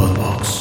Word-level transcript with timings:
Podbox. 0.00 0.60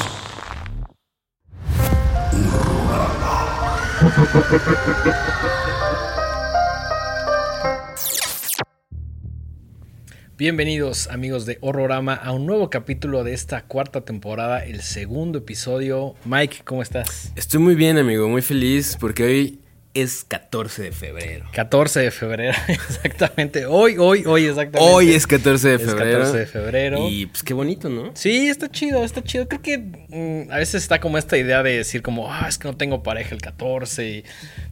Bienvenidos 10.38 11.08
amigos 11.08 11.46
de 11.46 11.58
Horrorama 11.62 12.16
a 12.16 12.34
un 12.34 12.46
nuevo 12.46 12.70
capítulo 12.70 13.24
de 13.24 13.34
esta 13.34 13.62
cuarta 13.62 14.02
temporada, 14.02 14.66
el 14.66 14.82
segundo 14.82 15.38
episodio. 15.38 16.16
Mike, 16.26 16.58
¿cómo 16.66 16.82
estás? 16.82 17.32
Estoy 17.38 17.62
muy 17.62 17.76
bien, 17.76 17.98
amigo, 17.98 18.28
muy 18.28 18.42
feliz 18.42 18.98
porque 19.00 19.24
hoy 19.24 19.60
es 19.96 20.24
14 20.28 20.84
de 20.84 20.92
febrero. 20.92 21.46
14 21.52 22.00
de 22.02 22.12
febrero, 22.12 22.56
exactamente. 22.68 23.66
Hoy, 23.66 23.96
hoy, 23.98 24.24
hoy, 24.26 24.46
exactamente. 24.46 24.94
Hoy 24.94 25.12
es 25.14 25.26
14 25.26 25.68
de 25.68 25.76
Es 25.76 25.82
febrero. 25.84 26.20
14 26.20 26.38
de 26.38 26.46
febrero. 26.46 27.10
Y 27.10 27.26
pues 27.26 27.42
qué 27.44 27.54
bonito, 27.56 27.90
¿no? 27.90 28.12
Sí, 28.14 28.48
está 28.50 28.70
chido, 28.70 29.04
está 29.04 29.24
chido. 29.24 29.48
Creo 29.48 29.62
que 29.64 29.78
mm, 29.80 30.52
a 30.52 30.58
veces 30.58 30.84
está 30.84 31.00
como 31.00 31.18
esta 31.18 31.38
idea 31.38 31.64
de 31.64 31.78
decir 31.78 32.04
como, 32.04 32.32
ah, 32.32 32.46
es 32.48 32.58
que 32.60 32.68
no 32.68 32.78
tengo 32.78 33.02
pareja 33.02 33.34
el 33.34 33.42
14. 33.42 34.08
y- 34.10 34.24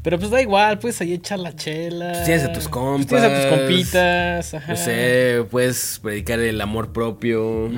Pero 0.04 0.20
pues 0.20 0.30
da 0.30 0.40
igual, 0.42 0.78
puedes 0.78 1.02
ahí 1.02 1.14
echar 1.14 1.40
la 1.40 1.56
chela. 1.56 2.12
Pues 2.12 2.26
tienes 2.26 2.44
a 2.46 2.54
tus 2.54 2.68
Pues 2.70 3.08
tienes 3.08 3.24
a 3.26 3.30
tus 3.36 3.46
compas. 3.48 3.60
compitas. 3.60 4.54
Ajá. 4.54 4.72
No 4.72 4.78
sé, 4.78 5.44
puedes 5.50 6.00
predicar 6.02 6.40
el 6.40 6.62
amor 6.62 6.94
propio. 6.94 7.66
Ujú, 7.66 7.74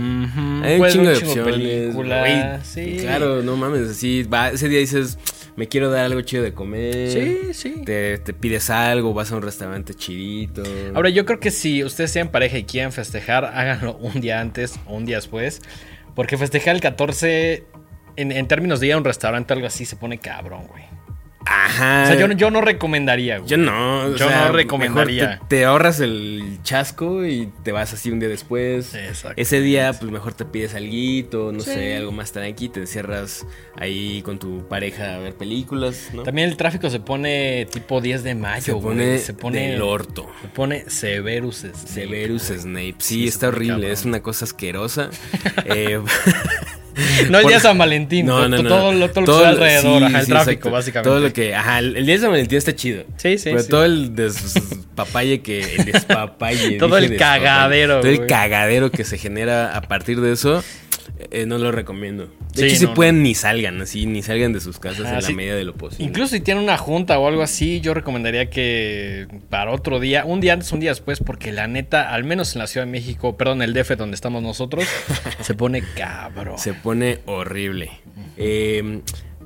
Hay 0.63 0.79
un 0.79 0.89
chingo 0.89 1.09
de 1.09 1.15
opciones. 1.17 1.95
sí. 2.63 2.97
Claro, 2.99 3.41
no 3.43 3.55
mames, 3.55 3.89
así, 3.89 4.23
va, 4.23 4.49
ese 4.49 4.67
día 4.67 4.79
dices, 4.79 5.17
me 5.59 5.67
quiero 5.67 5.91
dar 5.91 6.05
algo 6.05 6.21
chido 6.21 6.41
de 6.41 6.53
comer. 6.53 7.11
Sí, 7.11 7.53
sí. 7.53 7.81
Te, 7.83 8.17
te 8.17 8.33
pides 8.33 8.69
algo, 8.69 9.13
vas 9.13 9.29
a 9.33 9.35
un 9.35 9.41
restaurante 9.41 9.93
chidito. 9.93 10.63
Ahora, 10.95 11.09
yo 11.09 11.25
creo 11.25 11.41
que 11.41 11.51
si 11.51 11.83
ustedes 11.83 12.11
sean 12.11 12.29
pareja 12.29 12.57
y 12.57 12.63
quieren 12.63 12.93
festejar, 12.93 13.43
háganlo 13.43 13.97
un 13.97 14.21
día 14.21 14.39
antes 14.39 14.79
o 14.87 14.95
un 14.95 15.05
día 15.05 15.17
después. 15.17 15.61
Porque 16.15 16.37
festejar 16.37 16.75
el 16.75 16.81
14, 16.81 17.65
en, 18.15 18.31
en 18.31 18.47
términos 18.47 18.79
de 18.79 18.87
ir 18.87 18.93
a 18.93 18.97
un 18.97 19.03
restaurante 19.03 19.53
o 19.53 19.55
algo 19.55 19.67
así, 19.67 19.83
se 19.83 19.97
pone 19.97 20.17
cabrón, 20.17 20.65
güey. 20.67 20.85
Ajá. 21.51 22.03
O 22.03 22.07
sea, 22.07 22.15
yo, 22.15 22.27
no- 22.27 22.35
yo 22.35 22.51
no 22.51 22.61
recomendaría, 22.61 23.37
güey. 23.39 23.49
Yo 23.49 23.57
no. 23.57 24.05
o 24.05 24.11
Yo 24.15 24.27
sea, 24.29 24.47
no 24.47 24.51
recomendaría. 24.53 25.23
mejor 25.29 25.47
Te, 25.47 25.57
te 25.57 25.65
ahorras 25.65 25.99
el 25.99 26.59
chasco 26.63 27.25
y 27.25 27.51
te 27.63 27.71
vas 27.71 27.91
así 27.93 28.11
un 28.11 28.19
día 28.19 28.29
después. 28.29 28.93
Exacto. 28.93 29.41
Ese 29.41 29.59
día, 29.61 29.93
pues 29.93 30.11
mejor 30.11 30.33
te 30.33 30.45
pides 30.45 30.75
algo, 30.75 31.51
no 31.51 31.59
Sí. 31.61 31.71
sé, 31.71 31.95
algo 31.97 32.11
más 32.11 32.31
tranqui, 32.31 32.69
te 32.69 32.81
encierras 32.81 33.45
ahí 33.75 34.21
con 34.21 34.37
tu 34.39 34.67
pareja 34.67 35.15
a 35.15 35.19
ver 35.19 35.33
películas, 35.33 36.09
¿no? 36.13 36.23
También 36.23 36.49
el 36.49 36.57
tráfico 36.57 36.89
se 36.89 36.99
pone 36.99 37.67
tipo 37.71 37.99
10 38.01 38.23
de 38.23 38.35
mayo, 38.35 38.61
se 38.63 38.71
güey. 38.73 38.83
pone, 38.83 39.17
Se 39.19 39.33
pone 39.33 39.71
del 39.71 39.81
orto. 39.81 40.29
Se 40.41 40.47
pone 40.49 40.89
Severus 40.89 41.57
Snape, 41.59 41.77
Severus 41.87 42.47
güey. 42.49 42.59
Snape. 42.59 42.95
Sí, 42.99 43.27
está 43.27 43.47
horrible, 43.47 43.73
cabrón. 43.73 43.91
es 43.91 44.05
una 44.05 44.21
cosa 44.21 44.45
asquerosa. 44.45 45.09
Eh, 45.65 45.99
No 47.29 47.39
el 47.39 47.47
día 47.47 47.57
de 47.57 47.61
San 47.61 47.77
Valentín, 47.77 48.25
no, 48.25 48.47
no, 48.47 48.61
no. 48.61 48.69
todo, 48.69 48.91
lo, 48.91 49.09
todo 49.09 49.21
lo 49.21 49.25
que 49.25 49.31
está 49.31 49.49
alrededor, 49.49 49.99
sí, 49.99 50.05
ajá, 50.05 50.19
el 50.19 50.25
sí, 50.25 50.31
tráfico, 50.31 50.51
exacto. 50.51 50.71
básicamente. 50.71 51.09
Todo 51.09 51.19
lo 51.19 51.33
que. 51.33 51.55
Ajá, 51.55 51.79
el 51.79 52.05
día 52.05 52.15
de 52.15 52.21
San 52.21 52.31
Valentín 52.31 52.57
está 52.57 52.75
chido. 52.75 53.03
Sí, 53.17 53.37
sí, 53.37 53.49
Pero 53.51 53.63
sí. 53.63 53.69
todo 53.69 53.85
el 53.85 54.15
despapalle 54.15 55.41
que. 55.41 55.75
El 55.75 55.85
despapalle. 55.85 56.77
Todo 56.79 56.97
el 56.97 57.17
cagadero, 57.17 58.01
Todo 58.01 58.11
el 58.11 58.25
cagadero 58.27 58.91
que 58.91 59.03
se 59.03 59.17
genera 59.17 59.75
a 59.75 59.81
partir 59.81 60.21
de 60.21 60.31
eso. 60.31 60.63
Eh, 61.31 61.45
no 61.45 61.57
lo 61.57 61.71
recomiendo. 61.71 62.25
De 62.53 62.61
Sí, 62.61 62.65
hecho, 62.65 62.75
si 62.75 62.85
no, 62.85 62.93
pueden, 62.93 63.21
ni 63.23 63.35
salgan, 63.35 63.81
así, 63.81 64.05
ni 64.05 64.21
salgan 64.23 64.53
de 64.53 64.59
sus 64.59 64.79
casas 64.79 65.05
Ajá, 65.05 65.17
en 65.19 65.23
la 65.23 65.29
medida 65.31 65.55
de 65.55 65.63
lo 65.63 65.75
posible. 65.75 66.05
Incluso 66.05 66.35
si 66.35 66.41
tienen 66.41 66.63
una 66.63 66.77
junta 66.77 67.17
o 67.19 67.27
algo 67.27 67.41
así, 67.43 67.79
yo 67.81 67.93
recomendaría 67.93 68.49
que 68.49 69.27
para 69.49 69.71
otro 69.71 69.99
día, 69.99 70.25
un 70.25 70.39
día 70.41 70.53
antes, 70.53 70.71
un 70.71 70.79
día 70.79 70.89
después, 70.91 71.19
porque 71.19 71.51
la 71.51 71.67
neta, 71.67 72.13
al 72.13 72.23
menos 72.23 72.55
en 72.55 72.59
la 72.59 72.67
Ciudad 72.67 72.85
de 72.85 72.91
México, 72.91 73.37
perdón, 73.37 73.61
el 73.61 73.73
DF 73.73 73.91
donde 73.97 74.15
estamos 74.15 74.41
nosotros, 74.43 74.85
se 75.41 75.53
pone 75.53 75.83
cabrón. 75.95 76.57
Se 76.57 76.73
pone 76.73 77.19
horrible. 77.25 77.91
Eh, 78.37 79.01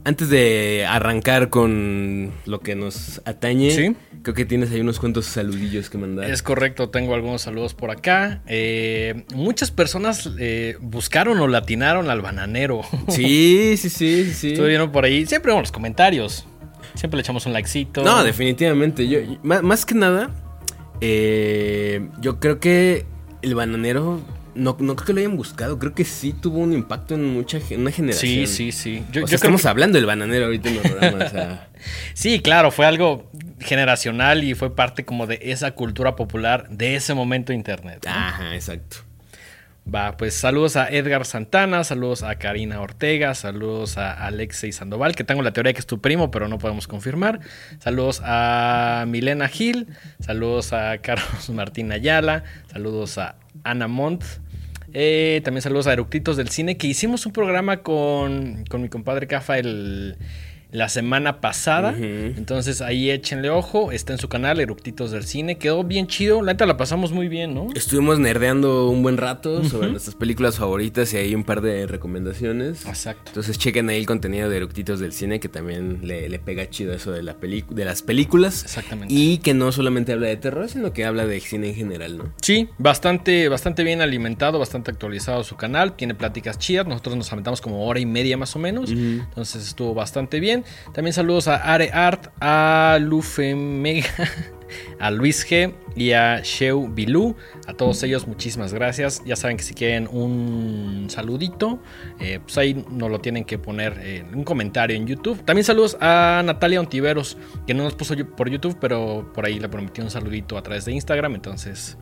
antes 0.05 0.29
de 0.29 0.85
arrancar 0.87 1.49
con 1.49 2.31
lo 2.45 2.59
que 2.59 2.75
nos 2.75 3.21
atañe, 3.25 3.71
Sí. 3.71 3.95
Creo 4.23 4.33
que 4.33 4.45
tienes 4.45 4.71
ahí 4.71 4.79
unos 4.79 4.99
cuantos 4.99 5.25
saludillos 5.25 5.89
que 5.89 5.97
mandar. 5.97 6.29
Es 6.29 6.41
correcto, 6.41 6.89
tengo 6.89 7.13
algunos 7.13 7.41
saludos 7.41 7.73
por 7.73 7.91
acá. 7.91 8.41
Eh, 8.47 9.25
muchas 9.35 9.69
personas 9.69 10.29
eh, 10.39 10.77
buscaron 10.81 11.39
o 11.39 11.47
latinaron 11.47 12.09
al 12.09 12.21
bananero. 12.21 12.81
Sí, 13.09 13.75
sí, 13.77 13.89
sí, 13.89 14.33
sí. 14.33 14.53
Estuvieron 14.53 14.91
por 14.91 15.03
ahí, 15.05 15.25
siempre 15.25 15.53
en 15.53 15.59
los 15.59 15.71
comentarios. 15.71 16.47
Siempre 16.95 17.17
le 17.17 17.21
echamos 17.21 17.45
un 17.45 17.53
likecito. 17.53 18.03
No, 18.03 18.23
definitivamente. 18.23 19.07
Yo, 19.07 19.19
más, 19.43 19.61
más 19.61 19.85
que 19.85 19.95
nada, 19.95 20.31
eh, 21.01 22.07
yo 22.21 22.39
creo 22.39 22.59
que 22.59 23.05
el 23.41 23.55
bananero, 23.55 24.21
no, 24.55 24.75
no 24.79 24.95
creo 24.95 25.05
que 25.07 25.13
lo 25.13 25.19
hayan 25.19 25.37
buscado. 25.37 25.79
Creo 25.79 25.93
que 25.93 26.05
sí 26.05 26.33
tuvo 26.33 26.59
un 26.59 26.73
impacto 26.73 27.15
en 27.15 27.23
mucha 27.25 27.59
una 27.77 27.91
generación. 27.91 28.47
Sí, 28.47 28.47
sí, 28.47 28.71
sí. 28.71 29.03
Yo, 29.11 29.23
o 29.23 29.27
sea, 29.27 29.35
estamos 29.35 29.61
que- 29.63 29.67
hablando 29.67 29.97
del 29.97 30.05
bananero 30.05 30.45
ahorita 30.45 30.69
en 30.69 30.75
el 30.75 30.81
programa. 30.81 31.25
o 31.25 31.29
sea, 31.29 31.67
Sí, 32.13 32.39
claro, 32.41 32.71
fue 32.71 32.85
algo 32.85 33.29
generacional 33.59 34.43
y 34.43 34.55
fue 34.55 34.75
parte 34.75 35.05
como 35.05 35.27
de 35.27 35.39
esa 35.41 35.71
cultura 35.71 36.15
popular 36.15 36.67
de 36.69 36.95
ese 36.95 37.13
momento 37.13 37.51
de 37.51 37.57
internet. 37.57 38.03
¿no? 38.05 38.11
ajá, 38.11 38.55
exacto. 38.55 38.97
Va, 39.93 40.15
pues 40.15 40.33
saludos 40.33 40.77
a 40.77 40.87
Edgar 40.87 41.25
Santana, 41.25 41.83
saludos 41.83 42.23
a 42.23 42.35
Karina 42.35 42.79
Ortega, 42.79 43.35
saludos 43.35 43.97
a 43.97 44.13
Alexei 44.13 44.71
Sandoval, 44.71 45.13
que 45.13 45.25
tengo 45.25 45.41
la 45.41 45.51
teoría 45.51 45.73
que 45.73 45.79
es 45.81 45.85
tu 45.85 45.99
primo, 45.99 46.31
pero 46.31 46.47
no 46.47 46.57
podemos 46.57 46.87
confirmar. 46.87 47.41
Saludos 47.79 48.21
a 48.23 49.03
Milena 49.09 49.49
Gil, 49.49 49.87
saludos 50.21 50.71
a 50.71 50.97
Carlos 50.99 51.49
Martín 51.49 51.91
Ayala, 51.91 52.45
saludos 52.71 53.17
a 53.17 53.35
Ana 53.65 53.89
Montt. 53.89 54.23
Eh, 54.93 55.41
también 55.43 55.61
saludos 55.61 55.87
a 55.87 55.93
Eructitos 55.93 56.37
del 56.37 56.49
Cine, 56.49 56.77
que 56.77 56.87
hicimos 56.87 57.25
un 57.25 57.33
programa 57.33 57.81
con, 57.81 58.63
con 58.69 58.81
mi 58.81 58.89
compadre 58.89 59.27
Cafa 59.27 59.57
el, 59.57 60.17
la 60.73 60.89
semana 60.89 61.39
pasada. 61.39 61.95
Entonces 61.97 62.81
ahí 62.81 63.11
échenle 63.11 63.49
ojo, 63.49 63.91
está 63.91 64.11
en 64.13 64.19
su 64.19 64.27
canal, 64.27 64.59
Eructitos 64.59 65.11
del 65.11 65.23
Cine. 65.23 65.57
Quedó 65.57 65.83
bien 65.83 66.07
chido, 66.07 66.41
la 66.41 66.53
neta 66.53 66.65
la 66.65 66.77
pasamos 66.77 67.11
muy 67.11 67.27
bien, 67.27 67.53
¿no? 67.53 67.67
Estuvimos 67.75 68.19
nerdeando 68.19 68.89
un 68.89 69.03
buen 69.03 69.17
rato 69.17 69.63
sobre 69.63 69.91
nuestras 69.91 70.15
películas 70.15 70.57
favoritas 70.57 71.13
y 71.13 71.17
hay 71.17 71.35
un 71.35 71.43
par 71.43 71.61
de 71.61 71.85
recomendaciones. 71.85 72.85
Exacto. 72.87 73.23
Entonces 73.27 73.57
chequen 73.57 73.87
ahí 73.89 73.99
el 73.99 74.07
contenido 74.07 74.49
de 74.49 74.57
Eructitos 74.57 74.99
del 74.99 75.13
Cine 75.13 75.39
que 75.39 75.47
también 75.47 75.99
le, 76.01 76.27
le 76.27 76.39
pega 76.39 76.67
chido 76.69 76.93
eso 76.93 77.11
de, 77.11 77.21
la 77.21 77.35
de 77.39 77.85
las 77.85 78.01
películas. 78.01 78.63
Exactamente. 78.63 79.13
Y 79.13 79.37
que 79.37 79.53
no 79.53 79.71
solamente 79.71 80.11
habla 80.13 80.27
de 80.27 80.37
terror, 80.37 80.67
sino 80.69 80.91
que 80.91 81.05
habla 81.05 81.27
de 81.27 81.39
cine 81.39 81.69
en 81.69 81.75
general, 81.75 82.17
¿no? 82.17 82.33
Sí, 82.41 82.69
bastante, 82.79 83.47
bastante 83.47 83.83
bien 83.83 84.01
alimentado, 84.01 84.57
bastante 84.57 84.89
actualizado 84.89 85.43
su 85.43 85.55
canal. 85.55 85.95
Tiene 85.95 86.15
pláticas 86.15 86.57
chidas. 86.57 86.87
Nosotros 86.87 87.15
nos 87.15 87.31
aventamos 87.31 87.61
como 87.61 87.85
hora 87.85 87.99
y 87.99 88.07
media 88.07 88.37
más 88.37 88.55
o 88.55 88.59
menos. 88.59 88.89
Entonces 88.89 89.67
estuvo 89.67 89.93
bastante 89.93 90.39
bien. 90.39 90.62
También 90.93 91.13
saludos 91.13 91.47
a 91.47 91.55
Are 91.55 91.89
Art, 91.91 92.27
a 92.39 92.97
Lufe 93.01 93.55
Mega, 93.55 94.09
a 94.99 95.11
Luis 95.11 95.47
G 95.47 95.73
y 95.95 96.11
a 96.11 96.41
Sheu 96.43 96.87
Bilú. 96.87 97.35
A 97.67 97.73
todos 97.73 98.01
ellos, 98.03 98.27
muchísimas 98.27 98.73
gracias. 98.73 99.23
Ya 99.25 99.35
saben 99.35 99.57
que 99.57 99.63
si 99.63 99.73
quieren 99.73 100.07
un 100.11 101.07
saludito, 101.09 101.79
eh, 102.19 102.39
pues 102.43 102.57
ahí 102.57 102.85
nos 102.89 103.09
lo 103.09 103.19
tienen 103.19 103.45
que 103.45 103.57
poner 103.57 103.99
en 103.99 104.35
un 104.35 104.43
comentario 104.43 104.95
en 104.95 105.07
YouTube. 105.07 105.43
También 105.43 105.63
saludos 105.63 105.97
a 106.01 106.41
Natalia 106.45 106.79
Ontiveros, 106.79 107.37
que 107.67 107.73
no 107.73 107.83
nos 107.83 107.95
puso 107.95 108.15
por 108.35 108.49
YouTube, 108.49 108.77
pero 108.79 109.31
por 109.33 109.45
ahí 109.45 109.59
le 109.59 109.69
prometí 109.69 110.01
un 110.01 110.09
saludito 110.09 110.57
a 110.57 110.63
través 110.63 110.85
de 110.85 110.93
Instagram. 110.93 111.35
Entonces, 111.35 111.97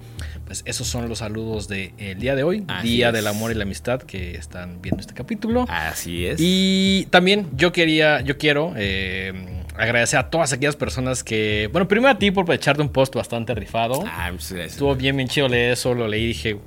pues 0.46 0.64
esos 0.66 0.88
son 0.88 1.08
los 1.09 1.20
saludos 1.20 1.68
del 1.68 2.20
día 2.20 2.36
de 2.36 2.44
hoy, 2.44 2.64
Así 2.68 2.88
Día 2.88 3.08
es. 3.08 3.14
del 3.14 3.28
Amor 3.28 3.52
y 3.52 3.56
la 3.56 3.64
Amistad, 3.64 4.02
que 4.02 4.36
están 4.36 4.82
viendo 4.82 5.02
este 5.02 5.14
capítulo. 5.14 5.66
Así 5.70 6.26
es. 6.26 6.38
Y 6.40 7.08
también 7.09 7.48
yo 7.56 7.72
quería, 7.72 8.22
yo 8.22 8.38
quiero 8.38 8.74
eh, 8.76 9.60
agradecer 9.76 10.20
a 10.20 10.30
todas 10.30 10.54
aquellas 10.54 10.76
personas 10.76 11.24
que, 11.24 11.70
bueno, 11.72 11.88
primero 11.88 12.09
a 12.09 12.18
ti 12.18 12.32
por 12.32 12.52
echarte 12.52 12.82
un 12.82 12.90
post 12.90 13.16
bastante 13.16 13.56
rifado. 13.56 14.04
Ah, 14.06 14.30
muchas 14.32 14.52
gracias. 14.52 14.74
Estuvo 14.74 14.96
bien, 14.96 15.16
bien 15.16 15.28
chido 15.28 15.48
leer 15.48 15.74
eso, 15.74 15.94
lo 15.94 16.08
leí 16.08 16.24
y 16.24 16.28
dije, 16.28 16.59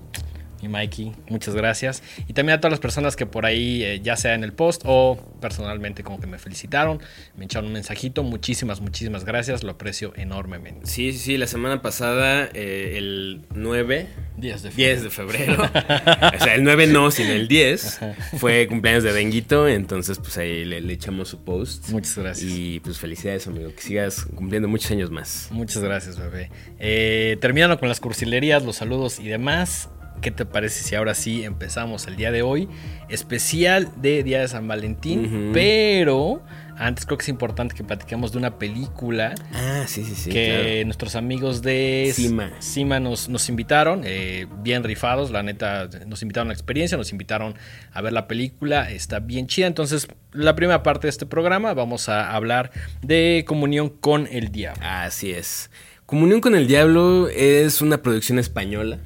mi 0.64 0.68
Mikey, 0.68 1.12
muchas 1.28 1.54
gracias. 1.54 2.02
Y 2.26 2.32
también 2.32 2.58
a 2.58 2.60
todas 2.60 2.72
las 2.72 2.80
personas 2.80 3.16
que 3.16 3.26
por 3.26 3.46
ahí, 3.46 3.82
eh, 3.82 4.00
ya 4.02 4.16
sea 4.16 4.34
en 4.34 4.44
el 4.44 4.52
post 4.52 4.82
o 4.84 5.18
personalmente, 5.40 6.02
como 6.02 6.20
que 6.20 6.26
me 6.26 6.38
felicitaron, 6.38 7.00
me 7.36 7.44
echaron 7.44 7.66
un 7.66 7.74
mensajito, 7.74 8.22
muchísimas, 8.22 8.80
muchísimas 8.80 9.24
gracias, 9.24 9.62
lo 9.62 9.72
aprecio 9.72 10.12
enormemente. 10.16 10.86
Sí, 10.86 11.12
sí, 11.12 11.18
sí, 11.18 11.36
la 11.36 11.46
semana 11.46 11.82
pasada, 11.82 12.48
eh, 12.54 12.94
el 12.96 13.42
9, 13.54 14.08
10 14.36 14.62
de 14.62 14.70
10 14.70 15.02
de 15.04 15.10
febrero, 15.10 15.62
o 15.62 16.44
sea, 16.44 16.54
el 16.54 16.64
9 16.64 16.86
no, 16.86 17.10
sino 17.10 17.32
el 17.32 17.48
10, 17.48 18.00
fue 18.38 18.66
cumpleaños 18.66 19.04
de 19.04 19.12
Denguito, 19.12 19.68
entonces 19.68 20.18
pues 20.18 20.36
ahí 20.38 20.64
le, 20.64 20.80
le 20.80 20.92
echamos 20.92 21.28
su 21.28 21.44
post. 21.44 21.90
Muchas 21.90 22.18
gracias. 22.18 22.50
Y 22.50 22.80
pues 22.80 22.98
felicidades, 22.98 23.46
amigo, 23.46 23.72
que 23.74 23.82
sigas 23.82 24.24
cumpliendo 24.34 24.68
muchos 24.68 24.90
años 24.90 25.10
más. 25.10 25.48
Muchas 25.50 25.82
gracias, 25.82 26.18
bebé. 26.18 26.50
Eh, 26.78 27.36
terminando 27.40 27.78
con 27.78 27.88
las 27.88 28.00
cursilerías, 28.00 28.64
los 28.64 28.76
saludos 28.76 29.18
y 29.20 29.28
demás. 29.28 29.88
¿Qué 30.24 30.30
te 30.30 30.46
parece 30.46 30.82
si 30.82 30.94
ahora 30.94 31.12
sí 31.14 31.44
empezamos 31.44 32.06
el 32.06 32.16
día 32.16 32.32
de 32.32 32.40
hoy? 32.40 32.66
Especial 33.10 33.90
de 34.00 34.22
Día 34.22 34.40
de 34.40 34.48
San 34.48 34.66
Valentín, 34.66 35.50
pero 35.52 36.42
antes 36.78 37.04
creo 37.04 37.18
que 37.18 37.24
es 37.24 37.28
importante 37.28 37.74
que 37.74 37.84
platiquemos 37.84 38.32
de 38.32 38.38
una 38.38 38.58
película 38.58 39.34
Ah, 39.52 39.84
sí, 39.86 40.02
sí, 40.02 40.14
sí. 40.14 40.30
que 40.30 40.46
claro. 40.72 40.84
nuestros 40.86 41.14
amigos 41.14 41.60
de 41.60 42.10
Cima. 42.14 42.50
Cima 42.60 43.00
nos, 43.00 43.28
nos 43.28 43.50
invitaron, 43.50 44.00
eh, 44.06 44.46
bien 44.62 44.82
rifados, 44.82 45.30
la 45.30 45.42
neta, 45.42 45.90
nos 46.06 46.22
invitaron 46.22 46.48
a 46.48 46.52
la 46.52 46.54
experiencia, 46.54 46.96
nos 46.96 47.12
invitaron 47.12 47.54
a 47.92 48.00
ver 48.00 48.14
la 48.14 48.26
película, 48.26 48.90
está 48.90 49.20
bien 49.20 49.46
chida. 49.46 49.66
Entonces, 49.66 50.08
la 50.32 50.56
primera 50.56 50.82
parte 50.82 51.06
de 51.06 51.10
este 51.10 51.26
programa 51.26 51.74
vamos 51.74 52.08
a 52.08 52.34
hablar 52.34 52.70
de 53.02 53.44
Comunión 53.46 53.90
con 53.90 54.26
el 54.32 54.50
Diablo. 54.50 54.82
Así 54.82 55.32
es. 55.32 55.70
Comunión 56.06 56.40
con 56.40 56.54
el 56.56 56.66
Diablo 56.66 57.28
es 57.28 57.82
una 57.82 58.00
producción 58.00 58.38
española 58.38 59.00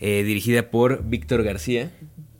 eh, 0.00 0.22
dirigida 0.24 0.70
por 0.70 1.04
Víctor 1.04 1.42
García, 1.42 1.90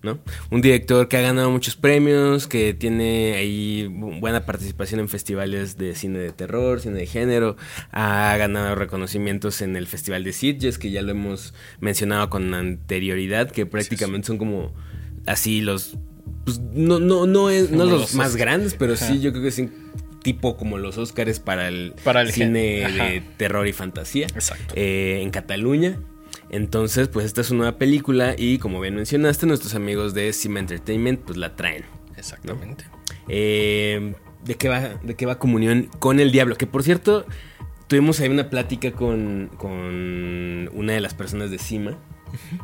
¿no? 0.02 0.18
Un 0.50 0.60
director 0.60 1.08
que 1.08 1.16
ha 1.16 1.20
ganado 1.20 1.50
muchos 1.50 1.74
premios, 1.76 2.46
que 2.46 2.72
tiene 2.72 3.34
ahí 3.36 3.88
bu- 3.90 4.20
buena 4.20 4.46
participación 4.46 5.00
en 5.00 5.08
festivales 5.08 5.76
de 5.76 5.94
cine 5.96 6.18
de 6.20 6.30
terror, 6.32 6.80
cine 6.80 7.00
de 7.00 7.06
género, 7.06 7.56
ha 7.90 8.36
ganado 8.38 8.74
reconocimientos 8.76 9.60
en 9.60 9.74
el 9.76 9.86
Festival 9.88 10.22
de 10.24 10.32
Sitges, 10.32 10.78
que 10.78 10.90
ya 10.90 11.02
lo 11.02 11.10
hemos 11.10 11.52
mencionado 11.80 12.30
con 12.30 12.54
anterioridad, 12.54 13.50
que 13.50 13.66
prácticamente 13.66 14.26
son 14.28 14.38
como 14.38 14.72
así 15.26 15.60
los... 15.60 15.96
Pues 16.44 16.60
no, 16.60 16.98
no, 17.00 17.26
no, 17.26 17.50
es, 17.50 17.70
no 17.70 17.84
los, 17.84 18.00
los 18.02 18.14
más 18.14 18.36
grandes, 18.36 18.74
pero 18.74 18.94
Ajá. 18.94 19.06
sí 19.06 19.20
yo 19.20 19.32
creo 19.32 19.42
que 19.42 19.50
sí 19.50 19.68
tipo 20.22 20.56
como 20.56 20.78
los 20.78 20.96
Oscars 20.98 21.40
para 21.40 21.68
el, 21.68 21.94
Para 22.04 22.22
el 22.22 22.32
cine 22.32 22.88
de 22.90 23.22
terror 23.36 23.66
y 23.66 23.72
fantasía 23.72 24.26
Exacto. 24.26 24.74
eh, 24.76 25.20
en 25.22 25.30
Cataluña. 25.30 25.98
Entonces, 26.50 27.08
pues 27.08 27.26
esta 27.26 27.40
es 27.40 27.50
una 27.50 27.58
nueva 27.58 27.78
película 27.78 28.34
y 28.36 28.58
como 28.58 28.80
bien 28.80 28.94
mencionaste, 28.94 29.46
nuestros 29.46 29.74
amigos 29.74 30.14
de 30.14 30.32
Cima 30.32 30.60
Entertainment 30.60 31.20
pues 31.20 31.36
la 31.36 31.56
traen. 31.56 31.84
Exactamente. 32.16 32.84
Eh, 33.28 34.14
¿de, 34.44 34.54
qué 34.56 34.68
va, 34.68 34.80
¿De 35.02 35.14
qué 35.14 35.26
va 35.26 35.38
Comunión 35.38 35.88
con 35.98 36.20
el 36.20 36.32
Diablo? 36.32 36.56
Que 36.56 36.66
por 36.66 36.82
cierto, 36.82 37.26
tuvimos 37.86 38.20
ahí 38.20 38.28
una 38.28 38.50
plática 38.50 38.92
con, 38.92 39.50
con 39.56 40.70
una 40.72 40.92
de 40.92 41.00
las 41.00 41.14
personas 41.14 41.50
de 41.50 41.58
Cima 41.58 41.98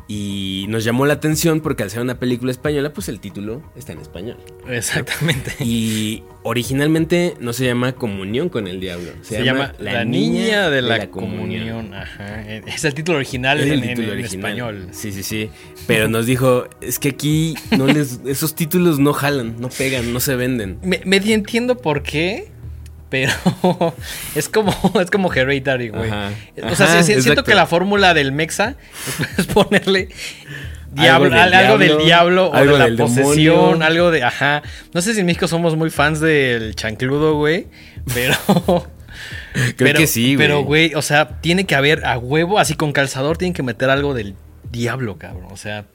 y 0.07 0.65
nos 0.69 0.83
llamó 0.83 1.05
la 1.05 1.13
atención 1.13 1.61
porque 1.61 1.83
al 1.83 1.89
ser 1.91 2.01
una 2.01 2.19
película 2.19 2.51
española, 2.51 2.93
pues 2.93 3.09
el 3.09 3.19
título 3.19 3.61
está 3.75 3.93
en 3.93 3.99
español. 3.99 4.37
Exactamente. 4.67 5.53
Y 5.63 6.23
originalmente 6.43 7.35
no 7.39 7.53
se 7.53 7.65
llama 7.65 7.93
Comunión 7.93 8.49
con 8.49 8.67
el 8.67 8.79
Diablo. 8.79 9.11
Se, 9.21 9.43
llama 9.43 9.73
La 9.79 10.05
Niña 10.05 10.69
de 10.69 10.81
la, 10.81 11.09
Comunión. 11.09 11.93
Ajá. 11.93 12.41
Es 12.49 12.83
el 12.85 12.93
título 12.93 13.17
original 13.17 13.59
Es 13.59 13.65
en, 13.67 13.71
el 13.73 13.83
en- 13.83 13.89
título 13.89 14.07
en 14.13 14.19
original. 14.19 14.51
español. 14.51 14.87
Sí, 14.91 15.11
sí, 15.11 15.23
sí. 15.23 15.49
Pero 15.87 16.07
nos 16.07 16.25
dijo, 16.25 16.67
es 16.81 16.99
que 16.99 17.09
aquí 17.09 17.55
no 17.77 17.87
les, 17.87 18.19
esos 18.25 18.55
títulos 18.55 18.99
no 18.99 19.13
jalan, 19.13 19.55
no 19.59 19.69
pegan, 19.69 20.13
no 20.13 20.19
se 20.19 20.35
venden. 20.35 20.79
Me, 20.83 21.01
medio 21.05 21.33
entiendo 21.35 21.77
por 21.77 22.03
qué, 22.03 22.51
pero 23.15 23.95
es 24.35 24.49
como, 24.49 24.73
es 25.01 25.09
como 25.09 25.33
Hereditary, 25.33 25.89
güey. 25.89 26.09
O 26.09 26.75
sea, 26.75 26.85
Ajá, 26.87 27.03
sí- 27.03 27.13
sí- 27.13 27.21
siento 27.21 27.43
que 27.45 27.55
la 27.55 27.65
fórmula 27.65 28.13
del 28.13 28.31
Mexa 28.33 28.75
es 29.37 29.45
ponerle 29.53 30.09
diablo, 30.91 31.25
Algo 31.33 31.39
del 31.45 31.53
algo, 31.53 31.77
del 31.77 31.87
diablo, 31.89 32.03
diablo 32.05 32.47
o 32.47 32.53
algo 32.53 32.73
de 32.73 32.79
la 32.79 32.85
del 32.85 32.95
posesión, 32.97 33.55
demonio. 33.55 33.85
algo 33.85 34.11
de, 34.11 34.23
ajá. 34.23 34.63
No 34.93 35.01
sé 35.01 35.13
si 35.13 35.21
en 35.21 35.25
México 35.27 35.47
somos 35.47 35.75
muy 35.77 35.89
fans 35.89 36.19
del 36.19 36.75
chancludo, 36.75 37.35
güey, 37.35 37.67
pero... 38.13 38.35
Creo 39.53 39.73
pero, 39.77 39.99
que 39.99 40.07
sí, 40.07 40.35
güey. 40.35 40.47
Pero, 40.47 40.63
güey, 40.63 40.93
o 40.95 41.01
sea, 41.01 41.39
tiene 41.39 41.65
que 41.65 41.75
haber 41.75 42.05
a 42.05 42.17
huevo, 42.17 42.59
así 42.59 42.75
con 42.75 42.91
calzador, 42.91 43.37
tienen 43.37 43.53
que 43.53 43.63
meter 43.63 43.89
algo 43.89 44.13
del 44.13 44.35
diablo, 44.71 45.17
cabrón. 45.17 45.47
O 45.51 45.57
sea, 45.57 45.85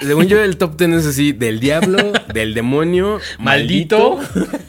Según 0.00 0.26
yo, 0.26 0.42
el 0.42 0.56
top 0.56 0.76
ten 0.76 0.92
es 0.94 1.06
así, 1.06 1.32
del 1.32 1.60
diablo, 1.60 2.12
del 2.32 2.54
demonio, 2.54 3.20
Maldito. 3.38 4.18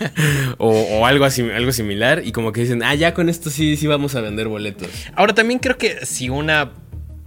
o, 0.58 0.70
o 0.70 1.06
algo 1.06 1.26
así, 1.26 1.42
algo 1.50 1.72
similar. 1.72 2.22
Y 2.26 2.32
como 2.32 2.52
que 2.52 2.62
dicen, 2.62 2.84
ah, 2.84 2.96
ya 2.96 3.14
con 3.14 3.30
esto 3.30 3.50
sí, 3.50 3.78
sí 3.78 3.88
vamos 3.88 4.16
a 4.16 4.22
vender 4.22 4.48
boletos. 4.48 4.90
Ahora 5.16 5.34
también 5.34 5.60
creo 5.60 5.78
que 5.78 6.06
si 6.06 6.30
una 6.30 6.72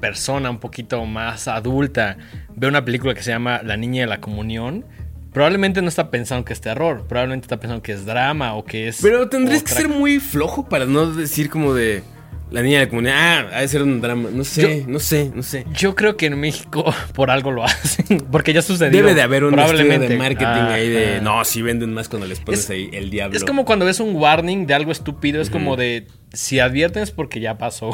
persona 0.00 0.50
un 0.50 0.58
poquito 0.58 1.04
más 1.06 1.48
adulta 1.48 2.18
ve 2.54 2.68
una 2.68 2.84
película 2.84 3.14
que 3.14 3.22
se 3.22 3.30
llama 3.30 3.62
La 3.62 3.76
Niña 3.76 4.02
de 4.02 4.06
la 4.06 4.20
Comunión, 4.20 4.84
probablemente 5.32 5.82
no 5.82 5.88
está 5.88 6.10
pensando 6.10 6.44
que 6.44 6.52
es 6.52 6.60
terror, 6.60 7.06
probablemente 7.08 7.46
está 7.46 7.58
pensando 7.58 7.82
que 7.82 7.92
es 7.92 8.04
drama 8.04 8.54
o 8.54 8.64
que 8.64 8.88
es... 8.88 9.00
Pero 9.02 9.28
tendrías 9.28 9.62
que 9.62 9.72
ser 9.72 9.88
muy 9.88 10.20
flojo 10.20 10.68
para 10.68 10.86
no 10.86 11.12
decir 11.12 11.50
como 11.50 11.74
de 11.74 12.02
la 12.50 12.62
niña 12.62 12.78
de 12.78 12.84
la 12.84 12.90
comunidad. 12.90 13.14
Ah, 13.16 13.48
ha 13.56 13.60
de 13.62 13.68
ser 13.68 13.82
un 13.82 14.00
drama. 14.00 14.28
No 14.32 14.44
sé, 14.44 14.80
Yo- 14.82 14.86
no 14.88 14.98
sé, 15.00 15.30
no 15.34 15.42
sé. 15.42 15.64
Yo 15.72 15.94
creo 15.94 16.16
que 16.16 16.26
en 16.26 16.38
México 16.38 16.84
por 17.14 17.30
algo 17.30 17.50
lo 17.50 17.64
hacen, 17.64 18.18
porque 18.30 18.52
ya 18.52 18.62
sucedió. 18.62 18.96
Debe 18.98 19.14
de 19.14 19.22
haber 19.22 19.44
un 19.44 19.58
estudio 19.58 19.98
de 19.98 20.16
marketing 20.16 20.46
ahí 20.70 20.88
de. 20.88 21.20
No, 21.20 21.44
si 21.44 21.62
venden 21.62 21.92
más 21.94 22.08
cuando 22.08 22.26
les 22.26 22.40
pones 22.40 22.60
Es- 22.60 22.70
ahí 22.70 22.90
el 22.92 23.10
diablo. 23.10 23.36
Es 23.36 23.44
como 23.44 23.64
cuando 23.64 23.84
ves 23.86 24.00
un 24.00 24.14
warning 24.16 24.66
de 24.66 24.74
algo 24.74 24.92
estúpido, 24.92 25.40
es 25.40 25.50
como 25.50 25.76
de 25.76 26.06
si 26.32 26.60
advierten 26.60 27.02
es 27.02 27.10
porque 27.10 27.40
ya 27.40 27.58
pasó. 27.58 27.90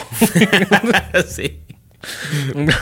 sí. 1.29 1.61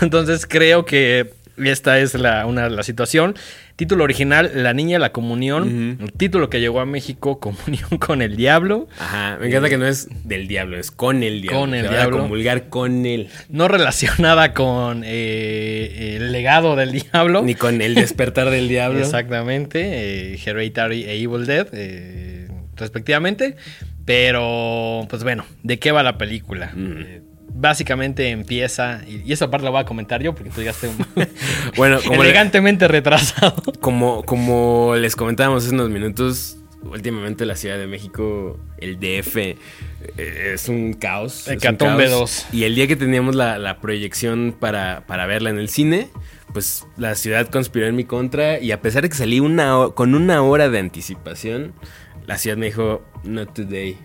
Entonces 0.01 0.47
creo 0.47 0.85
que 0.85 1.35
esta 1.65 1.99
es 1.99 2.15
la, 2.15 2.47
una, 2.47 2.69
la 2.69 2.83
situación. 2.83 3.35
Título 3.77 4.03
original, 4.03 4.51
La 4.55 4.73
Niña 4.75 4.99
la 4.99 5.13
Comunión. 5.13 5.99
El 6.01 6.13
título 6.13 6.51
que 6.51 6.59
llegó 6.61 6.81
a 6.81 6.87
México, 6.87 7.39
Comunión 7.41 7.89
con 8.01 8.23
el 8.23 8.37
Diablo. 8.37 8.89
Ajá, 8.99 9.39
me 9.41 9.47
encanta 9.49 9.69
que 9.69 9.79
no 9.79 9.87
es 9.87 10.09
del 10.25 10.49
diablo, 10.49 10.77
es 10.79 10.91
con 10.91 11.23
el 11.23 11.43
diablo. 11.43 11.61
Con 11.61 11.75
el 11.75 11.83
Se 11.83 11.89
a 11.89 11.93
diablo. 11.93 12.19
comulgar 12.19 12.69
con 12.69 13.07
él. 13.07 13.29
No 13.49 13.69
relacionada 13.69 14.53
con 14.53 15.03
eh, 15.05 16.17
el 16.17 16.33
legado 16.33 16.75
del 16.75 16.91
diablo. 16.93 17.43
Ni 17.43 17.55
con 17.55 17.81
el 17.81 17.95
despertar 17.95 18.51
del 18.51 18.69
diablo. 18.69 18.99
Exactamente. 19.01 20.33
eh, 20.35 20.39
Hereditary 20.45 21.05
e 21.05 21.23
Evil 21.23 21.47
Dead, 21.47 21.69
eh, 21.73 22.49
respectivamente. 22.77 23.55
Pero, 24.05 25.07
pues 25.11 25.23
bueno, 25.23 25.45
¿de 25.63 25.79
qué 25.79 25.93
va 25.93 26.03
la 26.03 26.17
película? 26.19 26.73
Mm. 26.75 26.93
Eh, 27.03 27.23
básicamente 27.61 28.31
empieza, 28.31 29.01
y, 29.07 29.23
y 29.29 29.33
esa 29.33 29.51
parte 29.51 29.65
la 29.65 29.71
voy 29.71 29.81
a 29.81 29.85
comentar 29.85 30.23
yo 30.23 30.35
porque 30.35 30.51
tú 30.51 30.61
llegaste 30.61 30.89
Bueno, 31.77 31.99
como, 32.03 32.23
le- 32.23 32.29
elegantemente 32.31 32.87
retrasado. 32.89 33.55
como, 33.81 34.23
como 34.25 34.95
les 34.97 35.17
comentábamos 35.17 35.65
hace 35.65 35.75
unos 35.75 35.91
minutos, 35.91 36.57
últimamente 36.83 37.45
la 37.47 37.57
Ciudad 37.57 37.77
de 37.79 37.87
México, 37.87 38.59
el 38.79 39.01
DF, 39.01 39.37
eh, 39.37 39.57
es 40.55 40.69
un 40.69 40.93
caos. 40.93 41.43
es 41.43 41.47
un 41.49 41.53
Hecatombe 41.55 42.05
caos. 42.05 42.21
2. 42.21 42.47
Y 42.53 42.65
el 42.65 42.75
día 42.77 42.87
que 42.87 42.97
teníamos 42.97 43.35
la, 43.35 43.59
la 43.59 43.81
proyección 43.81 44.55
para, 44.59 45.05
para 45.07 45.27
verla 45.27 45.51
en 45.51 45.59
el 45.59 45.69
cine, 45.69 46.09
pues 46.53 46.87
la 46.97 47.15
ciudad 47.17 47.49
conspiró 47.49 47.87
en 47.89 47.97
mi 47.97 48.05
contra 48.05 48.61
y 48.61 48.71
a 48.73 48.81
pesar 48.81 49.03
de 49.03 49.09
que 49.09 49.17
salí 49.17 49.41
una 49.41 49.89
con 49.95 50.15
una 50.15 50.41
hora 50.43 50.69
de 50.71 50.79
anticipación, 50.79 51.75
la 52.27 52.39
ciudad 52.39 52.57
me 52.57 52.67
dijo, 52.67 53.03
not 53.25 53.53
today. 53.53 53.99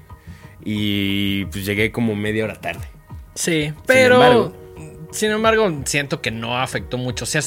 Y 0.65 1.45
pues 1.45 1.65
llegué 1.65 1.91
como 1.91 2.15
media 2.15 2.45
hora 2.45 2.55
tarde. 2.55 2.85
Sí, 3.35 3.73
pero. 3.85 4.15
embargo- 4.15 4.53
Sin 5.11 5.29
embargo, 5.31 5.81
siento 5.85 6.21
que 6.21 6.31
no 6.31 6.57
afectó 6.57 6.97
mucho. 6.97 7.23
O 7.25 7.27
sea, 7.27 7.41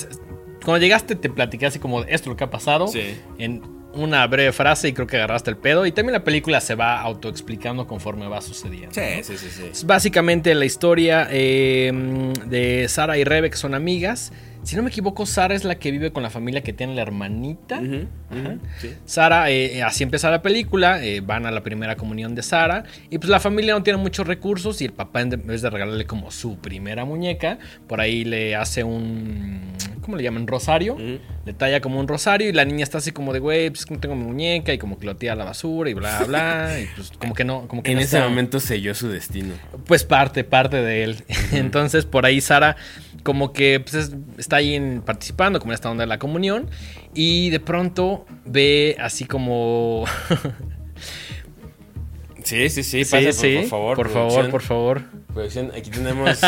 cuando 0.64 0.78
llegaste 0.78 1.16
te 1.16 1.28
platiqué 1.28 1.66
así 1.66 1.78
como 1.78 2.02
esto 2.02 2.12
es 2.14 2.26
lo 2.26 2.36
que 2.36 2.44
ha 2.44 2.50
pasado. 2.50 2.86
Sí. 2.88 3.18
En 3.38 3.62
una 3.92 4.26
breve 4.26 4.52
frase 4.52 4.88
y 4.88 4.92
creo 4.92 5.06
que 5.06 5.16
agarraste 5.16 5.50
el 5.50 5.56
pedo. 5.56 5.86
Y 5.86 5.90
también 5.92 6.12
la 6.12 6.22
película 6.22 6.60
se 6.60 6.74
va 6.74 7.00
autoexplicando 7.00 7.86
conforme 7.86 8.28
va 8.28 8.40
sucediendo. 8.42 8.88
¿no? 8.88 9.22
sí, 9.24 9.36
sí, 9.38 9.48
sí. 9.50 9.62
Es 9.72 9.84
básicamente 9.84 10.54
la 10.54 10.64
historia 10.64 11.26
eh, 11.30 11.90
de 12.46 12.86
Sara 12.88 13.16
y 13.18 13.24
Rebe, 13.24 13.50
que 13.50 13.56
son 13.56 13.74
amigas. 13.74 14.32
Si 14.66 14.74
no 14.74 14.82
me 14.82 14.88
equivoco, 14.88 15.26
Sara 15.26 15.54
es 15.54 15.62
la 15.64 15.76
que 15.76 15.92
vive 15.92 16.10
con 16.10 16.24
la 16.24 16.30
familia 16.30 16.60
que 16.62 16.72
tiene 16.72 16.96
la 16.96 17.02
hermanita. 17.02 17.80
Sí. 18.80 18.92
Sara, 19.04 19.48
eh, 19.50 19.80
así 19.84 20.02
empieza 20.02 20.28
la 20.28 20.42
película, 20.42 21.04
eh, 21.04 21.20
van 21.20 21.46
a 21.46 21.52
la 21.52 21.62
primera 21.62 21.94
comunión 21.96 22.34
de 22.34 22.42
Sara 22.42 22.82
y 23.08 23.18
pues 23.18 23.30
la 23.30 23.38
familia 23.38 23.74
no 23.74 23.84
tiene 23.84 23.98
muchos 23.98 24.26
recursos 24.26 24.80
y 24.82 24.86
el 24.86 24.92
papá 24.92 25.20
en 25.20 25.30
vez 25.46 25.62
de 25.62 25.70
regalarle 25.70 26.04
como 26.06 26.32
su 26.32 26.58
primera 26.58 27.04
muñeca, 27.04 27.58
por 27.86 28.00
ahí 28.00 28.24
le 28.24 28.56
hace 28.56 28.82
un, 28.82 29.60
¿cómo 30.00 30.16
le 30.16 30.24
llaman? 30.24 30.48
Rosario, 30.48 30.96
le 30.98 31.52
talla 31.52 31.80
como 31.80 32.00
un 32.00 32.08
rosario 32.08 32.48
y 32.48 32.52
la 32.52 32.64
niña 32.64 32.82
está 32.82 32.98
así 32.98 33.12
como 33.12 33.32
de, 33.32 33.38
güey, 33.38 33.70
pues 33.70 33.88
no 33.88 34.00
tengo 34.00 34.16
mi 34.16 34.24
muñeca 34.24 34.72
y 34.74 34.78
como 34.78 34.98
que 34.98 35.06
lo 35.06 35.14
tira 35.14 35.34
a 35.34 35.36
la 35.36 35.44
basura 35.44 35.88
y 35.90 35.94
bla, 35.94 36.24
bla, 36.26 36.80
y 36.80 36.86
pues 36.96 37.12
como 37.20 37.34
que 37.34 37.44
no, 37.44 37.68
como 37.68 37.84
que 37.84 37.92
En 37.92 37.98
no 37.98 38.02
ese 38.02 38.16
está- 38.16 38.28
momento 38.28 38.58
selló 38.58 38.96
su 38.96 39.08
destino. 39.08 39.54
pues 39.86 40.02
parte, 40.02 40.42
parte 40.42 40.78
de 40.82 41.04
él. 41.04 41.24
Entonces, 41.52 42.04
por 42.04 42.26
ahí 42.26 42.40
Sara 42.40 42.76
como 43.22 43.52
que 43.52 43.80
pues, 43.80 43.94
es- 43.94 44.12
está 44.38 44.55
ahí 44.56 44.74
en- 44.74 45.02
participando, 45.02 45.58
como 45.60 45.72
en 45.72 45.74
esta 45.74 45.90
onda 45.90 46.02
de 46.02 46.08
la 46.08 46.18
comunión, 46.18 46.68
y 47.14 47.50
de 47.50 47.60
pronto 47.60 48.26
ve 48.44 48.96
así 49.00 49.24
como... 49.24 50.04
Sí, 52.44 52.68
sí, 52.70 52.82
sí, 52.84 53.04
Sí, 53.04 53.32
sí, 53.32 53.56
por 53.62 53.68
favor. 53.68 53.96
por 53.96 54.08
favor, 54.10 54.50
por 54.50 54.62
favor. 54.62 55.02
Producción, 55.34 55.72
aquí 55.76 55.90
tenemos 55.90 56.38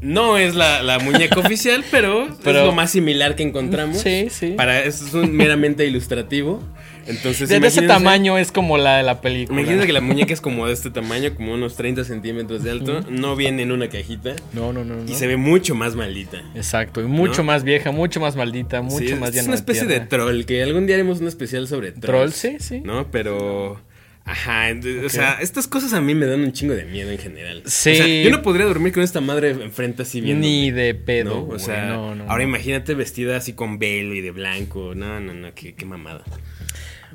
No 0.00 0.38
es 0.38 0.54
la, 0.54 0.82
la 0.82 0.98
muñeca 1.00 1.40
oficial, 1.40 1.84
pero, 1.90 2.28
Pero- 2.44 2.60
es 2.60 2.66
lo 2.66 2.72
más 2.72 2.90
similar 2.92 3.34
que 3.34 3.42
encontramos. 3.42 3.98
Sí, 3.98 4.28
sí. 4.30 4.52
Para, 4.56 4.84
eso 4.84 5.04
es 5.06 5.14
un 5.14 5.32
meramente 5.32 5.84
ilustrativo. 5.84 6.62
Entonces, 7.10 7.48
de, 7.48 7.60
de 7.60 7.66
ese 7.66 7.82
tamaño 7.82 8.38
es 8.38 8.52
como 8.52 8.78
la 8.78 8.98
de 8.98 9.02
la 9.02 9.20
película. 9.20 9.60
Imagínense 9.60 9.86
que 9.86 9.92
la 9.92 10.00
muñeca 10.10 10.32
es 10.32 10.40
como 10.40 10.66
de 10.66 10.72
este 10.72 10.90
tamaño, 10.90 11.34
como 11.34 11.54
unos 11.54 11.76
30 11.76 12.04
centímetros 12.04 12.62
de 12.62 12.70
alto. 12.70 13.00
No 13.08 13.36
viene 13.36 13.62
en 13.62 13.72
una 13.72 13.88
cajita. 13.88 14.36
No, 14.52 14.72
no, 14.72 14.84
no. 14.84 14.96
no. 14.96 15.10
Y 15.10 15.14
se 15.14 15.26
ve 15.26 15.36
mucho 15.36 15.74
más 15.74 15.94
maldita. 15.94 16.42
Exacto, 16.54 17.00
y 17.00 17.04
mucho 17.04 17.42
¿No? 17.42 17.44
más 17.44 17.64
vieja, 17.64 17.90
mucho 17.90 18.20
más 18.20 18.36
maldita, 18.36 18.82
mucho 18.82 19.08
Sí, 19.08 19.14
más 19.14 19.30
es 19.30 19.34
llena 19.36 19.48
una 19.48 19.56
especie 19.56 19.86
de 19.86 20.00
troll, 20.00 20.44
que 20.44 20.62
algún 20.62 20.86
día 20.86 20.96
haremos 20.96 21.20
un 21.20 21.28
especial 21.28 21.66
sobre 21.68 21.92
trolls. 21.92 22.40
Troll, 22.40 22.52
sí, 22.52 22.56
sí. 22.60 22.80
¿No? 22.80 23.10
Pero... 23.10 23.80
Ajá, 24.24 24.68
o 25.04 25.08
sea, 25.08 25.38
estas 25.40 25.66
cosas 25.66 25.92
a 25.92 26.00
mí 26.00 26.14
me 26.14 26.26
dan 26.26 26.40
un 26.40 26.52
chingo 26.52 26.74
de 26.74 26.84
miedo 26.84 27.10
en 27.10 27.18
general. 27.18 27.62
Sí. 27.66 27.90
O 27.90 27.94
sea, 27.96 28.06
yo 28.06 28.30
no 28.30 28.42
podría 28.42 28.66
dormir 28.66 28.92
con 28.92 29.02
esta 29.02 29.20
madre 29.20 29.50
enfrente 29.50 30.02
así 30.02 30.20
viendo. 30.20 30.46
Ni 30.46 30.70
de 30.70 30.94
pedo. 30.94 31.30
¿no? 31.30 31.40
O 31.40 31.44
güey, 31.46 31.58
sea, 31.58 31.86
no, 31.86 32.14
no, 32.14 32.30
ahora 32.30 32.44
imagínate 32.44 32.94
vestida 32.94 33.36
así 33.36 33.54
con 33.54 33.78
velo 33.78 34.14
y 34.14 34.20
de 34.20 34.30
blanco. 34.30 34.94
No, 34.94 35.18
no, 35.18 35.34
no, 35.34 35.52
qué, 35.54 35.74
qué 35.74 35.84
mamada. 35.84 36.22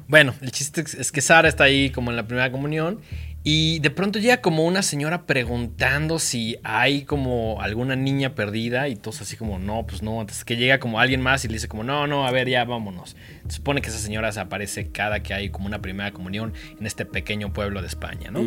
Bueno, 0.07 0.33
el 0.41 0.51
chiste 0.51 0.81
es- 0.81 1.11
que 1.11 1.21
Sara 1.21 1.47
está 1.49 1.63
ahí 1.63 1.89
como 1.89 2.11
en 2.11 2.17
la 2.17 2.27
primera 2.27 2.51
comunión 2.51 2.99
y 3.43 3.79
de 3.79 3.89
pronto 3.91 4.17
llega 4.19 4.41
como 4.41 4.65
una 4.65 4.81
señora 4.81 5.25
preguntando 5.27 6.17
si 6.19 6.57
hay 6.63 7.03
como 7.03 7.61
alguna 7.61 7.95
niña 7.95 8.33
perdida 8.35 8.87
y 8.87 8.95
todos 8.95 9.21
así 9.21 9.35
como 9.35 9.59
no, 9.59 9.85
pues 9.87 10.01
no, 10.01 10.19
antes 10.21 10.43
que 10.45 10.57
llega 10.57 10.79
como 10.79 10.99
alguien 10.99 11.21
más 11.21 11.43
y 11.45 11.47
le 11.47 11.55
dice 11.55 11.67
como 11.67 11.83
no, 11.83 12.07
no, 12.07 12.27
a 12.27 12.31
ver, 12.31 12.47
ya 12.49 12.65
vámonos. 12.65 13.15
Se 13.47 13.55
supone 13.57 13.81
que 13.81 13.89
esa 13.89 13.99
señora 13.99 14.31
se 14.31 14.39
aparece 14.39 14.87
cada 14.91 15.21
que 15.21 15.33
hay 15.33 15.49
como 15.49 15.67
una 15.67 15.81
primera 15.81 16.11
comunión 16.11 16.53
en 16.79 16.85
este 16.85 17.05
pequeño 17.05 17.51
pueblo 17.53 17.81
de 17.81 17.87
España, 17.87 18.29
¿no? 18.31 18.41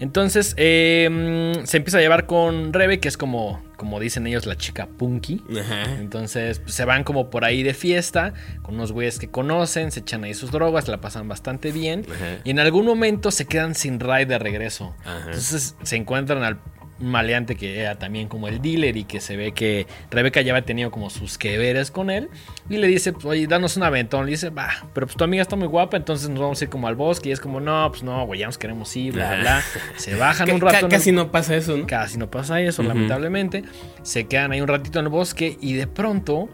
Entonces 0.00 0.54
eh, 0.58 1.08
mm, 1.10 1.66
se 1.66 1.76
empieza 1.78 1.98
a 1.98 2.00
llevar 2.00 2.26
con 2.26 2.72
Rebe, 2.72 3.00
que 3.00 3.08
es 3.08 3.16
como, 3.18 3.62
como 3.78 4.00
dicen 4.00 4.26
ellos, 4.26 4.44
la 4.44 4.56
chica 4.56 4.86
punky. 4.86 5.42
Ajá. 5.58 5.94
Entonces 5.94 6.58
pues, 6.58 6.74
se 6.74 6.84
van 6.84 7.04
como 7.04 7.30
por 7.30 7.44
ahí 7.44 7.62
de 7.62 7.72
fiesta 7.72 8.34
con 8.60 8.74
unos 8.74 8.92
güeyes 8.92 9.18
que 9.18 9.30
conocen, 9.30 9.92
se 9.92 10.00
echan 10.00 10.24
ahí 10.24 10.34
sus 10.34 10.50
drogas, 10.50 10.88
la 10.88 11.00
pasan 11.00 11.28
bastante 11.28 11.72
bien 11.72 12.04
Ajá. 12.12 12.40
y 12.44 12.50
en 12.50 12.58
algún 12.58 12.84
momento 12.84 13.30
se 13.30 13.46
quedan 13.46 13.74
sin 13.74 14.00
ride 14.00 14.26
de 14.26 14.38
regreso. 14.38 14.94
Ajá. 15.04 15.26
Entonces 15.26 15.76
se 15.82 15.96
encuentran 15.96 16.42
al 16.42 16.58
maleante 17.00 17.54
que 17.56 17.78
era 17.80 17.96
también 17.96 18.28
como 18.28 18.48
el 18.48 18.60
dealer 18.60 18.96
y 18.96 19.04
que 19.04 19.20
se 19.20 19.36
ve 19.36 19.52
que 19.52 19.86
Rebeca 20.10 20.40
ya 20.40 20.52
había 20.52 20.64
tenido 20.64 20.90
como 20.90 21.10
sus 21.10 21.38
que 21.38 21.56
veres 21.56 21.90
con 21.90 22.10
él 22.10 22.28
y 22.68 22.76
le 22.78 22.86
dice, 22.88 23.12
pues, 23.12 23.24
oye, 23.24 23.46
danos 23.46 23.76
un 23.76 23.84
aventón. 23.84 24.24
Le 24.26 24.32
dice, 24.32 24.50
va, 24.50 24.68
pero 24.94 25.06
pues 25.06 25.16
tu 25.16 25.22
amiga 25.24 25.42
está 25.42 25.54
muy 25.56 25.68
guapa, 25.68 25.96
entonces 25.96 26.28
nos 26.28 26.40
vamos 26.40 26.60
a 26.60 26.64
ir 26.64 26.70
como 26.70 26.88
al 26.88 26.96
bosque 26.96 27.28
y 27.28 27.32
es 27.32 27.40
como, 27.40 27.60
no, 27.60 27.88
pues 27.90 28.02
no, 28.02 28.26
güey, 28.26 28.40
ya 28.40 28.46
nos 28.46 28.58
queremos 28.58 28.94
ir, 28.96 29.12
bla, 29.14 29.28
bla, 29.34 29.40
bla. 29.40 29.62
Se 29.96 30.14
bajan 30.16 30.46
un 30.50 30.60
rato. 30.60 30.86
el- 30.86 30.90
casi 30.90 31.12
no 31.12 31.30
pasa 31.30 31.54
eso, 31.56 31.76
¿no? 31.76 31.86
Casi 31.86 32.18
no 32.18 32.30
pasa 32.30 32.60
eso, 32.60 32.82
lamentablemente. 32.88 33.62
Se 34.02 34.26
quedan 34.26 34.52
ahí 34.52 34.60
un 34.60 34.68
ratito 34.68 34.98
en 34.98 35.04
el 35.06 35.10
bosque 35.10 35.56
y 35.60 35.74
de 35.74 35.86
pronto, 35.86 36.48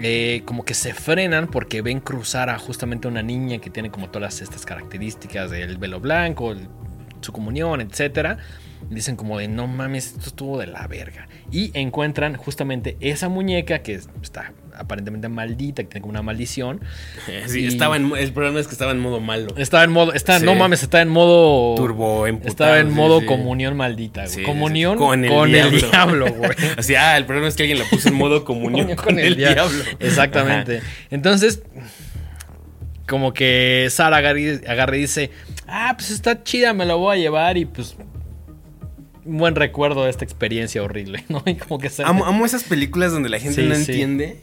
eh, 0.00 0.42
como 0.44 0.64
que 0.64 0.74
se 0.74 0.94
frenan 0.94 1.48
porque 1.48 1.82
ven 1.82 1.98
cruzar 1.98 2.50
a 2.50 2.58
justamente 2.58 3.08
una 3.08 3.22
niña 3.22 3.58
que 3.58 3.68
tiene 3.68 3.90
como 3.90 4.10
todas 4.10 4.40
estas 4.42 4.64
características 4.64 5.50
del 5.50 5.76
velo 5.76 5.98
blanco, 5.98 6.52
el- 6.52 6.68
su 7.20 7.32
comunión, 7.32 7.80
etcétera. 7.80 8.38
Dicen 8.90 9.16
como 9.16 9.38
de 9.38 9.48
no 9.48 9.66
mames, 9.66 10.06
esto 10.06 10.28
estuvo 10.28 10.58
de 10.58 10.66
la 10.66 10.86
verga. 10.86 11.28
Y 11.50 11.70
encuentran 11.78 12.36
justamente 12.36 12.96
esa 13.00 13.28
muñeca 13.28 13.80
que 13.80 13.94
está 14.22 14.52
aparentemente 14.76 15.28
maldita, 15.28 15.82
que 15.82 15.88
tiene 15.88 16.02
como 16.02 16.10
una 16.12 16.22
maldición. 16.22 16.80
Sí, 17.48 17.60
Y- 17.60 17.66
estaba 17.66 17.96
en, 17.96 18.12
el 18.16 18.32
problema 18.32 18.60
es 18.60 18.66
que 18.66 18.72
estaba 18.72 18.92
en 18.92 19.00
modo 19.00 19.20
malo. 19.20 19.48
Estaba 19.56 19.84
en 19.84 19.90
modo, 19.90 20.12
está, 20.14 20.38
Sí. 20.38 20.44
no 20.46 20.54
mames, 20.54 20.82
está 20.82 21.02
en 21.02 21.08
modo 21.08 21.74
Turbo 21.74 22.26
emputado, 22.26 22.48
Estaba 22.50 22.78
en 22.78 22.88
sí, 22.88 22.94
modo 22.94 23.20
sí. 23.20 23.26
comunión 23.26 23.76
maldita, 23.76 24.24
güey. 24.26 24.44
Comunión 24.44 24.96
con 24.96 25.08
con 25.08 25.18
el 25.24 25.32
el, 25.32 25.46
diablo. 25.48 25.78
diablo, 25.90 26.32
güey. 26.34 26.50
Así, 26.78 26.94
ah, 26.94 27.16
el 27.16 27.26
problema 27.26 27.48
es 27.48 27.56
que 27.56 27.64
alguien 27.64 27.78
la 27.78 27.84
puso 27.86 28.08
en 28.08 28.14
modo 28.14 28.44
comunión 28.46 28.94
con, 28.96 29.18
el, 29.18 29.36
diablo. 29.36 29.84
Exactamente. 30.00 30.80
Entonces, 31.10 31.62
como 33.08 33.32
que 33.32 33.88
Sara 33.90 34.18
agarra 34.18 34.96
y 34.96 35.00
dice, 35.00 35.30
ah, 35.66 35.94
pues 35.96 36.10
está 36.10 36.42
chida, 36.42 36.72
me 36.72 36.84
la 36.84 36.94
voy 36.94 37.16
a 37.16 37.20
llevar 37.20 37.56
y 37.56 37.64
pues 37.64 37.96
un 39.28 39.36
buen 39.38 39.54
recuerdo 39.54 40.04
de 40.04 40.10
esta 40.10 40.24
experiencia 40.24 40.82
horrible, 40.82 41.24
¿no? 41.28 41.42
Y 41.46 41.54
como 41.56 41.78
que 41.78 41.90
se... 41.90 42.02
Amo, 42.02 42.24
amo 42.24 42.46
esas 42.46 42.64
películas 42.64 43.12
donde 43.12 43.28
la 43.28 43.38
gente 43.38 43.62
Sí, 43.62 43.68
no 43.68 43.74
sí. 43.74 43.92
entiende 43.92 44.40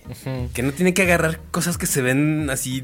que 0.53 0.61
no 0.61 0.71
tiene 0.71 0.93
que 0.93 1.01
agarrar 1.01 1.39
cosas 1.51 1.77
que 1.77 1.87
se 1.87 2.01
ven 2.01 2.49
así 2.49 2.83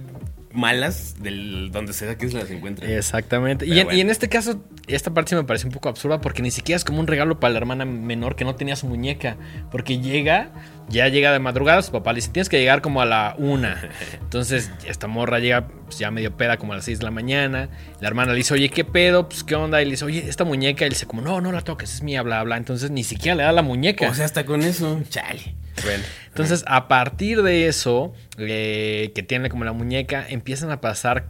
malas 0.53 1.15
del 1.21 1.71
donde 1.71 1.93
sea 1.93 2.17
que 2.17 2.29
se 2.29 2.37
las 2.37 2.49
encuentre. 2.49 2.97
Exactamente. 2.97 3.65
Y 3.65 3.79
en, 3.79 3.85
bueno. 3.85 3.97
y 3.97 4.01
en 4.01 4.09
este 4.09 4.29
caso, 4.29 4.61
esta 4.87 5.13
parte 5.13 5.29
sí 5.29 5.35
me 5.35 5.43
parece 5.43 5.67
un 5.67 5.73
poco 5.73 5.89
absurda 5.89 6.19
porque 6.21 6.41
ni 6.41 6.51
siquiera 6.51 6.75
es 6.77 6.83
como 6.83 6.99
un 6.99 7.07
regalo 7.07 7.39
para 7.39 7.53
la 7.53 7.59
hermana 7.59 7.85
menor 7.85 8.35
que 8.35 8.43
no 8.43 8.55
tenía 8.55 8.75
su 8.75 8.87
muñeca. 8.87 9.37
Porque 9.71 9.99
llega, 9.99 10.51
ya 10.89 11.07
llega 11.07 11.31
de 11.31 11.39
madrugada, 11.39 11.81
su 11.81 11.91
papá 11.91 12.11
le 12.11 12.17
dice, 12.17 12.29
tienes 12.31 12.49
que 12.49 12.59
llegar 12.59 12.81
como 12.81 13.01
a 13.01 13.05
la 13.05 13.35
una. 13.37 13.89
Entonces, 14.21 14.71
esta 14.85 15.07
morra 15.07 15.39
llega 15.39 15.67
pues, 15.67 15.99
ya 15.99 16.11
medio 16.11 16.35
peda 16.35 16.57
como 16.57 16.73
a 16.73 16.75
las 16.77 16.85
6 16.85 16.99
de 16.99 17.05
la 17.05 17.11
mañana. 17.11 17.69
La 17.99 18.07
hermana 18.07 18.31
le 18.31 18.37
dice, 18.37 18.53
oye, 18.53 18.69
¿qué 18.69 18.83
pedo? 18.83 19.29
Pues, 19.29 19.43
¿qué 19.43 19.55
onda? 19.55 19.81
Y 19.81 19.85
le 19.85 19.91
dice, 19.91 20.05
oye, 20.05 20.27
esta 20.27 20.43
muñeca. 20.43 20.85
Y 20.85 20.89
le 20.89 20.95
dice, 20.95 21.05
como, 21.05 21.21
no, 21.21 21.41
no 21.41 21.51
la 21.51 21.61
toques, 21.61 21.93
es 21.93 22.03
mía, 22.03 22.21
bla, 22.21 22.43
bla. 22.43 22.57
Entonces, 22.57 22.91
ni 22.91 23.03
siquiera 23.03 23.35
le 23.35 23.43
da 23.43 23.51
la 23.51 23.61
muñeca. 23.61 24.09
O 24.09 24.13
sea, 24.13 24.25
hasta 24.25 24.45
con 24.45 24.61
eso, 24.63 25.01
chale. 25.09 25.55
Bueno, 25.83 26.03
Entonces, 26.27 26.63
a 26.67 26.87
partir 26.87 27.41
de 27.43 27.67
eso, 27.67 28.13
eh, 28.37 29.11
que 29.15 29.23
tiene 29.23 29.49
como 29.49 29.63
la 29.63 29.73
muñeca, 29.73 30.25
empiezan 30.27 30.71
a 30.71 30.81
pasar 30.81 31.29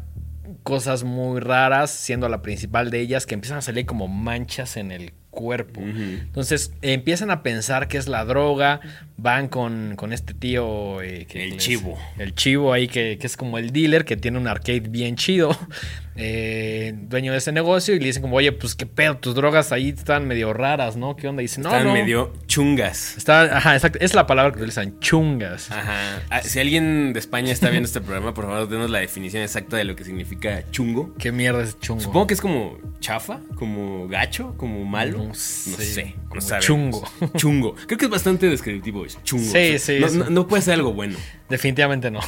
cosas 0.64 1.04
muy 1.04 1.40
raras, 1.40 1.92
siendo 1.92 2.28
la 2.30 2.42
principal 2.42 2.90
de 2.90 3.00
ellas, 3.00 3.26
que 3.26 3.36
empiezan 3.36 3.60
a 3.60 3.62
salir 3.62 3.86
como 3.86 4.08
manchas 4.08 4.78
en 4.78 4.92
el 4.92 5.14
cuerpo. 5.32 5.82
Entonces, 5.82 6.74
empiezan 6.82 7.32
a 7.32 7.42
pensar 7.42 7.88
que 7.88 7.98
es 7.98 8.08
la 8.08 8.24
droga, 8.26 8.80
van 9.18 9.48
con, 9.48 9.96
con 9.96 10.14
este 10.14 10.34
tío... 10.34 11.02
eh, 11.02 11.26
que 11.28 11.44
El 11.46 11.50
les- 11.52 11.58
chivo. 11.64 11.98
El 12.20 12.36
chivo 12.36 12.74
ahí, 12.74 12.88
que, 12.88 13.18
que 13.20 13.26
es 13.28 13.38
como 13.38 13.58
el 13.58 13.72
dealer, 13.72 14.06
que 14.06 14.18
tiene 14.18 14.38
un 14.38 14.48
arcade 14.48 14.82
bien 14.82 15.16
chido, 15.16 15.58
eh, 16.16 16.94
dueño 16.96 17.32
de 17.32 17.38
ese 17.38 17.52
negocio, 17.52 17.96
y 17.96 18.00
le 18.00 18.08
dicen 18.08 18.22
como, 18.22 18.36
oye, 18.36 18.52
pues 18.52 18.76
qué 18.76 18.86
pedo, 18.86 19.18
tus 19.18 19.34
drogas 19.36 19.72
ahí 19.72 19.90
están 19.90 20.28
medio 20.28 20.54
raras, 20.54 20.96
¿no? 20.98 21.16
¿Qué 21.16 21.28
onda? 21.28 21.42
Y 21.42 21.46
dice, 21.46 21.62
no, 21.62 21.70
están 21.70 21.88
no. 21.88 21.94
medio 21.94 22.34
chungas. 22.48 23.16
Está, 23.18 23.58
ajá, 23.58 23.76
exacto. 23.76 24.00
Es 24.02 24.14
la 24.14 24.28
palabra 24.28 24.52
que 24.52 24.58
utilizan, 24.60 25.00
chungas. 25.00 25.72
Ajá. 25.72 26.22
Ah, 26.30 26.42
Si 26.42 26.60
alguien 26.60 27.14
de 27.14 27.20
España 27.20 27.52
está 27.52 27.70
viendo 27.70 27.88
este 27.88 28.02
programa, 28.02 28.34
por 28.34 28.46
favor, 28.46 28.68
denos 28.68 28.90
la 28.90 29.00
definición 29.00 29.44
exacta 29.44 29.78
de 29.78 29.84
lo 29.86 29.96
que 29.96 30.04
significa 30.04 30.64
chungo. 30.72 31.16
¿Qué 31.18 31.32
mierda 31.32 31.64
es 31.64 31.80
chungo? 31.80 32.02
Supongo 32.02 32.28
que 32.28 32.34
es 32.34 32.42
como 32.42 32.78
chafa, 33.00 33.40
como 33.56 34.08
gacho, 34.08 34.56
como 34.58 34.84
malo. 34.84 35.21
No 35.24 35.28
No 35.30 35.34
sé, 35.36 35.86
sé. 35.86 36.16
como 36.28 36.36
no 36.36 36.42
sabemos. 36.42 36.66
chungo. 36.66 37.04
Chungo. 37.38 37.76
Creo 37.88 37.98
que 37.98 38.06
es 38.06 38.12
bastante 38.12 38.50
descriptivo. 38.50 39.06
Es 39.06 39.22
chungo. 39.24 39.52
Sí, 39.52 39.78
sí, 39.80 39.98
No, 40.00 40.08
sí. 40.10 40.20
no- 40.30 40.48
puede 40.48 40.62
ser 40.62 40.76
algo 40.76 40.94
bueno. 40.94 41.18
Definitivamente 41.50 42.10
no. 42.12 42.20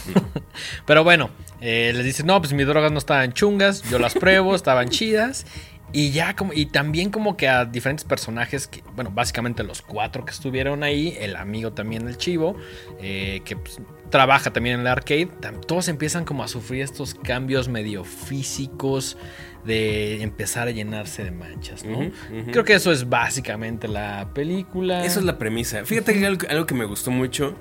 Pero 0.85 1.03
bueno, 1.03 1.29
eh, 1.61 1.91
les 1.95 2.05
dicen, 2.05 2.25
no, 2.27 2.39
pues 2.41 2.53
mis 2.53 2.65
drogas 2.67 2.91
no 2.91 2.97
estaban 2.99 3.33
chungas, 3.33 3.83
yo 3.89 3.99
las 3.99 4.13
pruebo, 4.13 4.55
estaban 4.55 4.89
chidas. 4.89 5.45
Y 5.93 6.09
ya 6.09 6.35
como, 6.35 6.53
y 6.53 6.65
también 6.65 7.11
como 7.11 7.37
que 7.37 7.47
a 7.47 7.65
diferentes 7.65 8.03
personajes, 8.03 8.67
que, 8.67 8.83
bueno, 8.95 9.11
básicamente 9.13 9.63
los 9.63 9.83
cuatro 9.83 10.25
que 10.25 10.31
estuvieron 10.31 10.81
ahí, 10.81 11.15
el 11.19 11.35
amigo 11.35 11.71
también, 11.71 12.07
el 12.07 12.17
chivo, 12.17 12.57
eh, 12.99 13.41
que 13.45 13.55
pues, 13.55 13.79
trabaja 14.09 14.51
también 14.51 14.75
en 14.75 14.81
el 14.81 14.87
arcade, 14.87 15.29
todos 15.67 15.87
empiezan 15.87 16.25
como 16.25 16.43
a 16.43 16.47
sufrir 16.47 16.81
estos 16.81 17.13
cambios 17.13 17.69
medio 17.69 18.03
físicos 18.03 19.17
de 19.65 20.23
empezar 20.23 20.67
a 20.67 20.71
llenarse 20.71 21.23
de 21.23 21.31
manchas, 21.31 21.85
¿no? 21.85 22.11
Creo 22.51 22.65
que 22.65 22.73
eso 22.73 22.91
es 22.91 23.07
básicamente 23.07 23.87
la 23.87 24.29
película. 24.33 25.05
Esa 25.05 25.19
es 25.19 25.25
la 25.25 25.37
premisa. 25.37 25.85
Fíjate 25.85 26.13
que 26.13 26.25
algo, 26.25 26.47
algo 26.49 26.65
que 26.65 26.73
me 26.73 26.85
gustó 26.85 27.11
mucho 27.11 27.55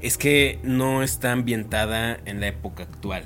es 0.00 0.16
que 0.16 0.58
no 0.62 1.02
está 1.02 1.32
ambientada 1.32 2.18
en 2.24 2.40
la 2.40 2.48
época 2.48 2.84
actual. 2.84 3.24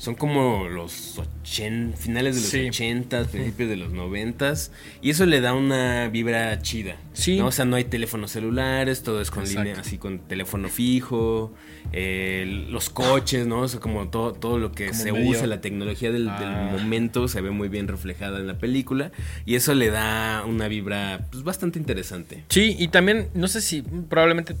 Son 0.00 0.14
como 0.14 0.66
los 0.66 1.18
ochen- 1.18 1.92
finales 1.94 2.34
de 2.36 2.40
los 2.40 2.50
Sí. 2.50 2.68
80, 2.70 3.24
principios 3.24 3.68
de 3.68 3.76
los 3.76 3.92
90 3.92 4.54
y 5.02 5.10
eso 5.10 5.26
le 5.26 5.42
da 5.42 5.52
una 5.52 6.08
vibra 6.08 6.58
chida. 6.62 6.96
Sí. 7.12 7.36
¿no? 7.36 7.48
O 7.48 7.52
sea, 7.52 7.66
no 7.66 7.76
hay 7.76 7.84
teléfonos 7.84 8.30
celulares, 8.30 9.02
todo 9.02 9.20
es 9.20 9.30
con 9.30 9.42
Exacto. 9.42 9.62
línea, 9.64 9.78
así 9.82 9.98
con 9.98 10.20
teléfono 10.20 10.70
fijo, 10.70 11.52
eh, 11.92 12.64
los 12.70 12.88
coches, 12.88 13.46
¿no? 13.46 13.60
O 13.60 13.68
sea, 13.68 13.78
como 13.78 14.08
todo, 14.08 14.32
todo 14.32 14.58
lo 14.58 14.72
que 14.72 14.86
Como 14.86 14.98
se 14.98 15.12
medio- 15.12 15.28
usa, 15.32 15.46
la 15.46 15.60
tecnología 15.60 16.10
del, 16.10 16.24
del 16.24 16.32
Ah. 16.48 16.70
momento 16.72 17.28
se 17.28 17.42
ve 17.42 17.50
muy 17.50 17.68
bien 17.68 17.86
reflejada 17.86 18.38
en 18.38 18.46
la 18.46 18.56
película 18.56 19.12
y 19.44 19.54
eso 19.56 19.74
le 19.74 19.90
da 19.90 20.44
una 20.46 20.66
vibra 20.68 21.26
pues, 21.30 21.44
bastante 21.44 21.78
interesante. 21.78 22.44
Sí, 22.48 22.74
y 22.78 22.88
también, 22.88 23.28
no 23.34 23.48
sé 23.48 23.60
si 23.60 23.82
probablemente 23.82 24.56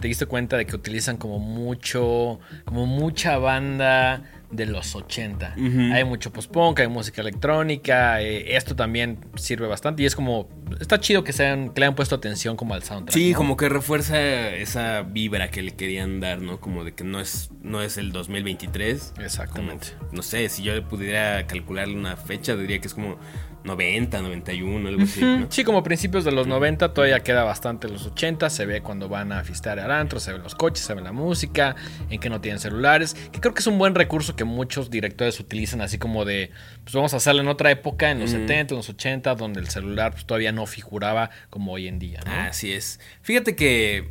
te 0.00 0.08
diste 0.08 0.26
cuenta 0.26 0.56
de 0.56 0.66
que 0.66 0.74
utilizan 0.74 1.16
como 1.18 1.38
mucho, 1.38 2.40
como 2.64 2.86
mucha 2.86 3.38
banda 3.38 4.24
de 4.52 4.66
los 4.66 4.94
80. 4.94 5.54
Ujú. 5.56 5.92
Hay 5.92 6.04
mucho 6.04 6.32
post-punk, 6.32 6.80
hay 6.80 6.88
música 6.88 7.22
electrónica, 7.22 8.20
eh, 8.20 8.54
esto 8.56 8.76
también 8.76 9.18
sirve 9.34 9.66
bastante 9.66 10.02
y 10.02 10.06
es 10.06 10.14
como, 10.14 10.48
está 10.78 11.00
chido 11.00 11.24
que, 11.24 11.32
sean, 11.32 11.70
que 11.70 11.80
le 11.80 11.86
hayan 11.86 11.96
puesto 11.96 12.14
atención 12.14 12.56
como 12.56 12.74
al 12.74 12.82
soundtrack. 12.82 13.14
Sí, 13.14 13.32
¿no? 13.32 13.38
como 13.38 13.56
que 13.56 13.68
refuerza 13.68 14.20
esa 14.50 15.02
vibra 15.02 15.50
que 15.50 15.62
le 15.62 15.72
querían 15.72 16.20
dar, 16.20 16.40
¿no? 16.40 16.60
Como 16.60 16.84
de 16.84 16.92
que 16.92 17.02
no 17.02 17.18
es, 17.18 17.50
no 17.62 17.82
es 17.82 17.96
el 17.96 18.12
2023. 18.12 19.14
Exactamente. 19.20 19.88
Como, 19.98 20.12
no 20.12 20.22
sé, 20.22 20.48
si 20.48 20.62
yo 20.62 20.86
pudiera 20.86 21.46
calcularle 21.46 21.94
una 21.94 22.16
fecha, 22.16 22.54
diría 22.54 22.78
que 22.80 22.88
es 22.88 22.94
como 22.94 23.16
90, 23.64 24.22
91, 24.22 24.88
algo 24.88 25.02
así. 25.02 25.20
¿no? 25.20 25.46
Sí, 25.50 25.64
como 25.64 25.82
principios 25.82 26.24
de 26.24 26.32
los 26.32 26.46
90, 26.46 26.92
todavía 26.92 27.20
queda 27.20 27.44
bastante 27.44 27.88
los 27.88 28.06
80. 28.06 28.50
Se 28.50 28.66
ve 28.66 28.82
cuando 28.82 29.08
van 29.08 29.32
a 29.32 29.44
fistear 29.44 29.78
al 29.78 29.90
antro, 29.90 30.20
se 30.20 30.32
ven 30.32 30.42
los 30.42 30.54
coches, 30.54 30.84
se 30.84 30.94
ve 30.94 31.02
la 31.02 31.12
música, 31.12 31.76
en 32.10 32.20
que 32.20 32.28
no 32.28 32.40
tienen 32.40 32.58
celulares. 32.58 33.14
Que 33.32 33.40
creo 33.40 33.54
que 33.54 33.60
es 33.60 33.66
un 33.66 33.78
buen 33.78 33.94
recurso 33.94 34.36
que 34.36 34.44
muchos 34.44 34.90
directores 34.90 35.38
utilizan, 35.40 35.80
así 35.80 35.98
como 35.98 36.24
de, 36.24 36.50
pues 36.84 36.94
vamos 36.94 37.14
a 37.14 37.18
hacerlo 37.18 37.42
en 37.42 37.48
otra 37.48 37.70
época, 37.70 38.10
en 38.10 38.20
los 38.20 38.30
70, 38.30 38.74
en 38.74 38.78
los 38.78 38.88
80, 38.88 39.34
donde 39.34 39.60
el 39.60 39.68
celular 39.68 40.12
pues, 40.12 40.26
todavía 40.26 40.52
no 40.52 40.66
figuraba 40.66 41.30
como 41.50 41.72
hoy 41.72 41.88
en 41.88 41.98
día. 41.98 42.20
¿no? 42.26 42.32
Así 42.32 42.72
es. 42.72 43.00
Fíjate 43.22 43.56
que 43.56 44.10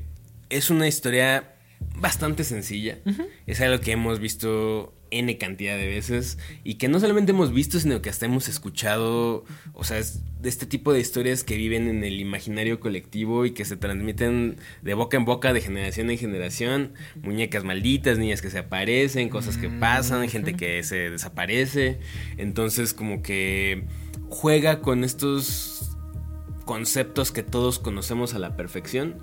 es 0.50 0.70
una 0.70 0.88
historia 0.88 1.56
bastante 1.96 2.44
sencilla. 2.44 2.98
Es 3.48 3.62
algo 3.62 3.82
que 3.82 3.92
hemos 3.92 4.20
visto 4.20 4.94
N 5.12 5.38
cantidad 5.38 5.78
de 5.78 5.88
veces 5.88 6.38
y 6.64 6.76
que 6.76 6.88
no 6.88 7.00
solamente 7.00 7.32
hemos 7.32 7.54
visto, 7.54 7.80
sino 7.80 8.02
que 8.02 8.10
hasta 8.10 8.26
hemos 8.26 8.48
escuchado, 8.48 9.46
o 9.74 9.84
sea, 9.84 10.00
es 10.00 10.22
de 10.42 10.50
este 10.50 10.66
tipo 10.66 10.92
de 10.92 11.00
historias 11.00 11.44
que 11.44 11.56
viven 11.56 11.88
en 11.88 12.04
el 12.04 12.20
imaginario 12.20 12.80
colectivo 12.80 13.46
y 13.46 13.52
que 13.52 13.66
se 13.66 13.78
transmiten 13.78 14.58
de 14.82 14.94
boca 14.94 15.18
en 15.18 15.26
boca, 15.26 15.54
de 15.54 15.62
generación 15.62 16.10
en 16.10 16.18
generación. 16.18 16.94
Muñecas 17.22 17.64
malditas, 17.64 18.18
niñas 18.18 18.42
que 18.42 18.50
se 18.50 18.60
aparecen, 18.60 19.30
cosas 19.30 19.58
que 19.58 19.70
pasan, 19.70 20.28
gente 20.30 20.56
que 20.56 20.82
se 20.84 21.12
desaparece. 21.12 22.00
Entonces, 22.38 22.94
como 22.94 23.22
que 23.22 23.84
juega 24.30 24.82
con 24.82 25.04
estos 25.04 25.98
conceptos 26.66 27.32
que 27.32 27.44
todos 27.44 27.80
conocemos 27.80 28.34
a 28.34 28.40
la 28.40 28.56
perfección. 28.56 29.18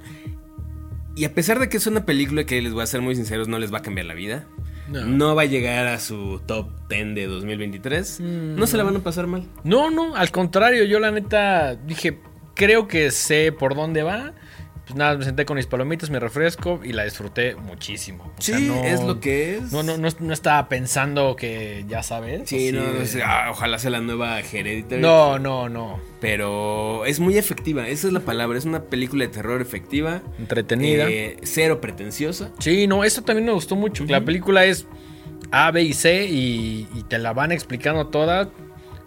Y 1.17 1.25
a 1.25 1.35
pesar 1.35 1.59
de 1.59 1.69
que 1.69 1.79
es 1.79 1.87
una 1.89 2.07
película 2.07 2.45
que 2.45 2.63
les 2.63 2.73
voy 2.73 2.85
a 2.85 2.87
ser 2.87 3.01
muy 3.01 3.17
sinceros, 3.17 3.49
no 3.49 3.59
les 3.59 3.73
va 3.73 3.79
a 3.79 3.83
cambiar 3.83 4.07
la 4.07 4.15
vida. 4.15 4.47
No. 4.89 5.05
No, 5.05 5.35
va 5.35 5.43
a 5.43 5.47
llegar 5.47 5.87
a 5.87 5.99
su 6.01 6.41
top 6.47 6.69
10 6.89 7.15
de 7.15 7.27
2023. 7.27 8.21
No 8.21 8.67
se 8.67 8.77
la 8.77 8.85
van 8.85 8.97
a 8.97 9.01
pasar 9.01 9.27
mal. 9.27 9.45
No, 9.65 9.91
no, 9.91 10.17
al 10.17 10.31
contrario, 10.31 10.85
yo 10.85 10.99
la 10.99 11.11
neta 11.11 11.75
dije, 11.75 12.19
creo 12.55 12.89
que 12.89 13.11
sé 13.11 13.53
por 13.53 13.75
dónde 13.75 14.03
va. 14.03 14.33
Pues 14.89 14.97
nada, 14.97 15.17
me 15.19 15.25
senté 15.25 15.45
con 15.45 15.57
mis 15.57 15.67
palomitas, 15.67 16.09
mi 16.09 16.19
refresco 16.19 16.81
y 16.83 16.93
la 16.95 17.05
disfruté 17.05 17.55
muchísimo. 17.57 18.33
O 18.39 18.43
sea, 18.43 18.59
no- 18.59 18.83
es 18.85 19.03
lo 19.03 19.21
que 19.21 19.59
es. 19.59 19.71
No, 19.71 19.83
no, 19.83 19.99
no, 19.99 20.09
no 20.19 20.33
estaba 20.33 20.67
pensando 20.69 21.37
que 21.37 21.85
ya 21.89 22.03
sabes. 22.03 22.49
Sí, 22.49 22.73
no, 22.73 23.05
sea, 23.05 23.47
ah, 23.47 23.51
ojalá 23.51 23.79
sea 23.79 23.91
la 23.91 24.01
nueva 24.01 24.41
Hereditary. 24.41 25.01
no, 25.03 25.39
no, 25.39 25.69
no. 25.69 26.01
Pero 26.21 27.05
es 27.05 27.21
muy 27.21 27.37
efectiva, 27.39 27.87
esa 27.87 28.07
es 28.09 28.13
la 28.13 28.21
palabra. 28.21 28.59
Es 28.59 28.65
una 28.65 28.83
película 28.85 29.25
de 29.25 29.29
terror 29.33 29.61
efectiva. 29.61 30.23
Entretenida. 30.39 31.07
eh, 31.09 31.37
cero 31.43 31.81
pretenciosa. 31.81 32.51
Sí, 32.59 32.87
no, 32.87 33.05
eso 33.05 33.23
también 33.23 33.47
me 33.47 33.53
gustó 33.53 33.77
mucho. 33.77 34.05
La 34.09 34.23
película 34.25 34.65
es 34.65 34.87
A, 35.53 35.71
B 35.71 35.83
y 35.83 35.93
C 35.93 36.25
y, 36.27 36.89
y 36.95 37.03
te 37.05 37.19
la 37.19 37.33
van 37.35 37.53
explicando 37.53 38.07
toda. 38.09 38.49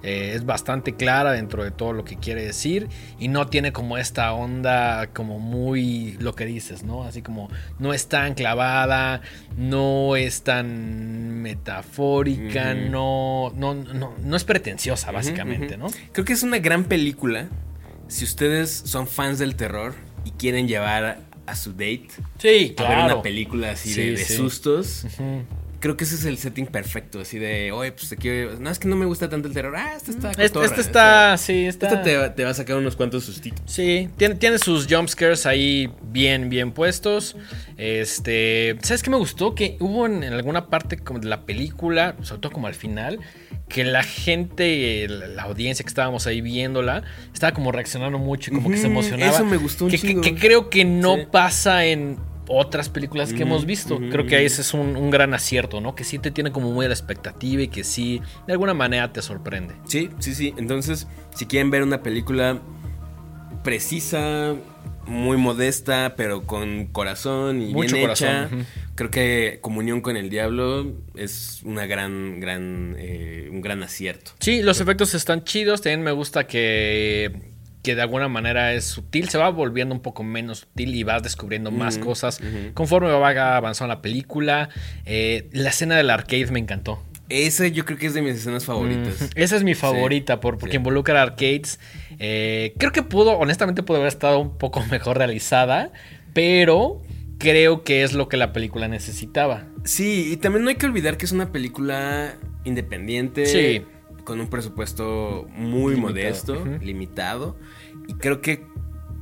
Eh, 0.04 0.34
es 0.36 0.46
bastante 0.46 0.96
clara 0.96 1.32
dentro 1.32 1.64
de 1.64 1.70
todo 1.70 1.94
lo 1.94 2.04
que 2.04 2.16
quiere 2.16 2.44
decir 2.44 2.88
y 3.20 3.28
no 3.28 3.46
tiene 3.48 3.72
como 3.72 4.00
esta 4.00 4.34
onda 4.34 5.08
como 5.14 5.38
muy 5.38 6.14
lo 6.20 6.34
que 6.34 6.46
dices, 6.46 6.82
¿no? 6.84 7.04
Así 7.04 7.22
como 7.22 7.50
no 7.78 7.94
es 7.94 8.08
tan 8.08 8.34
clavada, 8.34 9.22
no 9.58 10.16
es 10.16 10.42
tan 10.42 11.42
metafórica, 11.42 12.74
no, 12.74 13.52
no, 13.56 13.74
no, 13.76 14.14
no 14.24 14.36
es 14.36 14.44
pretenciosa 14.44 15.12
básicamente, 15.12 15.78
¿no? 15.78 15.88
Creo 16.12 16.26
que 16.26 16.34
es 16.34 16.44
una 16.44 16.58
gran 16.60 16.86
película. 16.86 17.48
Si 18.08 18.26
ustedes 18.26 18.72
son 18.72 19.08
fans 19.08 19.40
del 19.40 19.56
terror 19.56 19.94
y 20.26 20.32
quieren 20.32 20.68
llevar 20.68 21.20
a 21.46 21.56
su 21.56 21.72
date 21.72 22.08
Sí, 22.38 22.48
a 22.48 22.50
ver 22.52 22.76
claro. 22.76 23.06
una 23.14 23.22
película 23.22 23.72
así 23.72 23.94
Sí, 23.94 24.02
de, 24.02 24.12
de 24.12 24.18
sí. 24.26 24.34
sustos. 24.36 25.06
Creo 25.82 25.98
que 25.98 26.06
ese 26.06 26.16
es 26.16 26.24
el 26.24 26.38
setting 26.38 26.68
perfecto. 26.68 27.20
Así 27.20 27.38
de, 27.38 27.74
oye, 27.74 27.92
pues 27.92 28.08
te 28.08 28.16
quiero. 28.16 28.58
No, 28.60 28.70
es 28.70 28.80
que 28.80 28.88
no 28.88 28.96
me 28.96 29.06
gusta 29.06 29.28
tanto 29.28 29.50
el 29.50 29.54
terror. 29.54 29.76
Ah, 29.76 29.94
esta 29.98 30.12
está. 30.12 30.30
Este, 30.32 30.48
cotorra, 30.48 30.66
este 30.68 30.82
está, 30.82 31.38
sí, 31.38 31.66
está. 31.66 31.88
Esta 31.88 32.02
te, 32.04 32.16
va- 32.16 32.34
te 32.34 32.44
va 32.46 32.52
a 32.52 32.54
sacar 32.54 32.78
unos 32.78 32.96
cuantos 32.96 33.26
sustitos. 33.26 33.62
Sí, 33.66 34.08
tiene, 34.16 34.36
tiene 34.36 34.58
sus 34.60 34.88
jumpscares 34.88 35.46
ahí 35.46 35.92
bien, 36.04 36.50
bien 36.50 36.72
puestos. 36.72 37.36
Este, 37.78 38.78
¿sabes 38.84 39.04
qué 39.04 39.10
me 39.10 39.18
gustó? 39.18 39.56
Que 39.56 39.76
hubo 39.80 40.06
en, 40.06 40.24
en 40.24 40.34
alguna 40.34 40.68
parte 40.68 40.98
como 40.98 41.20
de 41.20 41.28
la 41.28 41.46
película, 41.46 42.16
sobre 42.22 42.40
todo 42.42 42.52
como 42.54 42.68
al 42.68 42.76
final, 42.76 43.20
que 43.68 43.84
la 43.84 44.04
gente, 44.04 45.08
la, 45.10 45.28
la 45.28 45.44
audiencia 45.44 45.84
que 45.84 45.90
estábamos 45.90 46.28
ahí 46.28 46.42
viéndola, 46.42 47.04
estaba 47.34 47.54
como 47.54 47.72
reaccionando 47.72 48.20
mucho 48.20 48.52
y 48.52 48.56
como 48.56 48.70
que 48.70 48.78
se 48.78 48.88
emocionaba. 48.88 49.34
eso 49.34 49.46
me 49.46 49.58
gustó 49.58 49.86
un 49.86 49.92
que, 49.92 49.98
que- 50.22 50.36
creo 50.36 50.70
que 50.70 50.86
no 50.86 51.16
Sí. 51.16 51.22
pasa 51.32 51.86
en 51.86 52.18
otras 52.48 52.90
películas 52.90 53.34
que 53.34 53.44
hemos 53.44 53.66
visto. 53.66 53.98
creo 53.98 54.26
que 54.26 54.46
ese 54.46 54.62
es 54.62 54.74
un, 54.74 54.96
un 54.96 55.10
gran 55.10 55.34
acierto, 55.34 55.82
¿no? 55.82 55.96
Que 55.96 56.04
sí 56.04 56.20
te 56.20 56.32
tiene 56.32 56.52
como 56.52 56.72
muy 56.72 56.88
la 56.88 56.94
expectativa 56.94 57.62
y 57.62 57.68
que 57.68 57.84
sí, 57.84 58.22
de 58.48 58.54
alguna 58.54 58.74
manera 58.74 59.12
te 59.14 59.22
sorprende. 59.22 59.76
Sí, 59.86 60.10
sí, 60.20 60.34
sí. 60.36 60.54
Entonces, 60.58 61.08
si 61.36 61.46
quieren 61.46 61.70
ver 61.72 61.84
una 61.84 62.02
película 62.04 62.62
precisa, 63.64 64.56
muy 65.06 65.38
modesta, 65.38 66.14
pero 66.16 66.44
con 66.44 66.86
corazón 66.88 67.62
y 67.62 67.74
Mucho 67.74 67.96
bien 67.96 68.06
corazón, 68.06 68.30
hecha, 68.30 68.50
creo 68.96 69.12
que 69.12 69.60
Comunión 69.62 70.02
con 70.02 70.16
el 70.16 70.30
Diablo 70.30 70.94
es 71.16 71.62
una 71.64 71.86
gran, 71.86 72.40
gran, 72.40 72.96
eh, 72.98 73.50
un 73.52 73.62
gran 73.62 73.84
acierto. 73.84 74.32
Sí, 74.40 74.62
los 74.62 74.80
efectos 74.80 75.14
están 75.14 75.44
chidos. 75.44 75.82
También 75.82 76.04
me 76.04 76.12
gusta 76.12 76.48
que, 76.48 77.51
que 77.84 77.96
de 77.96 78.02
alguna 78.02 78.28
manera 78.28 78.74
es 78.74 78.86
sutil. 78.86 79.30
Se 79.30 79.38
va 79.38 79.50
volviendo 79.50 79.94
un 79.96 80.02
poco 80.02 80.24
menos 80.24 80.60
sutil 80.60 80.96
y 80.96 81.04
vas 81.04 81.24
descubriendo 81.24 81.72
más 81.72 81.98
cosas 81.98 82.42
conforme 82.74 83.10
va 83.12 83.56
avanzando 83.56 83.94
la 83.94 84.02
película. 84.02 84.70
Eh, 85.06 85.50
la 85.52 85.70
escena 85.70 85.96
del 85.96 86.10
arcade 86.10 86.48
me 86.48 86.60
encantó. 86.60 87.04
Esa 87.30 87.68
yo 87.68 87.86
creo 87.86 87.98
que 87.98 88.08
es 88.08 88.14
de 88.14 88.22
mis 88.22 88.36
escenas 88.36 88.66
favoritas. 88.66 89.30
Esa 89.36 89.56
es 89.56 89.64
mi 89.64 89.74
favorita 89.74 90.42
por, 90.42 90.58
porque 90.58 90.74
sí. 90.74 90.78
involucra 90.78 91.22
arcades. 91.22 91.80
Eh, 92.20 92.74
creo 92.78 92.92
que 92.92 93.04
pudo, 93.04 93.38
honestamente, 93.38 93.84
pudo 93.84 93.98
haber 93.98 94.10
estado 94.10 94.40
un 94.40 94.58
poco 94.58 94.84
mejor 94.92 95.18
realizada, 95.18 95.92
pero 96.34 97.02
creo 97.38 97.84
que 97.84 98.04
es 98.04 98.14
lo 98.14 98.28
que 98.28 98.38
la 98.38 98.52
película 98.52 98.88
necesitaba. 98.88 99.66
Sí, 99.86 100.32
y 100.34 100.38
también 100.38 100.64
no 100.64 100.70
hay 100.70 100.76
que 100.76 100.86
olvidar 100.86 101.18
que 101.18 101.26
es 101.26 101.32
una 101.32 101.52
película 101.52 102.36
independiente. 102.66 103.46
Sí. 103.46 103.86
Con 104.32 104.40
un 104.40 104.48
presupuesto 104.48 105.46
muy 105.50 105.96
Limitado, 105.96 106.10
modesto, 106.10 106.66
limitado. 106.80 107.58
Y 108.08 108.14
creo 108.14 108.40
que 108.40 108.66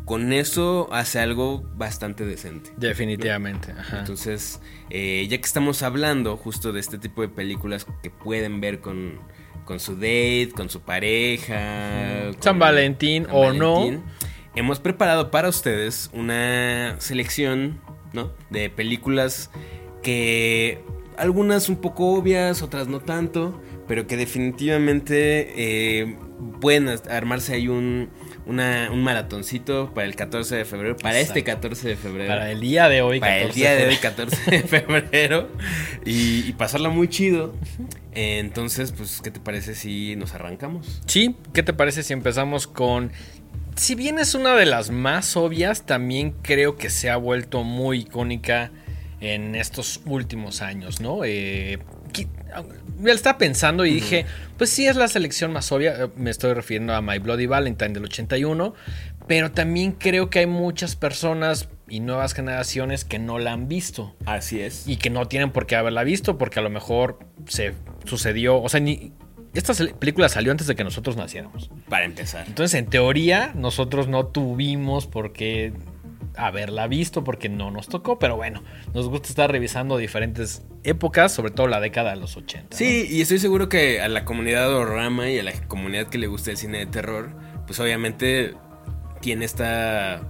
con 0.06 0.32
eso 0.34 0.88
hace 0.91 1.19
algo 1.19 1.67
bastante 1.76 2.28
decente. 2.28 2.69
Definitivamente. 2.78 3.72
Ajá. 3.72 4.02
Entonces, 4.02 4.62
eh, 4.91 5.26
ya 5.28 5.39
que 5.39 5.45
estamos 5.45 5.82
hablando 5.82 6.38
justo 6.38 6.74
de 6.74 6.80
este 6.80 7.00
tipo 7.00 7.24
de 7.24 7.28
películas 7.28 7.88
que 8.04 8.12
pueden 8.12 8.62
ver 8.62 8.82
con, 8.82 9.17
con 9.65 9.80
su 9.80 9.95
date, 9.95 10.52
con 10.56 10.69
su 10.69 10.82
pareja. 10.82 12.30
con 12.34 12.43
San 12.43 12.60
Valentín 12.60 13.26
o 13.32 13.52
no. 13.52 14.04
Hemos 14.54 14.80
preparado 14.80 15.32
para 15.32 15.50
ustedes 15.50 16.12
una 16.13 16.98
selección 17.00 17.82
¿no? 18.13 18.30
de 18.52 18.69
películas 18.69 19.50
que 20.04 20.84
algunas 21.17 21.67
un 21.67 21.78
poco 21.78 22.13
obvias, 22.13 22.62
otras 22.62 22.88
no 22.88 23.00
tanto, 23.00 23.60
pero 23.89 24.08
que 24.08 24.15
definitivamente 24.15 25.52
eh, 25.58 26.15
pueden 26.62 26.88
armarse 27.10 27.56
ahí 27.56 27.67
un, 27.67 28.10
una- 28.45 28.89
un 28.91 29.04
maratoncito 29.04 29.91
para 29.93 30.06
el 30.08 30.15
14 30.15 30.56
de 30.58 30.63
febrero, 30.65 30.95
para 30.95 31.19
este 31.19 31.39
Exacto. 31.39 31.62
14 31.62 31.88
de 31.89 31.95
febrero. 31.97 32.30
Para 32.30 32.52
el 32.52 32.60
día 32.62 32.88
de 32.88 33.02
hoy. 33.02 33.19
Para 33.19 33.38
el 33.39 33.47
14 33.47 33.60
día 33.60 33.75
de 33.75 33.88
hoy, 33.88 33.95
febrero. 33.95 34.30
14 34.32 34.52
de 34.52 34.63
febrero. 34.63 35.49
Y, 36.06 36.47
y 36.47 36.54
pasarla 36.54 36.89
muy 36.89 37.08
chido. 37.10 37.54
Entonces, 38.13 38.91
pues, 38.91 39.21
¿qué 39.21 39.32
te 39.32 39.39
parece 39.39 39.75
si 39.75 40.15
nos 40.15 40.34
arrancamos? 40.34 41.02
Sí, 41.06 41.36
¿qué 41.54 41.63
te 41.63 41.73
parece 41.73 42.04
si 42.04 42.13
empezamos 42.13 42.67
con... 42.67 43.12
Si 43.75 43.95
bien 43.95 44.19
es 44.19 44.36
una 44.36 44.56
de 44.56 44.65
las 44.65 44.89
más 44.91 45.38
obvias, 45.38 45.86
también 45.86 46.36
creo 46.41 46.75
que 46.78 46.89
se 46.89 47.10
ha 47.10 47.17
vuelto 47.17 47.63
muy 47.63 47.99
icónica 48.02 48.71
en 49.21 49.56
estos 49.56 50.02
últimos 50.06 50.62
años, 50.62 50.99
¿no? 51.02 51.23
Eh, 51.23 51.80
la 53.02 53.13
estaba 53.13 53.38
pensando 53.38 53.86
y 53.86 53.93
dije, 53.93 54.26
pues 54.58 54.69
sí 54.69 54.88
es 54.88 54.95
la 54.95 55.08
selección 55.08 55.54
más 55.54 55.72
obvia, 55.72 55.95
eh, 56.04 56.10
me 56.15 56.30
estoy 56.30 56.54
refiriendo 56.54 56.93
a 56.93 57.02
My 57.02 57.19
Bloody 57.19 57.45
Valentine 57.45 57.93
del 57.93 58.06
81, 58.06 58.74
pero 59.28 59.52
también 59.52 59.93
creo 59.93 60.30
que 60.30 60.39
hay 60.39 60.48
muchas 60.48 60.95
personas 60.95 61.69
y 61.88 62.00
nuevas 62.02 62.34
generaciones 62.34 63.06
que 63.06 63.19
no 63.19 63.39
la 63.39 63.54
han 63.54 63.67
visto 63.67 64.15
Así 64.26 64.62
es. 64.62 64.88
y 64.88 64.98
que 64.98 65.10
no 65.10 65.28
tienen 65.28 65.52
por 65.52 65.65
qué 65.65 65.76
haberla 65.76 66.04
visto 66.04 66.38
porque 66.38 66.60
a 66.60 66.62
lo 66.63 66.69
mejor 66.69 67.19
se 67.48 67.74
sucedió, 68.06 68.62
o 68.62 68.69
sea, 68.69 68.80
ni 68.80 69.13
esta 69.54 69.74
película 69.95 70.30
salió 70.30 70.52
antes 70.52 70.67
de 70.67 70.76
que 70.76 70.84
nosotros 70.84 71.15
naciéramos. 71.17 71.72
Para 71.89 72.06
empezar. 72.06 72.45
Entonces, 72.48 72.80
en 72.80 72.86
teoría, 72.86 73.52
nosotros 73.56 74.08
no 74.08 74.28
tuvimos 74.28 75.08
por 75.08 75.34
qué 75.34 75.74
haberla 76.39 76.88
visto 76.88 77.23
porque 77.23 77.49
no 77.49 77.71
nos 77.71 77.88
tocó, 77.88 78.17
pero 78.19 78.36
bueno, 78.36 78.63
nos 78.93 79.08
gusta 79.10 79.30
estar 79.30 79.52
revisando 79.52 79.97
diferentes 79.97 80.63
épocas, 80.84 81.32
sobre 81.34 81.52
todo 81.52 81.67
la 81.67 81.80
década 81.80 82.12
de 82.12 82.17
los 82.17 82.38
80. 82.38 82.67
¿no? 82.71 82.78
Sí, 82.78 83.08
y 83.10 83.21
estoy 83.21 83.39
seguro 83.39 83.69
que 83.69 84.02
a 84.02 84.08
la 84.08 84.25
comunidad 84.25 84.73
horrorama 84.73 85.30
y 85.30 85.39
a 85.39 85.43
la 85.43 85.52
comunidad 85.67 86.08
que 86.08 86.17
le 86.17 86.28
gusta 86.28 86.52
el 86.52 86.58
cine 86.58 86.80
de 86.80 86.86
terror, 86.86 87.32
pues 87.67 87.80
obviamente 87.80 88.54
tiene 89.21 89.45
esta 89.45 90.21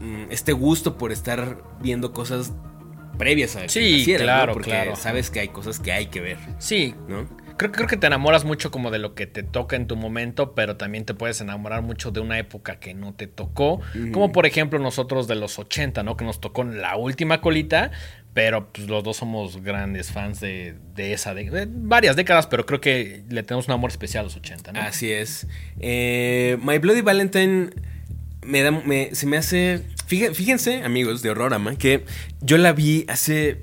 mm, 0.00 0.24
este 0.30 0.52
gusto 0.52 0.98
por 0.98 1.12
estar 1.12 1.58
viendo 1.80 2.12
cosas 2.12 2.52
previas 3.18 3.56
a 3.56 3.62
que 3.62 3.68
Sí, 3.68 4.06
¿no? 4.12 4.18
claro, 4.18 4.52
Porque 4.52 4.70
claro. 4.70 4.96
sabes 4.96 5.30
que 5.30 5.40
hay 5.40 5.48
cosas 5.48 5.78
que 5.80 5.92
hay 5.92 6.06
que 6.06 6.20
ver, 6.20 6.38
Sí, 6.58 6.94
¿no? 7.08 7.26
Creo, 7.56 7.72
creo 7.72 7.86
que 7.86 7.96
te 7.96 8.06
enamoras 8.06 8.44
mucho 8.44 8.70
como 8.70 8.90
de 8.90 8.98
lo 8.98 9.14
que 9.14 9.26
te 9.26 9.42
toca 9.42 9.76
en 9.76 9.86
tu 9.86 9.96
momento, 9.96 10.54
pero 10.54 10.76
también 10.76 11.04
te 11.04 11.14
puedes 11.14 11.40
enamorar 11.40 11.82
mucho 11.82 12.10
de 12.10 12.20
una 12.20 12.38
época 12.38 12.78
que 12.78 12.94
no 12.94 13.14
te 13.14 13.26
tocó. 13.26 13.80
Como 14.12 14.32
por 14.32 14.46
ejemplo 14.46 14.78
nosotros 14.78 15.28
de 15.28 15.34
los 15.34 15.58
80, 15.58 16.02
¿no? 16.02 16.16
Que 16.16 16.24
nos 16.24 16.40
tocó 16.40 16.64
la 16.64 16.96
última 16.96 17.40
colita, 17.40 17.90
pero 18.34 18.72
pues, 18.72 18.88
los 18.88 19.04
dos 19.04 19.16
somos 19.16 19.62
grandes 19.62 20.10
fans 20.10 20.40
de, 20.40 20.76
esa, 20.96 21.34
de, 21.34 21.68
varias 21.68 22.16
décadas, 22.16 22.46
pero 22.46 22.64
creo 22.66 22.80
que 22.80 23.22
le 23.28 23.42
tenemos 23.42 23.68
un 23.68 23.74
amor 23.74 23.90
especial 23.90 24.22
a 24.22 24.24
los 24.24 24.36
80, 24.36 24.72
¿no? 24.72 24.80
Así 24.80 25.12
es. 25.12 25.46
Eh, 25.78 26.58
My 26.62 26.78
Bloody 26.78 27.02
Valentine 27.02 27.70
me 28.44 28.62
da, 28.62 28.82
se 29.12 29.26
me 29.26 29.36
hace... 29.36 29.82
Fíjense, 30.06 30.82
amigos 30.82 31.22
de 31.22 31.30
Horrorama, 31.30 31.76
que 31.76 32.04
yo 32.42 32.58
la 32.58 32.72
vi 32.72 33.06
hace 33.08 33.62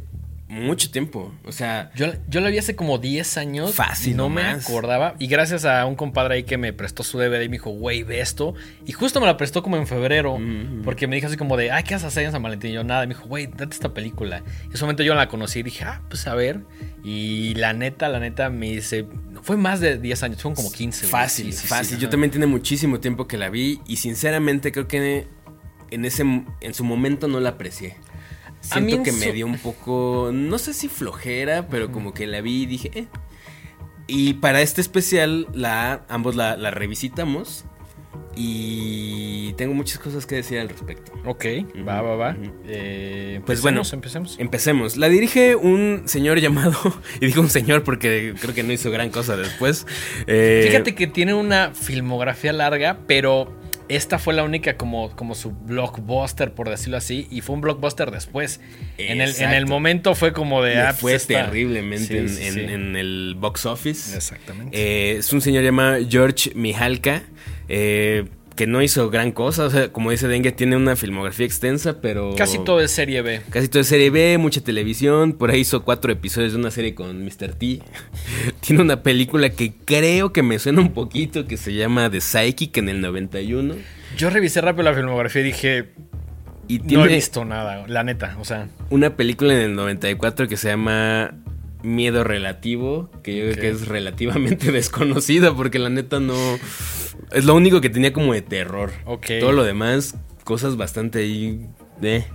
mucho 0.49 0.89
tiempo. 0.89 1.31
O 1.45 1.51
sea. 1.51 1.91
Yo, 1.95 2.07
yo 2.27 2.41
la 2.41 2.49
vi 2.49 2.57
hace 2.57 2.75
como 2.75 2.97
10 2.97 3.37
años. 3.37 3.75
Fácil. 3.75 4.17
No 4.17 4.29
me 4.29 4.41
acordaba. 4.41 5.15
Y 5.19 5.27
gracias 5.27 5.63
a 5.63 5.85
un 5.85 5.95
compadre 5.95 6.35
ahí 6.35 6.43
que 6.43 6.57
me 6.57 6.73
prestó 6.73 7.03
su 7.03 7.19
DVD 7.19 7.43
y 7.43 7.49
me 7.49 7.57
dijo, 7.57 7.69
güey, 7.69 8.01
ve 8.01 8.19
esto. 8.19 8.55
Y 8.85 8.91
justo 8.91 9.19
me 9.21 9.27
la 9.27 9.37
prestó 9.37 9.61
como 9.61 9.77
en 9.77 9.85
febrero. 9.85 10.39
Porque 10.83 11.07
me 11.07 11.15
dijo 11.15 11.27
así 11.27 11.37
como 11.37 11.55
de, 11.55 11.71
ay, 11.71 11.83
¿qué 11.83 11.93
vas 11.93 12.03
a 12.03 12.07
hacer 12.07 12.25
en 12.25 12.31
San 12.31 12.41
Valentín? 12.41 12.71
Y 12.71 12.73
yo 12.73 12.83
nada. 12.83 13.03
Y 13.03 13.07
me 13.07 13.13
dijo, 13.13 13.27
güey, 13.27 13.45
date 13.45 13.75
esta 13.75 13.93
película. 13.93 14.43
Y 14.63 14.65
en 14.65 14.73
ese 14.73 14.83
momento 14.83 15.03
yo 15.03 15.13
la 15.13 15.27
conocí 15.27 15.59
y 15.59 15.63
dije, 15.63 15.83
ah, 15.85 16.01
pues 16.09 16.25
a 16.25 16.33
ver. 16.33 16.61
Y 17.03 17.53
la 17.53 17.73
neta, 17.73 18.09
la 18.09 18.19
neta 18.19 18.49
me 18.49 18.71
dice. 18.71 19.05
Fue 19.43 19.55
más 19.55 19.79
de 19.79 19.99
10 19.99 20.23
años, 20.23 20.41
fueron 20.41 20.55
como 20.55 20.71
15. 20.71 21.07
Fácil, 21.07 21.53
fácil. 21.53 21.99
yo 21.99 22.09
también 22.09 22.31
tiene 22.31 22.47
muchísimo 22.47 22.99
tiempo 22.99 23.27
que 23.27 23.37
la 23.37 23.49
vi. 23.49 23.81
Y 23.85 23.97
sinceramente 23.97 24.71
creo 24.71 24.87
que 24.87 25.27
en, 25.91 26.05
ese, 26.05 26.23
en 26.23 26.73
su 26.73 26.83
momento 26.83 27.27
no 27.27 27.39
la 27.39 27.49
aprecié. 27.49 27.95
Siento 28.61 29.03
que 29.03 29.11
me 29.11 29.31
dio 29.31 29.45
un 29.45 29.57
poco, 29.57 30.31
no 30.33 30.57
sé 30.57 30.73
si 30.73 30.89
flojera, 30.89 31.67
pero 31.67 31.91
como 31.91 32.13
que 32.13 32.27
la 32.27 32.41
vi 32.41 32.63
y 32.63 32.65
dije, 32.65 32.91
eh. 32.93 33.07
Y 34.07 34.33
para 34.35 34.61
este 34.61 34.81
especial, 34.81 35.47
la, 35.53 36.03
ambos 36.09 36.35
la, 36.35 36.55
revisitamos. 36.71 37.65
Y 38.35 39.53
tengo 39.53 39.73
muchas 39.73 39.99
cosas 39.99 40.25
que 40.25 40.35
decir 40.35 40.59
al 40.59 40.69
respecto. 40.69 41.11
Ok, 41.25 41.45
va, 41.87 42.01
va, 42.01 42.15
va. 42.15 42.37
Eh, 42.65 43.41
pues 43.45 43.61
bueno, 43.61 43.81
empecemos. 43.91 44.37
Empecemos. 44.39 44.97
La 44.97 45.09
dirige 45.09 45.55
un 45.55 46.03
señor 46.05 46.39
llamado, 46.41 46.77
y 47.19 47.27
digo 47.27 47.41
un 47.41 47.49
señor 47.49 47.83
porque 47.83 48.33
creo 48.39 48.55
que 48.55 48.63
no 48.63 48.71
hizo 48.71 48.89
gran 48.91 49.09
cosa 49.09 49.35
después. 49.35 49.85
Eh, 50.25 50.63
Fíjate 50.67 50.95
que 50.95 51.05
tiene 51.07 51.33
una 51.33 51.71
filmografía 51.73 52.53
larga, 52.53 52.99
pero 53.07 53.58
esta 53.89 54.19
fue 54.19 54.33
la 54.33 54.43
única 54.43 54.77
como, 54.77 55.15
como 55.15 55.35
su 55.35 55.51
blockbuster, 55.51 56.53
por 56.53 56.69
decirlo 56.69 56.97
así, 56.97 57.27
y 57.31 57.41
fue 57.41 57.55
un 57.55 57.61
blockbuster 57.61 58.11
después. 58.11 58.61
En 58.97 59.19
el, 59.19 59.35
en 59.35 59.51
el, 59.51 59.65
momento 59.65 60.15
fue 60.15 60.31
como 60.31 60.61
de... 60.61 60.79
Ah, 60.79 60.95
pues 60.99 61.25
fue 61.25 61.35
terriblemente 61.35 62.19
en, 62.19 62.95
el 62.95 63.35
box 63.37 63.65
office. 63.65 64.15
Exactamente. 64.15 64.77
Eh, 64.77 65.17
es 65.17 65.33
un 65.33 65.41
señor 65.41 65.63
llamado 65.63 65.97
George 66.07 66.51
Mihalka. 66.55 67.23
Eh, 67.67 68.25
que 68.59 68.67
no 68.67 68.81
hizo 68.81 69.09
gran 69.09 69.31
cosa. 69.31 69.63
O 69.63 69.69
sea, 69.69 69.87
como 69.93 70.11
dice 70.11 70.27
Dengue, 70.27 70.51
tiene 70.51 70.75
una 70.75 70.97
filmografía 70.97 71.45
extensa, 71.45 72.01
pero. 72.01 72.35
Casi 72.35 72.59
todo 72.59 72.81
es 72.81 72.91
serie 72.91 73.21
B. 73.21 73.39
Casi 73.49 73.69
todo 73.69 73.79
es 73.79 73.87
serie 73.87 74.09
B, 74.09 74.37
mucha 74.37 74.59
televisión. 74.59 75.31
Por 75.31 75.49
ahí 75.49 75.61
hizo 75.61 75.85
cuatro 75.85 76.11
episodios 76.11 76.51
de 76.51 76.59
una 76.59 76.69
serie 76.69 76.93
con 76.93 77.23
Mr. 77.23 77.53
T. 77.53 77.79
tiene 78.59 78.81
una 78.81 79.01
película 79.01 79.49
que 79.49 79.71
creo 79.85 80.33
que 80.33 80.43
me 80.43 80.59
suena 80.59 80.81
un 80.81 80.91
poquito, 80.91 81.47
que 81.47 81.55
se 81.55 81.73
llama 81.73 82.09
The 82.09 82.19
Psychic 82.19 82.75
en 82.75 82.89
el 82.89 82.99
91. 82.99 83.75
Yo 84.17 84.29
revisé 84.29 84.59
rápido 84.59 84.83
la 84.83 84.93
filmografía 84.93 85.41
y 85.41 85.45
dije. 85.45 85.85
Y 86.67 86.79
no 86.79 87.05
he 87.05 87.07
visto 87.07 87.45
nada, 87.45 87.87
la 87.87 88.03
neta, 88.03 88.35
o 88.41 88.43
sea. 88.43 88.67
Una 88.89 89.15
película 89.15 89.53
en 89.53 89.61
el 89.61 89.75
94 89.75 90.49
que 90.49 90.57
se 90.57 90.67
llama 90.67 91.33
Miedo 91.83 92.23
Relativo, 92.23 93.09
que 93.23 93.35
yo 93.35 93.43
creo 93.45 93.55
que 93.55 93.69
es 93.69 93.87
relativamente 93.87 94.71
desconocida 94.73 95.55
porque 95.55 95.79
la 95.79 95.89
neta 95.89 96.19
no 96.19 96.35
es 97.31 97.45
lo 97.45 97.55
único 97.55 97.81
que 97.81 97.89
tenía 97.89 98.13
como 98.13 98.33
de 98.33 98.41
terror. 98.41 98.91
Ok. 99.05 99.27
Todo 99.39 99.51
lo 99.51 99.63
demás, 99.63 100.17
cosas 100.43 100.77
bastante 100.77 101.19
ahí 101.19 101.67
de... 101.99 102.25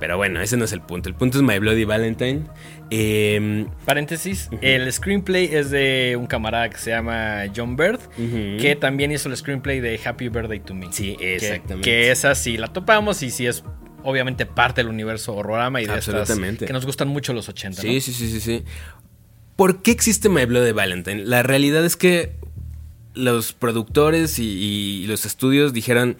Pero 0.00 0.16
bueno, 0.16 0.40
ese 0.40 0.56
no 0.56 0.64
es 0.64 0.72
el 0.72 0.80
punto. 0.80 1.10
El 1.10 1.14
punto 1.14 1.36
es 1.36 1.44
My 1.44 1.58
Bloody 1.58 1.84
Valentine. 1.84 2.44
Em, 2.88 3.66
Paréntesis, 3.84 4.48
el 4.62 4.90
screenplay 4.90 5.54
es 5.54 5.70
de 5.70 6.16
un 6.18 6.26
camarada 6.26 6.70
que 6.70 6.78
se 6.78 6.90
llama 6.92 7.42
John 7.54 7.76
Bird, 7.76 8.00
que 8.58 8.74
también 8.80 9.12
hizo 9.12 9.28
el 9.28 9.36
screenplay 9.36 9.80
de 9.80 10.00
Happy 10.02 10.30
Birthday 10.30 10.60
to 10.60 10.74
Me. 10.74 10.86
Sí, 10.92 11.18
exactamente. 11.20 11.82
Que, 11.82 12.10
esa 12.10 12.34
sí 12.34 12.56
la 12.56 12.68
topamos 12.68 13.22
y 13.22 13.30
sí 13.30 13.46
es 13.46 13.64
obviamente 14.04 14.46
parte 14.46 14.82
del 14.82 14.88
universo 14.88 15.34
horrorama 15.34 15.82
y 15.82 15.86
de. 15.86 15.98
Estas 15.98 16.30
que 16.58 16.72
nos 16.72 16.86
gustan 16.86 17.08
mucho 17.08 17.32
los 17.32 17.48
80. 17.48 17.82
Sí, 17.82 18.00
sí, 18.00 18.12
sí, 18.12 18.30
sí, 18.30 18.40
sí. 18.40 18.64
¿Por 19.56 19.82
qué 19.82 19.90
existe 19.90 20.28
My 20.28 20.44
Bloody 20.46 20.72
Valentine? 20.72 21.24
La 21.24 21.42
realidad 21.42 21.84
es 21.84 21.96
que 21.96 22.36
los 23.14 23.52
productores 23.52 24.38
y, 24.38 25.06
los 25.06 25.24
estudios 25.24 25.72
dijeron, 25.72 26.16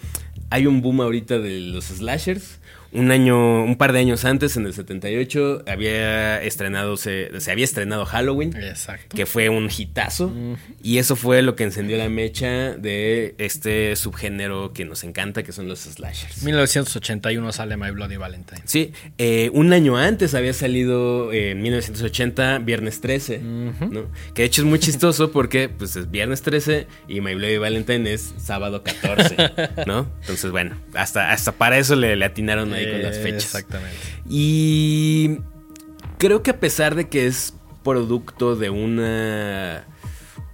hay 0.51 0.67
un 0.67 0.81
boom 0.81 1.01
ahorita 1.01 1.39
de 1.39 1.61
los 1.61 1.87
slashers 1.87 2.61
un 2.95 3.11
año, 3.11 3.65
un 3.65 3.77
par 3.77 3.93
de 3.93 3.99
años 3.99 4.25
antes, 4.25 4.57
en 4.57 4.67
el 4.67 4.73
78, 4.73 5.65
había 5.67 6.41
estrenado, 6.43 6.97
se, 6.97 7.31
había 7.51 7.65
estrenado 7.65 8.07
Halloween. 8.07 8.57
Exacto. 8.57 9.17
Que 9.17 9.27
fue 9.27 9.49
un 9.49 9.69
hitazo. 9.69 10.33
Y 10.83 10.99
eso 10.99 11.17
fue 11.17 11.43
lo 11.43 11.57
que 11.57 11.65
encendió 11.65 11.97
la 11.99 12.09
mecha 12.09 12.77
de 12.77 13.35
este 13.39 13.97
subgénero 13.97 14.73
que 14.73 14.85
nos 14.85 15.03
encanta, 15.03 15.43
que 15.43 15.53
son 15.53 15.67
los 15.67 15.81
slashers. 15.81 16.43
1981 16.45 17.53
sale 17.53 17.77
My 17.77 17.91
Bloody 17.91 18.17
Valentine. 18.17 18.63
Sí, 18.65 18.93
eh, 19.19 19.51
un 19.53 19.73
año 19.73 19.97
antes 19.97 20.35
había 20.35 20.53
salido 20.53 21.33
eh, 21.33 21.51
en 21.51 21.63
1980 21.63 22.61
Viernes 22.61 23.01
13, 23.01 23.41
¿no? 23.41 24.07
Que 24.35 24.43
de 24.43 24.47
hecho 24.47 24.63
es 24.63 24.69
muy 24.69 24.79
chistoso 24.79 25.33
porque 25.33 25.69
pues 25.69 25.97
es 25.97 26.11
Viernes 26.11 26.43
13 26.43 26.87
y 27.09 27.21
My 27.21 27.35
Bloody 27.35 27.59
Valentine 27.59 28.13
es 28.13 28.35
sábado 28.39 28.85
14, 28.85 29.37
¿no? 29.87 30.09
Entonces, 30.21 30.51
bueno, 30.53 30.77
hasta, 30.95 31.33
hasta 31.33 31.53
para 31.53 31.79
eso 31.79 31.97
le, 31.97 32.15
le 32.15 32.25
atinaron 32.25 32.73
ahí 32.73 32.84
con 32.91 33.03
las 33.03 33.19
fechas. 33.19 33.45
Exactamente. 33.45 33.97
Y 34.29 35.39
creo 36.19 36.43
que 36.43 36.51
a 36.51 36.61
pesar 36.61 36.95
de 36.95 37.09
que 37.09 37.27
es 37.27 37.55
producto 37.83 38.57
de 38.57 38.71
una 38.71 39.87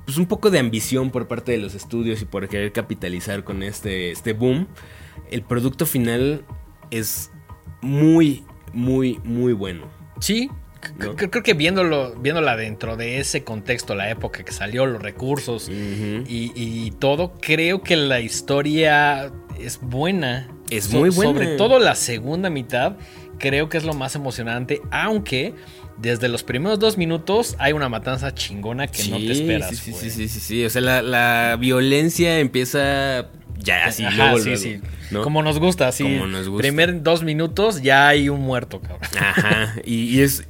pues 0.04 0.18
un 0.18 0.26
poco 0.26 0.50
de 0.50 0.58
ambición 0.58 1.10
por 1.10 1.28
parte 1.28 1.52
de 1.52 1.58
los 1.58 1.76
estudios 1.76 2.20
y 2.20 2.24
por 2.24 2.48
querer 2.48 2.72
capitalizar 2.72 3.44
con 3.44 3.62
este, 3.62 4.10
este 4.10 4.32
boom, 4.32 4.66
el 5.30 5.42
producto 5.42 5.86
final 5.86 6.44
es 6.90 7.30
muy, 7.80 8.44
muy, 8.72 9.20
muy 9.22 9.52
bueno. 9.52 9.88
Sí, 10.18 10.50
Creo, 10.98 11.42
que 11.42 11.54
viéndolo, 11.54 12.14
viéndola 12.16 12.56
dentro 12.56 12.96
de 12.96 13.20
ese 13.20 13.44
contexto, 13.44 13.94
la 13.94 14.10
época 14.10 14.42
que 14.44 14.52
salió, 14.52 14.86
los 14.86 15.02
recursos 15.02 15.70
y, 15.70 16.90
todo, 16.98 17.34
creo 17.40 17.82
que 17.82 17.96
la 17.96 18.20
historia 18.20 19.30
es 19.58 19.78
buena. 19.80 20.48
Es 20.70 20.92
muy 20.92 21.10
buena. 21.10 21.32
Sobre 21.32 21.56
todo 21.56 21.78
la 21.78 21.94
segunda 21.94 22.50
mitad, 22.50 22.96
creo 23.38 23.68
que 23.68 23.78
es 23.78 23.84
lo 23.84 23.94
más 23.94 24.14
emocionante, 24.14 24.80
aunque 24.90 25.54
desde 25.98 26.28
los 26.28 26.42
primeros 26.42 26.78
dos 26.78 26.96
minutos 26.96 27.56
hay 27.58 27.72
una 27.72 27.88
matanza 27.88 28.34
chingona 28.34 28.86
que 28.86 29.04
no 29.08 29.18
te 29.18 29.32
esperas. 29.32 29.76
Sí, 29.76 29.92
sí, 29.92 30.10
sí, 30.10 30.28
sí, 30.28 30.40
sí, 30.40 30.64
O 30.64 30.70
sea, 30.70 30.80
la, 30.80 31.56
violencia 31.58 32.38
empieza 32.38 33.28
ya 33.58 33.86
así, 33.86 34.04
sí, 34.42 34.56
sí. 34.56 34.80
Como 35.22 35.42
nos 35.42 35.58
gusta, 35.58 35.88
así. 35.88 36.04
Como 36.04 36.26
nos 36.26 36.48
gusta. 36.48 36.62
Primer 36.62 37.02
dos 37.02 37.22
minutos 37.22 37.82
ya 37.82 38.08
hay 38.08 38.28
un 38.28 38.40
muerto, 38.40 38.80
cabrón. 38.80 39.00
Ajá. 39.18 39.74
y 39.84 40.20
es 40.20 40.46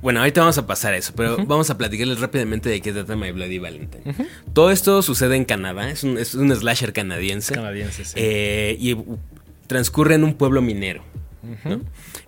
bueno, 0.00 0.20
ahorita 0.20 0.40
vamos 0.40 0.58
a 0.58 0.66
pasar 0.66 0.94
a 0.94 0.96
eso, 0.96 1.12
pero 1.16 1.36
vamos 1.44 1.70
a 1.70 1.78
platicarles 1.78 2.20
rápidamente 2.20 2.68
de 2.68 2.80
qué 2.80 2.92
trata 2.92 3.16
My 3.16 3.32
Bloody 3.32 3.58
Valentine. 3.58 4.14
Todo 4.52 4.70
esto 4.70 5.02
sucede 5.02 5.36
en 5.36 5.44
Canadá, 5.44 5.90
es 5.90 6.04
un, 6.04 6.18
slasher 6.18 6.92
canadiense. 6.92 7.54
Canadiense, 7.54 8.04
sí. 8.04 8.14
Eh, 8.16 8.76
y 8.78 8.96
transcurre 9.68 10.16
en 10.16 10.24
un 10.24 10.34
pueblo 10.34 10.60
minero. 10.60 11.04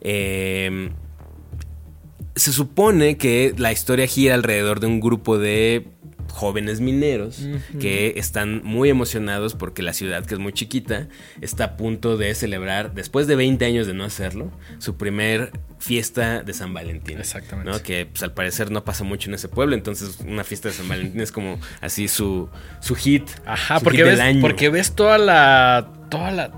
Eh, 0.00 0.90
se 2.36 2.52
supone 2.52 3.16
que 3.16 3.54
la 3.58 3.72
historia 3.72 4.06
gira 4.06 4.34
alrededor 4.34 4.78
de 4.80 4.86
un 4.86 5.00
grupo 5.00 5.38
de 5.38 5.88
jóvenes 6.30 6.80
mineros 6.80 7.46
que 7.80 8.14
están 8.16 8.62
muy 8.64 8.88
emocionados 8.88 9.54
porque 9.54 9.82
la 9.82 9.92
ciudad, 9.92 10.24
que 10.24 10.34
es 10.34 10.40
muy 10.40 10.52
chiquita, 10.52 11.08
está 11.40 11.64
a 11.64 11.76
punto 11.76 12.16
de 12.16 12.34
celebrar, 12.34 12.94
después 12.94 13.26
de 13.26 13.36
20 13.36 13.64
años 13.64 13.86
de 13.86 13.94
no 13.94 14.04
hacerlo, 14.04 14.50
su 14.78 14.96
primer 14.96 15.52
fiesta 15.78 16.42
de 16.42 16.54
San 16.54 16.72
Valentín. 16.72 17.18
Exactamente. 17.18 17.70
¿no? 17.70 17.82
Que 17.82 18.06
pues, 18.06 18.22
al 18.22 18.32
parecer 18.32 18.70
no 18.70 18.84
pasa 18.84 19.04
mucho 19.04 19.28
en 19.28 19.34
ese 19.34 19.48
pueblo, 19.48 19.74
entonces 19.74 20.20
una 20.26 20.44
fiesta 20.44 20.68
de 20.68 20.74
San 20.74 20.88
Valentín 20.88 21.20
es 21.20 21.32
como 21.32 21.58
así 21.80 22.08
su, 22.08 22.48
su 22.80 22.94
hit. 22.94 23.28
Ajá, 23.44 23.80
porque, 23.80 24.04
ves, 24.04 24.20
porque 24.40 24.70
ves 24.70 24.92
toda 24.94 25.18
la... 25.18 25.92
Toda 26.08 26.30
la 26.32 26.50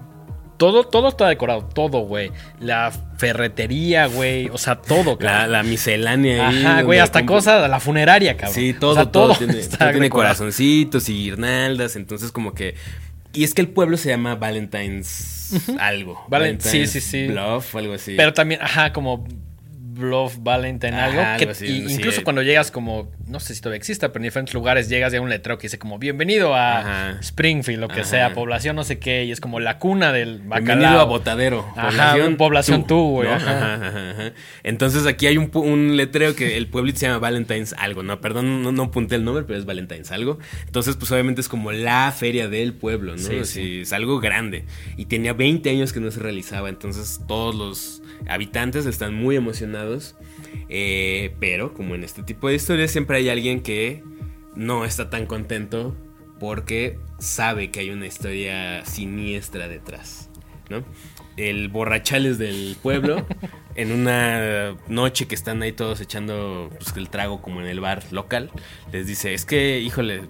todo, 0.63 0.85
todo 0.85 1.09
está 1.09 1.29
decorado, 1.29 1.65
todo, 1.65 2.03
güey. 2.03 2.31
La 2.61 2.93
ferretería, 3.17 4.07
güey. 4.07 4.49
O 4.51 4.59
sea, 4.59 4.77
todo, 4.77 5.19
La, 5.19 5.49
la 5.49 5.65
miscelánea 5.65 6.49
ahí. 6.49 6.65
Ajá, 6.65 6.83
güey, 6.83 7.01
hasta 7.01 7.27
cosas, 7.27 7.69
la 7.69 7.81
funeraria, 7.81 8.37
cabrón. 8.37 8.55
Sí, 8.55 8.73
todo, 8.73 9.09
todo, 9.09 9.35
tiene, 9.35 10.09
corazoncitos 10.09 11.09
y 11.09 11.15
guirnaldas. 11.15 11.97
Entonces, 11.97 12.31
como 12.31 12.55
que. 12.55 12.77
Y 13.33 13.43
es 13.43 13.55
que 13.55 13.61
el 13.61 13.71
pueblo 13.71 13.97
se 13.97 14.11
llama 14.11 14.37
Valentine's 14.37 15.53
algo. 15.81 16.25
Valentine's, 16.29 16.71
sí, 16.71 16.87
sí, 16.87 17.01
sí. 17.01 17.27
Bluff, 17.27 17.75
algo 17.75 17.95
así. 17.95 18.15
Pero 18.17 18.33
también, 18.33 18.63
ajá, 18.63 18.93
como 18.93 19.27
Bluff 19.95 20.37
Valentine 20.41 20.95
Ajá, 20.97 21.35
algo. 21.35 21.45
que- 21.45 21.51
así, 21.51 21.67
sí. 21.89 21.95
incluso 21.95 22.23
cuando 22.25 22.43
llegas 22.43 22.71
como, 22.71 23.11
no 23.27 23.41
sé 23.41 23.55
si 23.55 23.61
todavía 23.61 23.77
exista, 23.79 24.09
pero 24.13 24.23
en 24.23 24.29
diferentes 24.29 24.55
lugares 24.55 24.89
llegas 24.89 25.13
y 25.13 25.17
hay 25.17 25.23
un 25.23 25.29
letrero 25.31 25.59
que 25.59 25.63
dice 25.67 25.79
como 25.79 25.99
bienvenido 25.99 26.55
a 26.55 26.79
Ajá. 27.11 27.19
Springfield, 27.21 27.81
lo 27.81 27.89
que 27.89 28.01
Ajá. 28.01 28.05
sea, 28.05 28.33
población 28.35 28.77
no 28.77 28.85
sé 28.85 28.99
qué, 28.99 29.25
y 29.25 29.33
es 29.33 29.41
como 29.41 29.61
la 29.61 29.79
cuna 29.79 30.13
del 30.13 30.39
bacalao. 30.41 30.65
Bienvenido 30.77 31.01
a 31.01 31.05
Botadero. 31.05 31.67
Ajá, 31.77 32.17
población 32.39 32.87
tú, 32.87 33.11
güey, 33.11 33.29
¿no? 33.29 33.37
Entonces 34.63 35.07
aquí 35.07 35.27
hay 35.27 35.37
un, 35.37 35.51
un 35.55 35.97
letrero 35.97 36.35
que 36.35 36.57
el 36.57 36.69
pueblito 36.69 36.99
se 36.99 37.07
llama 37.07 37.19
Valentine's 37.19 37.75
algo, 37.79 38.03
¿no? 38.03 38.21
Perdón, 38.21 38.63
no, 38.63 38.73
no 38.73 38.85
apunté 38.85 39.17
el 39.17 39.25
nombre, 39.25 39.45
pero 39.45 39.59
es 39.59 39.65
Valentine's 39.67 40.11
algo. 40.13 40.39
Entonces, 40.67 40.97
pues 40.97 41.11
obviamente 41.13 41.41
es 41.41 41.49
como 41.49 41.73
la 41.73 42.13
feria 42.17 42.49
del 42.49 42.73
pueblo, 42.75 43.13
¿no? 43.13 43.19
Sí, 43.19 43.45
sí. 43.45 43.81
Es 43.83 43.93
algo 43.93 44.21
grande. 44.21 44.65
Y 44.97 45.07
tenía 45.07 45.33
20 45.33 45.69
años 45.71 45.93
que 45.93 46.01
no 46.01 46.11
se 46.11 46.21
realizaba, 46.21 46.69
entonces 46.69 47.21
todos 47.27 47.55
los 47.55 48.02
habitantes 48.29 48.87
están 48.87 49.15
muy 49.15 49.37
emocionados. 49.37 50.17
Eh, 50.69 51.35
pero, 51.41 51.75
como 51.75 51.95
en 51.95 52.05
este 52.05 52.23
tipo 52.23 52.49
de 52.49 52.55
historias, 52.55 52.91
siempre 52.91 53.19
hay 53.19 53.29
alguien 53.29 53.63
que 53.63 54.03
no 54.55 54.85
está 54.85 55.11
tan 55.11 55.27
contento 55.27 55.97
porque 56.39 56.99
sabe 57.19 57.71
que 57.71 57.81
hay 57.81 57.91
una 57.91 58.07
historia 58.07 58.85
siniestra 58.85 59.69
detrás, 59.69 60.29
¿no? 60.71 60.85
El 61.37 61.69
borrachales 61.69 62.37
del 62.39 62.77
pueblo, 62.83 63.27
en 63.77 63.93
una 63.93 64.77
noche 64.89 65.29
que 65.29 65.35
están 65.35 65.63
ahí 65.63 65.73
todos 65.73 66.01
echando 66.01 66.71
pues, 66.79 66.97
el 66.97 67.09
trago 67.11 67.41
como 67.41 67.61
en 67.61 67.67
el 67.69 67.81
bar 67.81 68.03
local, 68.11 68.51
les 68.93 69.07
dice, 69.07 69.35
es 69.35 69.45
que, 69.45 69.79
híjole, 69.81 70.23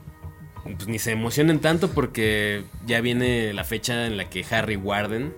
pues 0.65 0.87
ni 0.87 0.99
se 0.99 1.13
emocionen 1.13 1.59
tanto 1.61 1.91
porque 1.91 2.63
ya 2.87 3.01
viene 3.01 3.53
la 3.53 3.65
fecha 3.65 4.07
en 4.07 4.17
la 4.17 4.31
que 4.31 4.45
Harry 4.51 4.77
Warden 4.77 5.33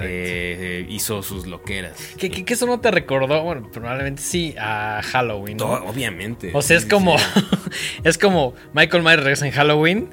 eh, 0.00 0.86
hizo 0.88 1.22
sus 1.22 1.46
loqueras. 1.46 1.96
Que, 2.18 2.30
que- 2.30 2.44
que 2.44 2.54
eso 2.54 2.66
no 2.66 2.80
te 2.80 2.90
recordó, 2.90 3.42
bueno, 3.42 3.68
probablemente 3.72 4.22
sí, 4.22 4.54
a 4.58 5.00
Halloween. 5.02 5.56
¿no? 5.56 5.66
Obviamente. 5.72 6.50
O 6.54 6.62
sea, 6.62 6.76
es 6.76 6.86
como. 6.86 7.18
sí. 7.18 7.24
es 8.04 8.18
como 8.18 8.54
Michael 8.72 9.02
Myers 9.02 9.22
regresa 9.22 9.46
en 9.46 9.52
Halloween. 9.52 10.10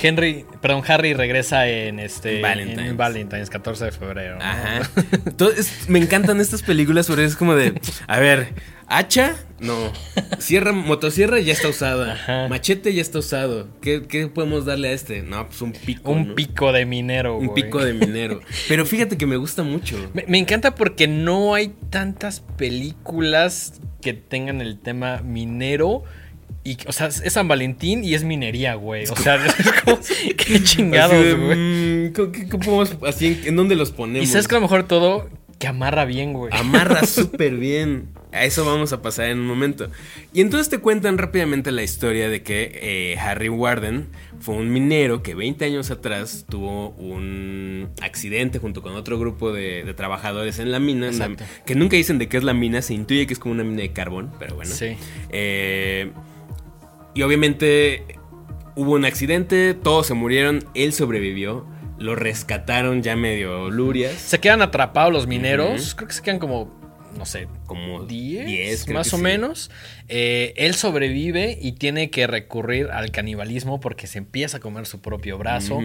Henry, 0.00 0.44
perdón, 0.60 0.82
Harry 0.86 1.14
regresa 1.14 1.66
en 1.68 1.98
este. 1.98 2.40
Valentine's. 2.40 2.90
En 2.90 2.96
Valentine's, 2.96 3.50
14 3.50 3.86
de 3.86 3.92
febrero. 3.92 4.36
¿no? 4.38 4.44
Ajá. 4.44 4.88
To- 5.36 5.50
es- 5.50 5.88
me 5.88 5.98
encantan 5.98 6.40
estas 6.40 6.62
películas 6.62 7.06
porque 7.06 7.24
es 7.24 7.36
como 7.36 7.54
de, 7.54 7.80
a 8.06 8.20
ver, 8.20 8.52
hacha, 8.86 9.34
no. 9.60 9.74
Sierra, 10.38 10.72
motosierra 10.72 11.40
ya 11.40 11.52
está 11.52 11.68
usada. 11.68 12.12
Ajá. 12.12 12.48
Machete 12.48 12.92
ya 12.94 13.00
está 13.02 13.18
usado. 13.18 13.68
¿Qué, 13.80 14.02
qué 14.06 14.28
podemos 14.28 14.66
darle 14.66 14.88
a 14.88 14.92
este? 14.92 15.22
No, 15.22 15.46
pues 15.48 15.60
un 15.62 15.72
pico. 15.72 16.12
Un 16.12 16.28
¿no? 16.28 16.34
pico 16.34 16.70
de 16.72 16.84
minero, 16.86 17.36
Un 17.38 17.48
güey. 17.48 17.62
pico 17.64 17.84
de 17.84 17.94
minero. 17.94 18.40
Pero 18.68 18.86
fíjate 18.86 19.16
que 19.16 19.26
me 19.26 19.36
gusta 19.36 19.62
mucho. 19.64 19.96
Me, 20.14 20.24
me 20.28 20.38
encanta 20.38 20.74
porque 20.74 21.08
no 21.08 21.54
hay 21.54 21.74
tantas 21.90 22.40
películas 22.56 23.80
que 24.00 24.12
tengan 24.12 24.60
el 24.60 24.78
tema 24.78 25.22
minero. 25.22 26.04
Y, 26.64 26.76
o 26.86 26.92
sea, 26.92 27.06
es 27.06 27.32
San 27.32 27.48
Valentín 27.48 28.04
y 28.04 28.14
es 28.14 28.24
minería, 28.24 28.74
güey. 28.74 29.04
O 29.06 29.16
sea, 29.16 29.38
como, 29.84 29.98
qué 30.36 30.62
chingados, 30.62 31.36
güey. 31.36 31.56
mm, 31.56 32.12
¿qué- 32.12 32.30
qué- 32.32 32.48
qué 32.48 32.58
podemos- 32.58 32.96
así, 33.06 33.40
¿en, 33.44 33.56
dónde 33.56 33.74
los 33.76 33.90
ponemos? 33.92 34.28
Y 34.28 34.30
sabes 34.30 34.48
que 34.48 34.54
a 34.54 34.58
lo 34.58 34.62
mejor 34.62 34.82
todo 34.86 35.28
que 35.58 35.66
amarra 35.66 36.04
bien, 36.04 36.32
güey. 36.34 36.52
Amarra 36.54 37.04
súper 37.06 37.56
bien. 37.56 38.08
A 38.30 38.44
eso 38.44 38.64
vamos 38.66 38.92
a 38.92 39.00
pasar 39.00 39.30
en 39.30 39.38
un 39.38 39.46
momento. 39.46 39.88
Y 40.34 40.42
entonces 40.42 40.68
te 40.68 40.78
cuentan 40.78 41.16
rápidamente 41.16 41.72
la 41.72 41.82
historia 41.82 42.28
de 42.28 42.42
que 42.42 42.70
eh, 42.74 43.18
Harry 43.18 43.48
Warden 43.48 44.06
fue 44.38 44.54
un 44.56 44.70
minero 44.70 45.22
que 45.22 45.34
20 45.34 45.64
años 45.64 45.90
atrás 45.90 46.44
tuvo 46.48 46.90
un 46.90 47.88
accidente 48.02 48.58
junto 48.58 48.82
con 48.82 48.92
otro 48.94 49.18
grupo 49.18 49.50
de, 49.50 49.82
de 49.82 49.94
trabajadores 49.94 50.58
en 50.58 50.70
la 50.70 50.78
mina. 50.78 51.10
la- 51.10 51.34
que 51.64 51.74
nunca 51.74 51.96
dicen 51.96 52.18
de 52.18 52.28
qué 52.28 52.36
es 52.36 52.44
la 52.44 52.52
mina, 52.52 52.82
se 52.82 52.92
intuye 52.92 53.26
que 53.26 53.32
es 53.32 53.38
como 53.38 53.54
una 53.54 53.64
mina 53.64 53.80
de 53.80 53.92
carbón, 53.92 54.30
pero 54.38 54.54
bueno. 54.56 54.72
Sí. 54.74 54.96
Eh, 55.30 56.10
y 57.14 57.22
obviamente 57.22 58.04
hubo 58.76 58.92
un 58.92 59.04
accidente, 59.04 59.74
todos 59.74 60.06
se 60.06 60.14
murieron, 60.14 60.64
él 60.74 60.92
sobrevivió, 60.92 61.66
lo 61.98 62.14
rescataron 62.14 63.02
ya 63.02 63.16
medio 63.16 63.70
lurias. 63.70 64.14
Se 64.14 64.38
quedan 64.38 64.62
atrapados 64.62 65.12
los 65.12 65.26
mineros. 65.26 65.94
Creo 65.94 66.08
que 66.08 66.14
se 66.14 66.22
quedan 66.22 66.38
como, 66.38 66.72
no 67.16 67.26
sé, 67.26 67.48
Como 67.66 68.04
10, 68.04 68.46
10, 68.46 68.84
creo 68.84 68.98
más 68.98 69.12
o 69.12 69.16
sí. 69.16 69.22
menos. 69.22 69.70
Eh, 70.08 70.54
él 70.56 70.74
sobrevive 70.74 71.58
y 71.60 71.72
tiene 71.72 72.10
que 72.10 72.26
recurrir 72.28 72.88
al 72.92 73.10
canibalismo 73.10 73.80
porque 73.80 74.06
se 74.06 74.18
empieza 74.18 74.58
a 74.58 74.60
comer 74.60 74.86
su 74.86 75.00
propio 75.00 75.38
brazo. 75.38 75.80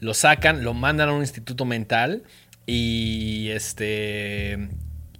Lo 0.00 0.14
sacan, 0.14 0.64
lo 0.64 0.74
mandan 0.74 1.10
a 1.10 1.12
un 1.12 1.20
instituto 1.20 1.64
mental 1.64 2.24
y 2.66 3.48
este... 3.50 4.68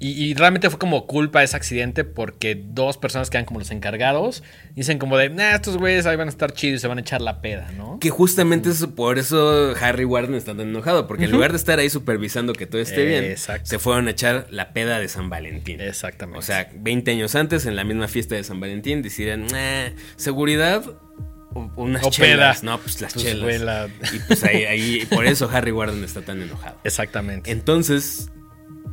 Y, 0.02 0.10
y 0.24 0.34
realmente 0.34 0.68
fue 0.68 0.78
como 0.80 1.06
culpa 1.06 1.38
de 1.38 1.44
ese 1.44 1.56
accidente 1.56 2.02
porque 2.02 2.54
dos 2.60 2.96
personas 2.98 3.30
quedan 3.30 3.44
como 3.44 3.60
los 3.60 3.70
encargados. 3.70 4.42
Dicen 4.74 4.98
como 4.98 5.16
de, 5.16 5.30
nah, 5.30 5.54
estos 5.54 5.76
güeyes 5.76 6.06
ahí 6.06 6.16
van 6.16 6.26
a 6.26 6.30
estar 6.30 6.52
chidos 6.52 6.78
y 6.78 6.80
se 6.80 6.88
van 6.88 6.98
a 6.98 7.02
echar 7.02 7.20
la 7.20 7.40
peda, 7.40 7.70
¿no? 7.76 7.98
Que 8.00 8.10
justamente 8.10 8.70
es 8.70 8.84
por 8.86 9.18
eso 9.18 9.74
Harry 9.80 10.04
Warden 10.04 10.34
está 10.34 10.56
tan 10.56 10.68
enojado, 10.70 11.06
porque 11.06 11.24
en 11.26 11.30
lugar 11.30 11.52
de 11.52 11.56
estar 11.58 11.78
ahí 11.78 11.88
supervisando 11.88 12.52
que 12.52 12.66
todo 12.66 12.80
esté 12.82 13.04
bien, 13.04 13.24
Exacto. 13.24 13.66
se 13.66 13.78
fueron 13.78 14.08
a 14.08 14.10
echar 14.10 14.46
la 14.50 14.72
peda 14.72 14.98
de 14.98 15.06
San 15.08 15.30
Valentín. 15.30 15.80
Exactamente. 15.80 16.38
O 16.38 16.42
sea, 16.42 16.68
20 16.74 17.10
años 17.12 17.34
antes, 17.36 17.64
en 17.66 17.76
la 17.76 17.84
misma 17.84 18.08
fiesta 18.08 18.34
de 18.34 18.42
San 18.42 18.58
Valentín, 18.58 19.02
decidieron, 19.02 19.46
"Nah, 19.46 19.90
seguridad 20.16 20.82
unas 21.76 22.04
O 22.04 22.10
chelas. 22.10 22.60
peda. 22.60 22.70
No, 22.72 22.78
pues 22.80 23.00
las 23.00 23.12
Pues, 23.12 23.24
chelas. 23.26 23.90
Y 24.12 24.18
pues 24.20 24.42
ahí, 24.44 24.64
ahí, 24.64 25.06
por 25.06 25.26
eso 25.26 25.48
Harry 25.52 25.70
Warden 25.70 26.02
está 26.02 26.22
tan 26.22 26.40
enojado. 26.42 26.78
Exactamente. 26.82 27.50
Entonces, 27.50 28.30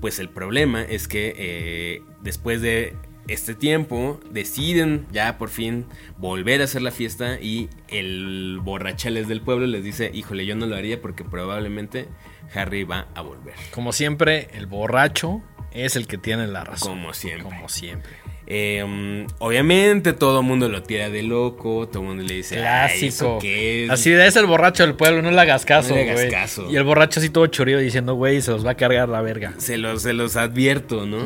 pues 0.01 0.19
el 0.19 0.29
problema 0.29 0.81
es 0.81 1.07
que 1.07 1.33
eh, 1.37 2.01
después 2.21 2.61
de 2.61 2.95
este 3.27 3.53
tiempo 3.53 4.19
deciden 4.31 5.05
ya 5.11 5.37
por 5.37 5.49
fin 5.49 5.85
volver 6.17 6.61
a 6.61 6.63
hacer 6.63 6.81
la 6.81 6.91
fiesta 6.91 7.39
y 7.39 7.69
el 7.87 8.59
borrachales 8.61 9.27
del 9.27 9.41
pueblo 9.41 9.67
les 9.67 9.83
dice, 9.83 10.09
híjole, 10.13 10.45
yo 10.45 10.55
no 10.55 10.65
lo 10.65 10.75
haría 10.75 10.99
porque 11.01 11.23
probablemente 11.23 12.07
Harry 12.53 12.83
va 12.83 13.07
a 13.13 13.21
volver. 13.21 13.53
Como 13.71 13.93
siempre, 13.93 14.49
el 14.53 14.65
borracho 14.65 15.43
es 15.71 15.95
el 15.95 16.07
que 16.07 16.17
tiene 16.17 16.47
la 16.47 16.63
razón. 16.63 16.97
Como 16.97 17.13
siempre. 17.13 17.43
Como 17.43 17.69
siempre. 17.69 18.11
Eh, 18.51 19.27
obviamente 19.37 20.11
todo 20.13 20.39
el 20.39 20.45
mundo 20.45 20.69
lo 20.69 20.81
tira 20.81 21.09
de 21.09 21.21
loco, 21.21 21.87
todo 21.87 22.01
el 22.01 22.07
mundo 22.09 22.23
le 22.23 22.33
dice, 22.33 22.65
"Ay, 22.65 23.07
¿eso 23.07 23.25
Clásico. 23.25 23.39
qué 23.39 23.85
es?". 23.85 23.89
Así 23.91 24.09
de 24.09 24.25
es 24.25 24.35
el 24.35 24.47
borracho 24.47 24.83
del 24.83 24.95
pueblo, 24.95 25.21
no 25.21 25.29
le 25.29 25.39
hagas 25.39 25.65
caso, 25.65 25.89
No 25.89 25.95
le 25.97 26.01
hagas 26.03 26.15
güey. 26.15 26.31
caso. 26.31 26.67
Y 26.69 26.75
el 26.75 26.83
borracho 26.83 27.19
así 27.19 27.29
todo 27.29 27.45
chorido 27.47 27.77
diciendo, 27.79 28.15
güey, 28.15 28.41
se 28.41 28.49
los 28.51 28.65
va 28.65 28.71
a 28.71 28.75
cargar 28.75 29.07
la 29.07 29.21
verga. 29.21 29.53
Se 29.59 29.77
los, 29.77 30.01
se 30.01 30.13
los 30.13 30.35
advierto, 30.35 31.05
¿no? 31.05 31.19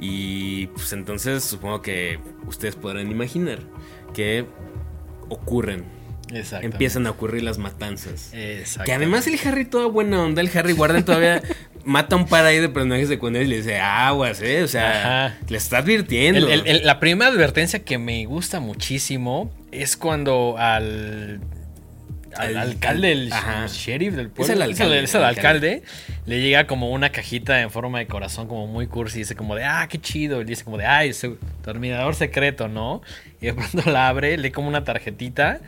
Y 0.00 0.66
pues 0.68 0.92
entonces 0.92 1.44
supongo 1.44 1.82
que 1.82 2.18
ustedes 2.48 2.74
podrán 2.74 3.10
imaginar 3.12 3.60
que 4.12 4.44
ocurren. 5.28 5.84
Empiezan 6.62 7.06
a 7.06 7.10
ocurrir 7.10 7.42
las 7.42 7.58
matanzas. 7.58 8.30
Que 8.84 8.92
además 8.92 9.26
el 9.26 9.38
Harry 9.46 9.64
toda 9.64 9.86
buena 9.86 10.22
onda, 10.22 10.40
el 10.42 10.50
Harry 10.56 10.72
Warden 10.72 11.04
todavía 11.04 11.42
mata 11.84 12.16
un 12.16 12.26
par 12.26 12.44
ahí 12.44 12.58
de 12.58 12.68
personajes 12.68 13.08
secundarios 13.08 13.46
y 13.48 13.50
le 13.50 13.56
dice 13.58 13.78
aguas, 13.78 14.42
eh. 14.42 14.62
O 14.62 14.68
sea, 14.68 15.26
Ajá. 15.28 15.38
le 15.48 15.56
está 15.56 15.78
advirtiendo. 15.78 16.46
El- 16.48 16.60
el- 16.60 16.66
el- 16.66 16.86
la 16.86 16.98
primera 17.00 17.30
advertencia 17.30 17.80
que 17.84 17.98
me 17.98 18.24
gusta 18.26 18.60
muchísimo 18.60 19.52
es 19.72 19.96
cuando 19.96 20.56
al. 20.58 21.40
Al 22.34 22.48
Al- 22.48 22.56
alcalde, 22.68 23.12
el 23.12 23.32
ajá. 23.32 23.66
sheriff 23.66 24.12
del 24.14 24.26
Es 24.26 24.32
pueblo. 24.32 24.54
el 24.56 24.62
alcalde, 24.62 25.02
es 25.04 25.14
el 25.14 25.20
el 25.22 25.26
alcalde. 25.26 25.82
Le 26.26 26.42
llega 26.42 26.66
como 26.66 26.90
una 26.90 27.08
cajita 27.10 27.62
en 27.62 27.70
forma 27.70 27.98
de 27.98 28.06
corazón, 28.08 28.46
como 28.46 28.66
muy 28.66 28.88
cursi. 28.88 29.18
Y 29.18 29.22
dice 29.22 29.34
como 29.34 29.54
de, 29.54 29.64
ah, 29.64 29.86
qué 29.88 29.98
chido. 29.98 30.42
Y 30.42 30.44
dice 30.44 30.62
como 30.62 30.76
de, 30.76 30.84
ay, 30.84 31.14
su 31.14 31.38
terminador 31.64 32.14
secreto, 32.14 32.68
¿no? 32.68 33.00
Y 33.40 33.46
de 33.46 33.54
pronto 33.54 33.90
la 33.90 34.08
abre, 34.08 34.36
lee 34.36 34.50
como 34.50 34.68
una 34.68 34.84
tarjetita. 34.84 35.60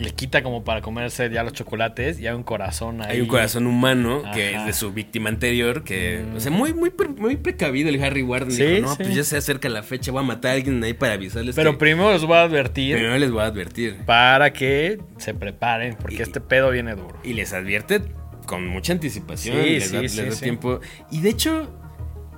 Le 0.00 0.10
quita 0.12 0.42
como 0.42 0.64
para 0.64 0.80
comerse 0.80 1.28
ya 1.30 1.42
los 1.42 1.52
chocolates 1.52 2.18
y 2.18 2.26
hay 2.26 2.34
un 2.34 2.42
corazón 2.42 3.02
ahí. 3.02 3.16
Hay 3.16 3.20
un 3.20 3.26
corazón 3.28 3.66
humano 3.66 4.22
que 4.32 4.54
es 4.56 4.64
de 4.66 4.72
su 4.72 4.92
víctima 4.92 5.28
anterior, 5.28 5.84
que, 5.84 6.24
o 6.34 6.40
sea, 6.40 6.50
muy, 6.50 6.72
muy, 6.72 6.90
pre- 6.90 7.08
muy 7.08 7.36
precavido 7.36 7.88
el 7.90 8.02
Harry 8.02 8.22
Warden. 8.22 8.50
Sí, 8.52 8.64
dijo, 8.64 8.82
no, 8.88 8.90
sí. 8.96 9.02
pues 9.02 9.14
ya 9.14 9.24
se 9.24 9.36
acerca 9.36 9.68
la 9.68 9.82
fecha, 9.82 10.10
voy 10.10 10.22
a 10.22 10.26
matar 10.26 10.52
a 10.52 10.54
alguien 10.54 10.82
ahí 10.82 10.94
para 10.94 11.12
avisarles. 11.14 11.54
Pero 11.54 11.72
que 11.72 11.78
primero 11.78 12.12
les 12.12 12.22
voy 12.22 12.36
a 12.36 12.42
advertir 12.42 12.94
primero 12.96 13.18
les 13.18 13.30
voy 13.30 13.42
a 13.42 13.46
advertir. 13.46 13.98
para 14.06 14.52
que 14.52 14.98
se 15.18 15.34
preparen, 15.34 15.96
porque 16.00 16.16
Y- 16.16 16.22
este 16.22 16.40
pedo 16.40 16.70
viene 16.70 16.94
duro. 16.94 17.18
Y 17.22 17.34
les 17.34 17.52
advierte 17.52 18.00
con 18.46 18.66
mucha 18.66 18.92
anticipación, 18.94 19.62
Sí, 19.62 19.70
les 19.70 19.92
da, 19.92 20.00
les 20.00 20.16
da 20.16 20.30
tiempo. 20.40 20.80
Y 21.10 21.20
de 21.20 21.28
hecho, 21.28 21.70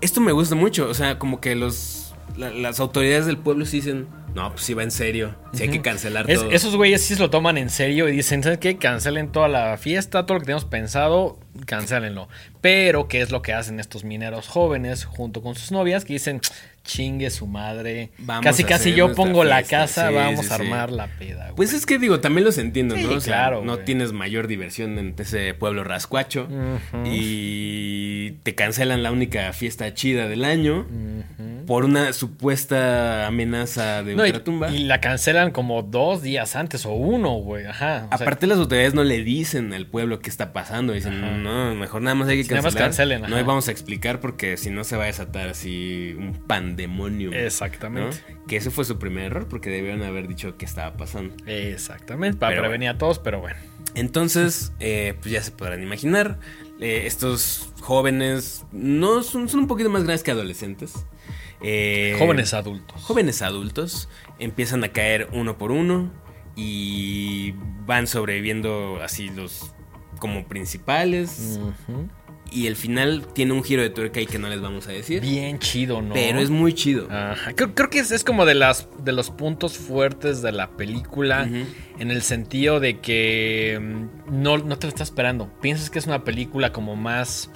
esto 0.00 0.20
me 0.20 0.32
gusta 0.32 0.54
mucho, 0.56 0.88
o 0.88 0.94
sea, 0.94 1.18
como 1.18 1.40
que 1.40 1.54
los 1.54 2.14
la- 2.36 2.50
las 2.50 2.80
autoridades 2.80 3.26
del 3.26 3.36
pueblo 3.36 3.66
sí 3.66 3.76
dicen, 3.76 4.06
no, 4.34 4.50
pues 4.52 4.62
sí 4.64 4.74
va 4.74 4.82
en 4.82 4.90
serio, 4.90 5.34
sí 5.52 5.64
hay 5.64 5.68
que 5.68 5.82
cancelar 5.82 6.30
Es- 6.30 6.40
todo. 6.40 6.50
esos 6.50 6.74
güeyes 6.76 7.02
sí 7.02 7.14
se 7.14 7.20
lo 7.20 7.28
toman 7.30 7.58
en 7.58 7.68
serio 7.70 8.08
y 8.08 8.12
dicen, 8.12 8.42
¿sabes 8.42 8.58
qué? 8.58 8.78
Cancelen 8.78 9.30
toda 9.30 9.48
la 9.48 9.76
fiesta, 9.76 10.24
todo 10.24 10.34
lo 10.34 10.40
que 10.40 10.46
tenemos 10.46 10.64
pensado, 10.64 11.38
cancélenlo. 11.66 12.28
Pero, 12.60 13.08
¿qué 13.08 13.20
es 13.20 13.30
lo 13.30 13.42
que 13.42 13.52
hacen 13.52 13.78
estos 13.80 14.04
mineros 14.04 14.48
jóvenes 14.48 15.04
junto 15.04 15.42
con 15.42 15.54
sus 15.54 15.70
novias? 15.72 16.04
Que 16.04 16.14
dicen, 16.14 16.40
chingue 16.84 17.30
su 17.30 17.46
madre. 17.46 18.10
Vamos 18.18 18.44
casi 18.44 18.64
casi 18.64 18.92
yo 18.94 19.14
pongo 19.14 19.44
la 19.44 19.62
casa, 19.62 20.08
Sí, 20.08 20.14
vamos 20.14 20.46
sí, 20.46 20.52
a 20.52 20.56
sí. 20.56 20.62
armar 20.62 20.90
la 20.90 21.06
peda. 21.06 21.44
güey. 21.44 21.54
Pues 21.56 21.72
es 21.72 21.86
que 21.86 21.98
digo, 21.98 22.20
también 22.20 22.44
los 22.44 22.58
entiendo, 22.58 22.96
¿no? 22.96 23.10
O 23.10 23.20
sea, 23.20 23.34
claro, 23.34 23.62
no 23.64 23.74
güey. 23.74 23.84
tienes 23.84 24.12
mayor 24.12 24.46
diversión 24.48 24.98
en 24.98 25.14
ese 25.18 25.54
pueblo 25.54 25.84
rascuacho 25.84 26.48
y 27.04 28.32
te 28.42 28.54
cancelan 28.54 29.02
la 29.02 29.12
única 29.12 29.52
fiesta 29.52 29.92
chida 29.94 30.28
del 30.28 30.44
año 30.44 30.80
Ujú. 30.80 31.66
por 31.66 31.84
una 31.84 32.12
supuesta 32.12 33.26
amenaza 33.26 34.02
de 34.02 34.14
No, 34.16 34.24
ultratumba. 34.24 34.70
y 34.70 34.80
la 34.84 35.00
cancelan 35.00 35.50
como 35.52 35.82
dos 35.82 36.22
días 36.22 36.56
antes 36.56 36.84
o 36.86 36.92
uno, 36.92 37.34
güey. 37.34 37.66
Ajá. 37.66 38.08
sea, 38.08 38.08
Aparte 38.10 38.46
las 38.46 38.58
autoridades 38.58 38.94
no 38.94 39.04
le 39.04 39.22
dicen 39.22 39.72
al 39.72 39.86
pueblo 39.86 40.18
qué 40.20 40.30
está 40.30 40.52
pasando, 40.52 40.92
dicen, 40.92 41.22
Ajá. 41.24 41.36
no, 41.36 41.74
mejor 41.74 42.02
nada 42.02 42.14
más 42.14 42.28
hay 42.28 42.38
que 42.38 42.44
Sí, 42.44 42.50
nada 42.50 42.62
cancelar. 42.62 42.82
más 42.88 42.88
cancelen, 42.96 43.20
no 43.22 43.36
ajá. 43.36 43.44
vamos 43.44 43.68
a 43.68 43.70
explicar 43.70 44.20
porque 44.20 44.56
si 44.56 44.70
no 44.70 44.84
se 44.84 44.96
va 44.96 45.04
a 45.04 45.06
desatar 45.06 45.48
así 45.48 46.14
un 46.18 46.32
pandemonio. 46.34 46.71
¿No? 47.30 47.36
Exactamente. 47.36 48.18
Que 48.48 48.56
ese 48.56 48.70
fue 48.70 48.84
su 48.84 48.98
primer 48.98 49.24
error 49.24 49.48
porque 49.48 49.70
debieron 49.70 50.02
haber 50.02 50.28
dicho 50.28 50.56
qué 50.56 50.64
estaba 50.64 50.96
pasando. 50.96 51.34
Exactamente. 51.46 52.38
Para 52.38 52.52
Pero 52.52 52.62
prevenir 52.62 52.88
a 52.90 52.98
todos, 52.98 53.18
pero 53.18 53.40
bueno. 53.40 53.56
Entonces, 53.94 54.72
eh, 54.80 55.14
pues 55.20 55.32
ya 55.32 55.42
se 55.42 55.50
podrán 55.50 55.82
imaginar, 55.82 56.38
eh, 56.80 57.02
estos 57.06 57.72
jóvenes 57.80 58.64
no 58.72 59.22
son, 59.22 59.48
son 59.48 59.60
un 59.60 59.66
poquito 59.68 59.90
más 59.90 60.04
grandes 60.04 60.22
que 60.22 60.30
adolescentes. 60.30 60.94
Eh, 61.64 62.16
Jóvenes 62.18 62.54
adultos. 62.54 63.00
jóvenes 63.02 63.40
adultos 63.40 64.08
empiezan 64.40 64.82
a 64.82 64.88
caer 64.88 65.28
uno 65.32 65.58
por 65.58 65.70
uno 65.70 66.10
y 66.56 67.52
van 67.86 68.06
sobreviviendo 68.08 68.98
así 69.00 69.28
los 69.30 69.72
como 70.18 70.46
principales 70.48 71.58
Ujú. 71.60 72.08
Y 72.52 72.66
el 72.66 72.76
final 72.76 73.26
tiene 73.34 73.52
un 73.52 73.62
giro 73.64 73.82
de 73.82 73.90
tuerca 73.90 74.20
y 74.20 74.26
que 74.26 74.38
no 74.38 74.48
les 74.48 74.60
vamos 74.60 74.86
a 74.88 74.92
decir, 74.92 75.20
Bien 75.20 75.58
chido, 75.58 76.02
¿no? 76.02 76.14
pero 76.14 76.38
es 76.38 76.50
muy 76.50 76.72
chido. 76.74 77.08
Ajá. 77.10 77.52
Creo, 77.54 77.74
creo 77.74 77.90
que 77.90 77.98
es, 78.00 78.10
es 78.10 78.24
como 78.24 78.44
de 78.46 78.54
las 78.54 78.88
de 79.04 79.12
los 79.12 79.30
puntos 79.30 79.78
fuertes 79.78 80.42
de 80.42 80.52
la 80.52 80.70
película. 80.76 81.48
En 81.98 82.10
el 82.10 82.22
sentido 82.22 82.80
de 82.80 82.98
que 83.00 83.78
mm, 83.80 84.42
no, 84.42 84.58
no 84.58 84.78
te 84.78 84.86
lo 84.86 84.88
estás 84.88 85.08
esperando. 85.08 85.50
Piensas 85.60 85.90
que 85.90 85.98
es 85.98 86.06
una 86.06 86.24
película 86.24 86.72
como 86.72 86.96
más 86.96 87.50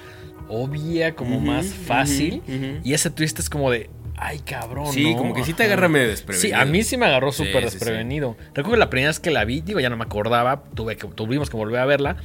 obvia, 0.49 1.15
como 1.15 1.41
más 1.41 1.67
fácil. 1.67 2.43
Y 2.85 2.95
ese 2.95 3.11
twist 3.11 3.39
es 3.39 3.51
como 3.51 3.71
de. 3.71 3.91
Ay, 4.19 4.39
cabrón. 4.39 4.93
Sí, 4.95 5.13
¿no? 5.13 5.19
como 5.19 5.35
que 5.35 5.45
sí 5.45 5.53
te 5.53 5.65
agarra 5.65 5.89
medio 5.89 6.09
desprevenido. 6.09 6.57
Sí, 6.57 6.63
a 6.63 6.65
mí 6.65 6.83
sí 6.83 6.97
me 6.97 7.05
agarró 7.05 7.33
Sí, 7.33 7.45
súper 7.45 7.65
sí, 7.65 7.69
sí. 7.71 7.75
desprevenido. 7.77 8.37
Recuerdo 8.55 8.71
que 8.73 8.79
la 8.79 8.89
primera 8.91 9.11
vez 9.11 9.21
que 9.21 9.31
la 9.31 9.45
vi, 9.45 9.61
digo, 9.61 9.79
ya 9.79 9.91
no 9.91 9.97
me 9.99 10.05
acordaba, 10.05 10.65
tuve 10.75 10.97
que, 10.97 11.07
tuvimos 11.09 11.51
que 11.51 11.57
volver 11.59 11.81
a 11.81 11.85
verla. 11.85 12.17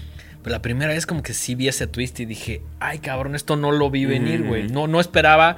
Pero 0.43 0.53
la 0.55 0.61
primera 0.61 0.93
vez 0.93 1.05
como 1.05 1.23
que 1.23 1.33
sí 1.33 1.55
vi 1.55 1.67
ese 1.67 1.87
twist 1.87 2.19
y 2.19 2.25
dije, 2.25 2.61
ay 2.79 2.99
cabrón, 2.99 3.35
esto 3.35 3.55
no 3.55 3.71
lo 3.71 3.89
vi 3.89 4.05
venir, 4.05 4.43
güey. 4.43 4.67
No, 4.67 4.87
no 4.87 4.99
esperaba, 4.99 5.57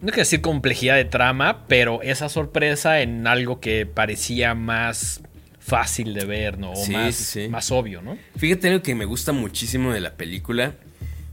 no 0.00 0.08
quiero 0.08 0.22
decir 0.22 0.40
complejidad 0.40 0.96
de 0.96 1.04
trama, 1.04 1.64
pero 1.68 2.02
esa 2.02 2.28
sorpresa 2.28 3.00
en 3.00 3.26
algo 3.26 3.60
que 3.60 3.86
parecía 3.86 4.54
más 4.54 5.22
fácil 5.58 6.12
de 6.12 6.24
ver, 6.24 6.58
¿no? 6.58 6.72
O 6.72 6.76
Sí, 6.76 6.92
más, 6.92 7.14
sí, 7.14 7.48
más 7.48 7.70
obvio, 7.70 8.02
¿no? 8.02 8.18
Fíjate 8.36 8.68
algo 8.68 8.82
que 8.82 8.94
me 8.94 9.04
gusta 9.04 9.32
muchísimo 9.32 9.92
de 9.92 10.00
la 10.00 10.14
película 10.14 10.74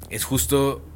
es 0.10 0.24
justo 0.24 0.89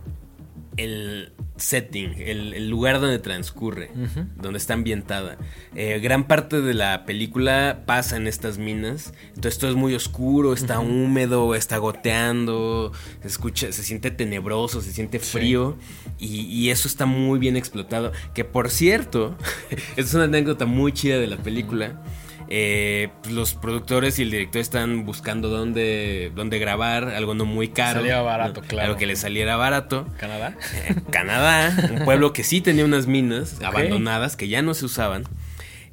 el 0.78 1.34
setting, 1.56 2.16
el, 2.18 2.54
el 2.56 2.70
lugar 2.70 3.00
donde 3.00 3.20
transcurre, 3.20 3.92
donde 4.38 4.58
está 4.58 4.74
ambientada. 4.74 5.38
Eh, 5.76 6.00
gran 6.02 6.28
parte 6.28 6.62
de 6.62 6.74
la 6.74 7.06
película 7.06 7.84
pasa 7.86 8.18
en 8.18 8.28
estas 8.28 8.58
minas, 8.58 9.14
entonces 9.36 9.60
todo 9.60 9.70
es 9.70 9.76
muy 9.78 9.94
oscuro, 9.94 10.54
está 10.54 10.80
húmedo, 10.80 11.54
está 11.56 11.78
goteando, 11.78 12.92
se 13.22 13.28
escucha, 13.28 13.72
se 13.72 13.84
siente 13.84 14.12
tenebroso, 14.12 14.82
se 14.82 14.92
siente 14.92 15.20
Sí. 15.20 15.38
frío 15.38 15.78
y, 16.20 16.42
y 16.46 16.70
eso 16.72 16.88
está 16.88 17.06
muy 17.06 17.38
bien 17.40 17.56
explotado. 17.56 18.12
Que 18.34 18.44
por 18.44 18.70
cierto, 18.70 19.38
es 19.96 20.14
una 20.14 20.24
anécdota 20.26 20.66
muy 20.66 20.92
chida 20.92 21.18
de 21.20 21.28
la 21.28 21.38
película. 21.38 22.02
Eh, 22.50 23.10
pues, 23.22 23.34
los 23.34 23.54
productores 23.54 24.20
y 24.20 24.24
el 24.24 24.32
director 24.32 24.62
están 24.62 25.06
buscando 25.06 25.50
dónde, 25.50 26.32
dónde 26.36 26.60
grabar, 26.60 27.10
algo 27.10 27.34
no 27.34 27.46
muy 27.46 27.70
caro. 27.70 28.00
Salía 28.00 28.22
barato, 28.22 28.62
¿no? 28.62 28.68
claro. 28.68 28.88
Algo 28.88 29.00
que 29.00 29.06
les 29.06 29.20
saliera 29.20 29.56
barato. 29.56 30.08
Canadá. 30.18 30.56
Eh, 30.88 30.96
Canadá, 31.12 31.76
un 31.92 32.06
pueblo 32.06 32.34
que 32.34 32.44
sí 32.44 32.62
tenía 32.62 32.86
unas 32.86 33.08
minas 33.08 33.62
abandonadas 33.62 34.36
que 34.36 34.48
ya 34.48 34.62
no 34.62 34.74
se 34.74 34.86
usaban. 34.86 35.24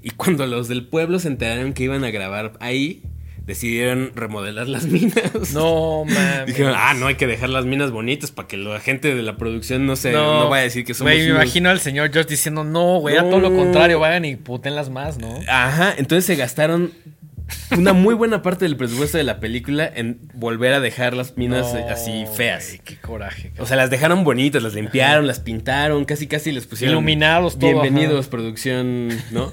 Y 0.02 0.10
cuando 0.10 0.46
los 0.46 0.68
del 0.68 0.86
pueblo 0.86 1.18
se 1.18 1.28
enteraron 1.28 1.72
que 1.72 1.84
iban 1.84 2.04
a 2.04 2.10
grabar 2.10 2.52
ahí, 2.60 3.02
decidieron 3.50 4.12
remodelar 4.14 4.68
las 4.68 4.86
minas. 4.86 5.52
No, 5.52 6.04
mames. 6.04 6.46
Dijeron, 6.46 6.74
ah, 6.76 6.94
no 6.94 7.06
hay 7.08 7.16
que 7.16 7.26
dejar 7.26 7.48
las 7.50 7.64
minas 7.66 7.90
bonitas 7.90 8.30
para 8.30 8.46
que 8.48 8.56
la 8.56 8.78
gente 8.80 9.14
de 9.14 9.22
la 9.22 9.36
producción 9.36 9.86
no 9.86 9.96
se 9.96 10.12
no, 10.12 10.48
vaya 10.48 10.60
a 10.60 10.64
decir 10.64 10.84
que 10.84 10.94
somos 10.94 11.12
Güey, 11.12 11.24
me 11.26 11.32
unos- 11.32 11.42
imagino 11.44 11.68
al 11.70 11.80
señor 11.80 12.12
George 12.12 12.30
diciendo, 12.30 12.62
no, 12.64 12.98
güey, 13.00 13.16
a 13.16 13.22
todo 13.28 13.40
lo 13.40 13.50
No. 13.50 13.56
contrario, 13.56 13.98
vayan 13.98 14.24
y 14.24 14.36
putenlas 14.36 14.88
más, 14.90 15.18
¿no? 15.18 15.38
Ajá, 15.48 15.92
entonces 15.98 16.24
se 16.24 16.36
gastaron 16.36 16.92
una 17.76 17.92
muy 17.92 18.14
buena 18.14 18.42
parte 18.42 18.64
del 18.64 18.76
presupuesto 18.76 19.18
de 19.18 19.24
la 19.24 19.40
película 19.40 19.90
en 19.94 20.20
volver 20.34 20.72
a 20.72 20.80
dejar 20.80 21.14
las 21.14 21.36
minas 21.36 21.72
No, 21.74 21.88
así 21.88 22.24
feas. 22.34 22.66
güey, 22.66 22.80
qué 22.84 22.96
coraje. 22.96 23.52
O 23.58 23.66
sea, 23.66 23.76
las 23.76 23.90
dejaron 23.90 24.24
bonitas, 24.24 24.62
las 24.62 24.74
limpiaron, 24.74 25.26
las 25.26 25.40
pintaron, 25.40 26.04
casi 26.04 26.26
casi 26.26 26.52
les 26.52 26.66
pusieron. 26.66 26.94
Iluminados, 26.94 27.58
todo, 27.58 27.70
Bienvenidos, 27.70 28.26
ajá. 28.26 28.30
producción, 28.30 29.08
¿no? 29.30 29.52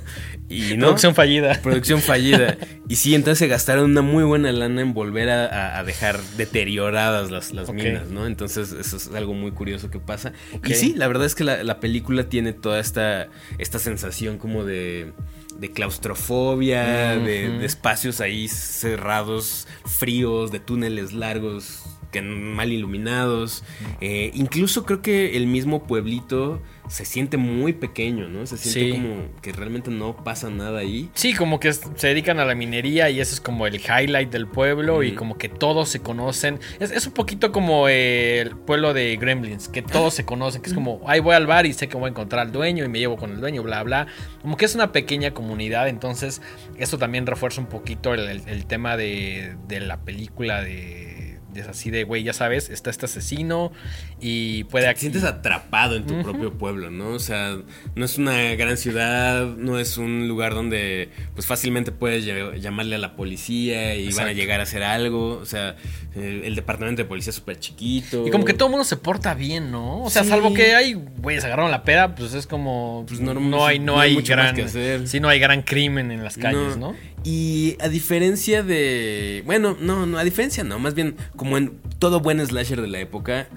Y 0.50 0.78
no. 0.78 0.88
Producción 0.88 1.14
fallida. 1.14 1.60
Producción 1.62 2.02
fallida. 2.02 2.58
Y 2.90 2.96
sí, 2.96 3.16
entonces 3.16 3.40
se 3.40 3.48
gastaron 3.48 3.92
una 3.92 4.02
muy 4.02 4.24
buena 4.24 4.50
lana 4.54 4.82
en 4.82 4.94
volver 4.94 5.30
a, 5.30 5.84
dejar 5.84 6.22
deterioradas 6.38 7.30
las, 7.30 7.52
las 7.54 7.72
minas, 7.74 8.08
¿no? 8.10 8.26
Entonces 8.26 8.72
eso 8.72 8.98
es 8.98 9.10
algo 9.14 9.34
muy 9.34 9.52
curioso 9.52 9.90
que 9.90 10.00
pasa. 10.00 10.32
Y 10.64 10.74
sí, 10.74 10.94
la 10.96 11.08
verdad 11.08 11.26
es 11.26 11.36
que 11.36 11.44
la, 11.44 11.64
la 11.64 11.80
película 11.82 12.30
tiene 12.30 12.54
toda 12.54 12.80
esta, 12.80 13.28
esta 13.58 13.80
sensación 13.80 14.38
como 14.38 14.64
de, 14.64 15.12
de 15.60 15.72
claustrofobia, 15.72 17.16
de, 17.18 17.66
espacios 17.66 18.22
ahí 18.22 18.48
cerrados, 18.48 19.68
fríos, 19.86 20.52
de 20.52 20.60
túneles 20.60 21.14
largos 21.14 21.97
que 22.22 22.28
mal 22.28 22.72
iluminados. 22.72 23.64
Eh, 24.02 24.32
incluso 24.34 24.86
creo 24.86 25.02
que 25.02 25.38
el 25.38 25.48
mismo 25.48 25.84
pueblito 25.84 26.62
se 26.90 27.04
siente 27.04 27.36
muy 27.36 27.74
pequeño, 27.74 28.30
¿no? 28.30 28.46
Se 28.46 28.58
siente 28.58 28.80
Sí. 28.80 28.92
como 29.02 29.42
que 29.42 29.52
realmente 29.52 29.92
no 29.92 30.16
pasa 30.24 30.50
nada 30.50 30.80
ahí. 30.80 31.10
Sí, 31.14 31.34
como 31.34 31.60
que 31.60 31.74
se 31.74 32.08
dedican 32.08 32.40
a 32.40 32.46
la 32.46 32.56
minería 32.56 33.10
y 33.10 33.20
ese 33.20 33.34
es 33.34 33.42
como 33.42 33.68
el 33.68 33.76
highlight 33.76 34.30
del 34.32 34.48
pueblo 34.48 35.04
y 35.04 35.12
como 35.12 35.38
que 35.38 35.50
todos 35.50 35.90
se 35.90 36.00
conocen. 36.00 36.60
Es, 36.80 36.92
es 36.92 37.06
un 37.06 37.12
poquito 37.14 37.52
como 37.52 37.90
el 37.90 38.52
pueblo 38.52 38.94
de 38.94 39.18
Gremlins, 39.18 39.68
que 39.68 39.82
todos 39.82 40.14
se 40.14 40.24
conocen, 40.24 40.62
que 40.62 40.70
es 40.70 40.74
como, 40.74 41.02
ay, 41.08 41.20
voy 41.20 41.36
al 41.36 41.46
bar 41.46 41.66
y 41.66 41.74
sé 41.74 41.90
que 41.90 41.98
voy 41.98 42.06
a 42.08 42.12
encontrar 42.12 42.46
al 42.46 42.54
dueño 42.54 42.86
y 42.86 42.88
me 42.88 43.00
llevo 43.00 43.18
con 43.18 43.32
el 43.32 43.42
dueño, 43.42 43.64
bla, 43.64 43.84
bla. 43.84 44.08
Como 44.42 44.56
que 44.56 44.64
es 44.64 44.74
una 44.74 44.94
pequeña 44.94 45.32
comunidad, 45.34 45.90
entonces 45.90 46.42
esto 46.78 46.98
también 46.98 47.26
refuerza 47.26 47.60
un 47.60 47.68
poquito 47.68 48.14
el, 48.14 48.22
el- 48.30 48.48
el 48.48 48.66
tema 48.66 48.96
de, 48.96 49.58
de 49.68 49.82
la 49.82 49.98
película 50.06 50.62
de... 50.62 51.27
de 51.64 51.70
así 51.70 51.90
de, 51.92 52.04
güey, 52.04 52.24
ya 52.24 52.34
sabes, 52.34 52.70
está 52.70 52.90
este 52.90 53.06
asesino 53.06 53.72
y 54.20 54.64
puede... 54.66 54.92
Te 54.94 55.00
sientes 55.00 55.24
atrapado 55.24 55.96
en 55.96 56.06
tu 56.06 56.22
propio 56.24 56.54
pueblo, 56.54 56.90
¿no? 56.90 57.10
O 57.10 57.20
sea, 57.20 57.58
no 57.96 58.06
es 58.06 58.18
una 58.18 58.42
gran 58.56 58.78
ciudad, 58.78 59.46
no 59.46 59.80
es 59.80 59.98
un 59.98 60.28
lugar 60.28 60.54
donde 60.54 61.10
pues 61.36 61.46
fácilmente 61.48 61.92
puedes 61.92 62.26
ll- 62.26 62.60
llamarle 62.60 62.96
a 62.96 63.00
la 63.00 63.16
policía 63.16 63.96
y 63.96 64.12
van 64.14 64.28
a 64.28 64.34
llegar 64.34 64.60
a 64.60 64.64
hacer 64.64 64.84
algo. 64.84 65.38
O 65.38 65.46
sea, 65.46 65.76
el, 66.16 66.44
el 66.46 66.56
departamento 66.56 67.02
de 67.02 67.08
policía 67.08 67.30
es 67.32 67.36
súper 67.36 67.60
chiquito. 67.60 68.26
Y 68.28 68.32
como 68.32 68.46
que 68.46 68.54
todo 68.54 68.68
el 68.68 68.72
mundo 68.72 68.86
se 68.86 68.98
porta 68.98 69.34
bien, 69.34 69.72
¿no? 69.72 70.04
O 70.04 70.10
sea, 70.10 70.24
Sí. 70.24 70.30
salvo 70.30 70.54
que 70.54 70.74
hay, 70.76 70.94
güey, 70.94 71.40
se 71.40 71.46
agarraron 71.48 71.72
la 71.72 71.84
peda, 71.84 72.16
pues 72.16 72.34
es 72.34 72.48
como. 72.48 73.06
Pues 73.08 73.20
no, 73.20 73.34
no- 73.34 73.66
hay, 73.66 73.80
no, 73.80 73.96
no 73.96 74.00
hay 74.00 74.16
gran. 74.22 74.56
que 74.56 74.64
hacer. 74.64 75.08
Sí, 75.08 75.20
no 75.20 75.30
hay 75.30 75.40
gran 75.40 75.62
crimen 75.62 76.12
en 76.12 76.24
las 76.24 76.38
calles, 76.38 76.78
¿no? 76.78 76.96
Y 77.30 77.76
a 77.82 77.90
diferencia 77.90 78.64
de. 78.64 79.44
Bueno, 79.46 79.76
no, 79.82 80.06
no, 80.06 80.18
a 80.18 80.24
diferencia 80.24 80.64
no. 80.64 80.80
Más 80.80 80.94
bien, 80.94 81.18
como 81.36 81.58
en 81.58 81.78
todo 82.00 82.22
buen 82.22 82.40
slasher 82.46 82.80
de 82.82 82.88
la 82.88 83.00
época, 83.00 83.50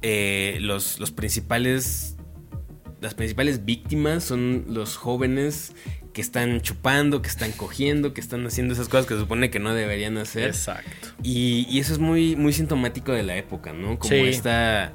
eh, 0.00 0.56
los, 0.62 0.98
los 0.98 1.10
principales. 1.10 2.16
Las 3.02 3.12
principales 3.14 3.66
víctimas 3.66 4.24
son 4.24 4.64
los 4.68 4.96
jóvenes 4.96 5.74
que 6.14 6.22
están 6.22 6.62
chupando, 6.62 7.20
que 7.20 7.28
están 7.28 7.52
cogiendo, 7.52 8.14
que 8.14 8.20
están 8.22 8.46
haciendo 8.46 8.72
esas 8.72 8.88
cosas 8.88 9.04
que 9.06 9.12
se 9.14 9.20
supone 9.20 9.50
que 9.50 9.58
no 9.60 9.74
deberían 9.74 10.16
hacer. 10.16 10.48
Exacto. 10.48 11.08
Y, 11.22 11.66
y 11.68 11.80
eso 11.80 11.92
es 11.92 11.98
muy, 11.98 12.34
muy 12.34 12.54
sintomático 12.54 13.12
de 13.12 13.22
la 13.24 13.36
época, 13.36 13.74
¿no? 13.74 13.98
Como 13.98 14.08
Sí. 14.08 14.16
esta 14.20 14.94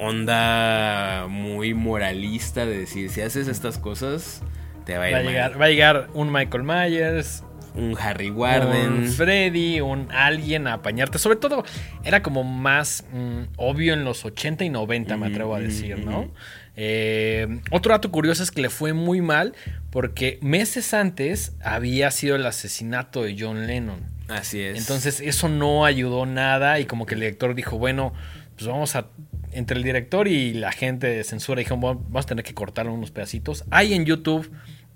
onda 0.00 1.26
muy 1.28 1.74
moralista 1.74 2.66
de 2.66 2.78
decir, 2.78 3.10
si 3.10 3.20
haces 3.20 3.46
estas 3.46 3.78
cosas, 3.78 4.40
te 4.84 4.96
va 4.98 5.04
a 5.04 5.08
ir 5.10 5.14
Va 5.14 5.18
a, 5.20 5.22
mal. 5.22 5.32
llegar, 5.32 5.60
va 5.60 5.64
a 5.66 5.68
llegar 5.68 6.08
un 6.14 6.32
Michael 6.32 6.64
Myers, 6.64 7.44
Un 7.74 7.96
Harry 7.98 8.30
Warden. 8.30 8.92
un 8.92 9.06
Freddy, 9.08 9.80
un 9.80 10.08
alguien 10.12 10.66
a 10.66 10.74
apañarte. 10.74 11.18
Sobre 11.18 11.36
todo, 11.36 11.64
era 12.04 12.22
como 12.22 12.44
más 12.44 13.04
mm, 13.12 13.42
obvio 13.56 13.94
en 13.94 14.04
los 14.04 14.24
80 14.24 14.64
y 14.64 14.70
90, 14.70 15.16
me 15.16 15.26
atrevo 15.26 15.54
a 15.54 15.60
decir, 15.60 15.98
¿no? 15.98 16.30
Eh, 16.76 17.60
otro 17.70 17.92
dato 17.92 18.10
curioso 18.10 18.42
es 18.42 18.50
que 18.50 18.60
le 18.60 18.70
fue 18.70 18.92
muy 18.92 19.20
mal 19.20 19.54
porque 19.90 20.38
meses 20.42 20.92
antes 20.92 21.52
había 21.62 22.10
sido 22.10 22.36
el 22.36 22.46
asesinato 22.46 23.22
de 23.22 23.36
John 23.38 23.66
Lennon. 23.66 24.00
Así 24.28 24.60
es. 24.60 24.78
Entonces 24.78 25.20
eso 25.20 25.48
no 25.48 25.84
ayudó 25.84 26.26
nada 26.26 26.80
y 26.80 26.86
como 26.86 27.06
que 27.06 27.14
el 27.14 27.20
director 27.20 27.54
dijo, 27.54 27.78
bueno, 27.78 28.12
pues 28.56 28.66
vamos 28.68 28.96
a 28.96 29.06
entre 29.52 29.76
el 29.76 29.84
director 29.84 30.26
y 30.26 30.52
la 30.52 30.72
gente 30.72 31.06
de 31.06 31.22
censura 31.22 31.60
dijeron, 31.60 31.80
"Bueno, 31.80 32.00
vamos 32.08 32.24
a 32.24 32.28
tener 32.28 32.44
que 32.44 32.54
cortar 32.54 32.88
unos 32.88 33.12
pedacitos. 33.12 33.64
Hay 33.70 33.94
en 33.94 34.04
YouTube 34.04 34.50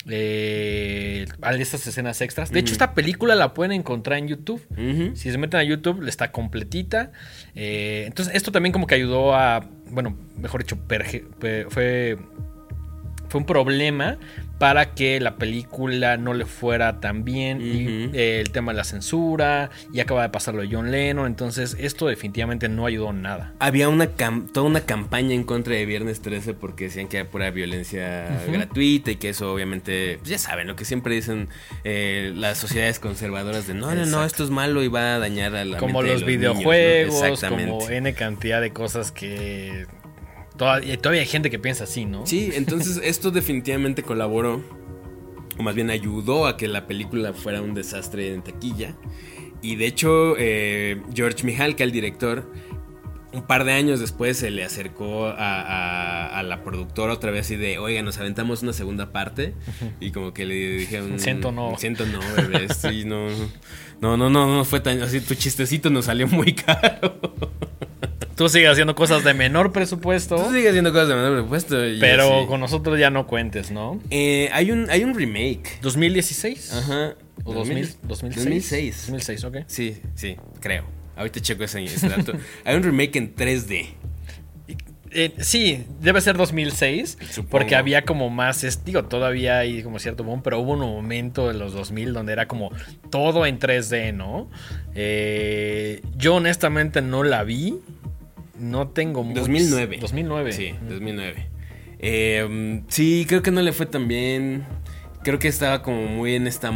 eh, 0.06 1.26
estas 1.58 1.86
escenas 1.86 2.20
extras. 2.20 2.50
De 2.50 2.60
hecho, 2.60 2.72
esta 2.72 2.94
película 2.94 3.34
la 3.34 3.54
pueden 3.54 3.72
encontrar 3.72 4.18
en 4.18 4.28
YouTube. 4.28 4.62
Si 5.16 5.30
se 5.30 5.38
meten 5.38 5.60
a 5.60 5.64
YouTube, 5.64 6.06
está 6.08 6.30
completita. 6.32 7.12
Eh, 7.54 8.04
entonces, 8.06 8.34
esto 8.34 8.52
también 8.52 8.72
como 8.72 8.86
que 8.86 8.94
ayudó 8.94 9.34
a, 9.34 9.66
bueno, 9.90 10.16
mejor 10.36 10.62
dicho, 10.62 10.76
perge- 10.88 11.24
fue, 11.68 12.16
fue 13.28 13.40
un 13.40 13.46
problema 13.46 14.18
para 14.58 14.94
que 14.94 15.20
la 15.20 15.36
película 15.36 16.16
no 16.16 16.34
le 16.34 16.44
fuera 16.44 17.00
tan 17.00 17.24
bien. 17.24 17.60
Y 17.60 18.16
eh, 18.16 18.40
el 18.40 18.50
tema 18.50 18.72
de 18.72 18.78
la 18.78 18.84
censura, 18.84 19.70
y 19.92 20.00
acaba 20.00 20.22
de 20.22 20.28
pasar 20.28 20.54
lo 20.54 20.62
de 20.62 20.68
John 20.70 20.90
Lennon. 20.90 21.26
Entonces, 21.26 21.76
esto 21.78 22.06
definitivamente 22.06 22.68
no 22.68 22.86
ayudó 22.86 23.10
en 23.10 23.22
nada. 23.22 23.54
Había 23.58 23.88
una 23.88 24.08
toda 24.08 24.66
una 24.66 24.80
campaña 24.80 25.34
en 25.34 25.44
contra 25.44 25.74
de 25.74 25.86
Viernes 25.86 26.20
13 26.20 26.54
porque 26.54 26.84
decían 26.84 27.08
que 27.08 27.18
era 27.18 27.28
pura 27.28 27.50
violencia 27.50 28.28
gratuita 28.48 29.10
y 29.10 29.16
que 29.16 29.30
eso 29.30 29.52
obviamente, 29.52 30.18
pues 30.18 30.30
ya 30.30 30.38
saben, 30.38 30.66
lo 30.66 30.76
que 30.76 30.84
siempre 30.84 31.14
dicen 31.14 31.48
eh, 31.84 32.32
las 32.34 32.58
sociedades 32.58 32.98
conservadoras 32.98 33.66
de 33.66 33.74
no, 33.74 33.94
no, 33.94 34.06
no, 34.06 34.24
esto 34.24 34.44
es 34.44 34.50
malo 34.50 34.82
y 34.82 34.88
va 34.88 35.16
a 35.16 35.18
dañar 35.18 35.54
a 35.54 35.64
la 35.64 35.78
como 35.78 36.02
mente 36.02 36.08
de 36.08 36.20
los 36.20 36.26
niños", 36.26 36.42
¿no? 36.42 36.52
videojuegos, 36.52 37.22
Exactamente. 37.22 37.70
como 37.70 37.88
N 37.88 38.14
cantidad 38.14 38.60
de 38.60 38.72
cosas 38.72 39.12
que... 39.12 39.86
Todavía, 40.58 40.98
todavía 40.98 41.22
hay 41.22 41.26
gente 41.28 41.48
que 41.50 41.58
piensa 41.58 41.84
así, 41.84 42.04
¿no? 42.04 42.26
Sí, 42.26 42.50
entonces 42.54 43.00
esto 43.02 43.30
definitivamente 43.30 44.02
colaboró, 44.02 44.62
o 45.58 45.62
más 45.62 45.74
bien 45.74 45.88
ayudó 45.90 46.46
a 46.46 46.56
que 46.56 46.68
la 46.68 46.86
película 46.86 47.32
fuera 47.32 47.62
un 47.62 47.72
desastre 47.74 48.34
en 48.34 48.42
taquilla. 48.42 48.94
Y 49.62 49.76
de 49.76 49.86
hecho, 49.86 50.34
eh, 50.38 51.00
George 51.14 51.44
Mihalka, 51.44 51.82
el 51.84 51.90
director, 51.92 52.52
un 53.32 53.42
par 53.42 53.64
de 53.64 53.72
años 53.72 54.00
después 54.00 54.36
se 54.38 54.50
le 54.50 54.64
acercó 54.64 55.26
a, 55.26 55.32
a- 55.60 56.38
a 56.38 56.42
la 56.44 56.62
productora 56.64 57.12
otra 57.12 57.30
vez 57.30 57.50
y 57.50 57.56
de, 57.56 57.78
oiga, 57.78 58.02
nos 58.02 58.18
aventamos 58.18 58.62
una 58.62 58.72
segunda 58.72 59.10
parte. 59.12 59.54
Y 60.00 60.12
como 60.12 60.32
que 60.32 60.46
le 60.46 60.54
dijeron... 60.54 61.18
Siento 61.18 61.50
no. 61.52 61.76
Siento 61.76 62.06
no, 62.06 62.20
bebé, 62.36 62.68
sí, 62.74 63.04
no... 63.04 63.26
No, 64.00 64.16
no, 64.16 64.30
no, 64.30 64.46
no 64.46 64.64
fue 64.64 64.78
tan... 64.80 65.02
Así, 65.02 65.20
tu 65.20 65.34
chistecito 65.34 65.90
nos 65.90 66.04
salió 66.06 66.26
muy 66.28 66.52
caro. 66.54 67.18
Tú 68.34 68.48
sigues 68.48 68.70
haciendo 68.70 68.94
cosas 68.94 69.24
de 69.24 69.34
menor 69.34 69.72
presupuesto, 69.72 70.36
Tú 70.36 70.50
sigues 70.52 70.68
haciendo 70.70 70.92
cosas 70.92 71.08
de 71.08 71.14
menor 71.14 71.32
presupuesto. 71.32 71.86
y 71.86 71.98
pero 72.00 72.46
con 72.46 72.60
nosotros 72.60 72.98
ya 72.98 73.10
no 73.10 73.26
cuentes, 73.26 73.70
¿no? 73.70 74.00
Eh, 74.10 74.48
hay, 74.52 74.70
un, 74.70 74.88
hay 74.90 75.04
un 75.04 75.14
remake. 75.14 75.80
¿2016? 75.82 76.72
Ajá. 76.78 77.14
¿O 77.44 77.52
2000, 77.54 77.88
2006? 78.02 78.44
2006. 78.44 78.96
2006, 79.06 79.44
ok. 79.44 79.56
Sí, 79.66 80.00
sí, 80.14 80.36
creo. 80.60 80.84
Ahorita 81.16 81.40
checo 81.40 81.64
ese, 81.64 81.82
ese 81.84 82.08
dato. 82.08 82.32
Hay 82.64 82.76
un 82.76 82.82
remake 82.84 83.16
en 83.16 83.34
3D. 83.34 83.86
Eh, 85.10 85.32
sí, 85.38 85.84
debe 86.00 86.20
ser 86.20 86.36
2006, 86.36 87.16
Supongo. 87.30 87.48
porque 87.50 87.76
había 87.76 88.02
como 88.04 88.28
más, 88.28 88.62
es- 88.62 88.84
digo, 88.84 89.04
todavía 89.06 89.58
hay 89.58 89.82
como 89.82 89.98
cierto 89.98 90.22
boom, 90.22 90.42
pero 90.42 90.60
hubo 90.60 90.72
un 90.74 90.80
momento 90.80 91.48
de 91.48 91.54
los 91.54 91.72
2000 91.72 92.12
donde 92.12 92.34
era 92.34 92.46
como 92.46 92.70
todo 93.10 93.46
en 93.46 93.58
3D, 93.58 94.12
¿no? 94.12 94.50
Eh, 94.94 96.02
yo 96.16 96.34
honestamente 96.34 97.00
no 97.00 97.22
la 97.22 97.42
vi, 97.42 97.78
no 98.58 98.88
tengo 98.88 99.22
mucho- 99.24 99.40
2009. 99.40 99.98
2009. 100.00 100.52
Sí, 100.52 100.74
2009. 100.88 101.46
Eh, 102.00 102.82
sí, 102.88 103.24
creo 103.28 103.42
que 103.42 103.50
no 103.50 103.62
le 103.62 103.72
fue 103.72 103.86
tan 103.86 104.08
bien. 104.08 104.64
Creo 105.24 105.38
que 105.38 105.48
estaba 105.48 105.82
como 105.82 106.06
muy 106.06 106.34
en 106.36 106.46
esta... 106.46 106.68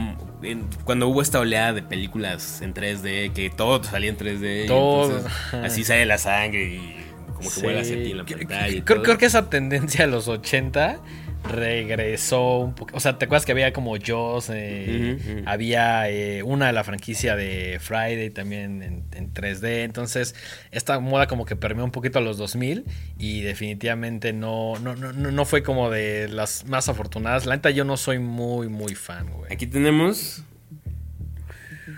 en- 0.43 0.67
cuando 0.85 1.09
hubo 1.09 1.23
esta 1.23 1.39
oleada 1.39 1.73
de 1.73 1.83
películas 1.83 2.61
en 2.61 2.75
3D, 2.75 3.33
que 3.33 3.51
todo 3.51 3.83
salía 3.85 4.11
en 4.11 4.17
3D. 4.17 4.65
y 4.65 4.67
Todo. 4.67 5.17
entonces 5.19 5.33
así 5.63 5.85
sale 5.85 6.05
la 6.07 6.19
sangre 6.19 6.75
y 6.75 6.97
como 7.29 7.49
que 7.49 7.55
Sí. 7.55 7.63
vuela 7.63 7.81
hacia 7.83 8.03
ti 8.03 8.11
en 8.11 8.19
la 8.19 8.25
Creo- 8.25 8.39
pantalla. 8.39 8.69
y 8.69 8.83
Creo, 8.83 8.97
todo. 8.97 9.05
creo 9.05 9.19
que 9.19 9.27
esa 9.27 9.49
tendencia 9.49 10.07
de 10.07 10.11
los 10.11 10.27
80 10.29 10.99
regresó 11.45 12.59
un 12.59 12.75
poco. 12.75 12.97
O 12.97 13.01
sea, 13.01 13.19
¿te 13.19 13.25
acuerdas 13.25 13.45
que 13.45 13.53
había 13.53 13.73
como 13.73 13.97
Jaws? 13.99 14.51
eh. 14.53 15.43
Había 15.47 16.09
eh, 16.11 16.43
una 16.43 16.67
de 16.69 16.73
la 16.73 16.85
franquicia 16.85 17.37
de 17.37 17.79
Friday 17.81 18.31
también 18.31 18.83
en, 18.83 19.05
en 19.13 19.33
3D. 19.35 19.85
Entonces, 19.85 20.35
esta 20.71 20.99
moda 21.01 21.27
como 21.27 21.45
que 21.45 21.57
permeó 21.57 21.85
un 21.85 21.91
poquito 21.91 22.19
a 22.19 22.23
los 22.23 22.39
2000 22.39 22.85
y 23.19 23.41
definitivamente 23.43 24.33
no, 24.33 24.79
no, 24.79 24.95
no, 24.97 25.13
no 25.13 25.31
no 25.31 25.45
fue 25.45 25.63
como 25.63 25.91
de 25.91 26.29
las 26.29 26.67
más 26.67 26.89
afortunadas. 26.89 27.47
La 27.47 27.57
neta, 27.57 27.71
yo 27.71 27.85
no 27.85 27.97
soy 27.97 28.19
muy, 28.19 28.69
muy 28.69 28.95
fan, 28.95 29.31
güey. 29.31 29.53
Aquí 29.53 29.67
tenemos 29.67 30.43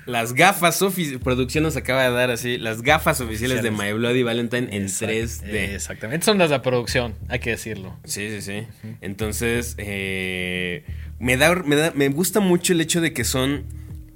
las 0.07 0.33
gafas 0.35 0.81
oficiales. 0.83 1.23
Producción 1.23 1.65
nos 1.65 1.77
acaba 1.77 2.03
de 2.05 2.11
dar 2.11 2.31
así. 2.31 2.59
Las 2.59 2.83
gafas 2.83 3.21
oficiales 3.21 3.63
de 3.63 3.71
My 3.71 3.93
Bloody 3.93 4.23
Valentine 4.23 4.69
en 4.75 4.85
Exact- 4.87 5.09
3D. 5.43 5.75
Exactamente. 5.75 6.25
Son 6.25 6.39
las 6.39 6.51
de 6.51 6.57
la 6.57 6.63
producción, 6.63 7.15
hay 7.29 7.39
que 7.41 7.51
decirlo. 7.51 7.97
Sí, 8.05 8.29
sí, 8.31 8.41
sí. 8.43 8.67
Entonces, 9.01 9.75
eh, 9.79 10.85
me, 11.19 11.37
da, 11.37 11.55
me, 11.55 11.77
da- 11.77 11.93
me 11.95 12.09
gusta 12.09 12.41
mucho 12.41 12.73
el 12.73 12.81
hecho 12.81 13.01
de 13.01 13.13
que 13.13 13.25
son. 13.25 13.65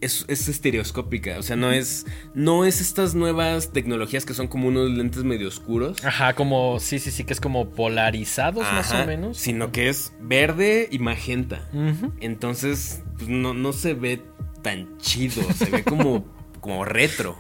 Es, 0.01 0.25
es 0.29 0.49
estereoscópica. 0.49 1.41
O 1.41 1.43
sea, 1.43 1.57
no 1.57 1.73
es. 1.73 2.07
No 2.33 2.65
es 2.65 2.81
estas 2.81 3.17
nuevas 3.17 3.73
tecnologías 3.73 4.25
que 4.25 4.33
son 4.33 4.47
como 4.47 4.69
unos 4.69 4.89
lentes 4.91 5.25
medio 5.25 5.49
oscuros. 5.49 6.05
Ajá, 6.05 6.35
como, 6.35 6.79
sí, 6.79 7.01
sí, 7.01 7.11
sí, 7.11 7.25
que 7.25 7.33
es 7.33 7.41
como 7.41 7.71
polarizados 7.71 8.63
más 8.63 8.93
o 8.93 9.05
menos. 9.07 9.39
Sino 9.39 9.73
que 9.73 9.89
es 9.89 10.13
verde 10.21 10.89
y 10.93 11.01
magenta. 11.01 11.69
Entonces, 12.21 13.03
pues 13.17 13.29
no, 13.29 13.55
no 13.55 13.73
se 13.73 13.95
ve 13.95 14.23
tan 14.63 14.99
chido. 14.99 15.43
Se 15.53 15.67
ve 15.67 15.83
como, 15.85 16.25
como 16.61 16.85
retro. 16.85 17.37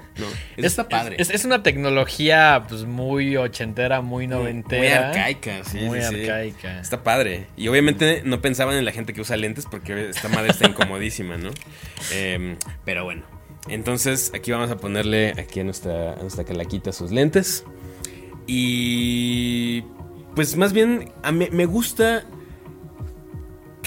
está 0.57 0.89
padre. 0.89 1.17
Es, 1.19 1.31
es 1.31 1.45
una 1.45 1.63
tecnología 1.63 2.65
pues 2.69 2.85
muy 2.85 3.37
ochentera, 3.37 4.01
muy 4.01 4.27
noventera. 4.27 4.83
Muy 4.83 4.89
arcaica, 5.19 5.65
sí. 5.65 5.79
Muy 5.81 6.01
sí, 6.03 6.09
sí. 6.09 6.21
arcaica. 6.23 6.81
Está 6.81 7.03
padre. 7.03 7.47
Y 7.57 7.69
obviamente 7.69 8.23
no 8.25 8.41
pensaban 8.41 8.77
en 8.77 8.85
la 8.85 8.93
gente 8.93 9.13
que 9.13 9.21
usa 9.21 9.37
lentes 9.37 9.67
porque 9.71 10.11
esta 10.11 10.29
madre 10.29 10.51
está 10.51 10.69
incomodísima, 10.69 11.37
¿no? 11.37 11.51
Em, 12.13 12.57
pero 12.85 13.05
bueno. 13.05 13.23
Entonces 13.69 14.33
aquí 14.35 14.51
vamos 14.51 14.71
a 14.71 14.77
ponerle 14.79 15.33
aquí 15.39 15.61
a 15.61 15.65
nuestra, 15.65 16.15
a 16.15 16.17
nuestra 16.23 16.45
calaquita 16.45 16.93
sus 16.93 17.11
lentes. 17.11 17.65
Y 18.47 19.83
pues 20.35 20.57
más 20.57 20.73
bien 20.73 21.13
a 21.23 21.33
mí- 21.33 21.49
me 21.53 21.67
gusta 21.67 22.25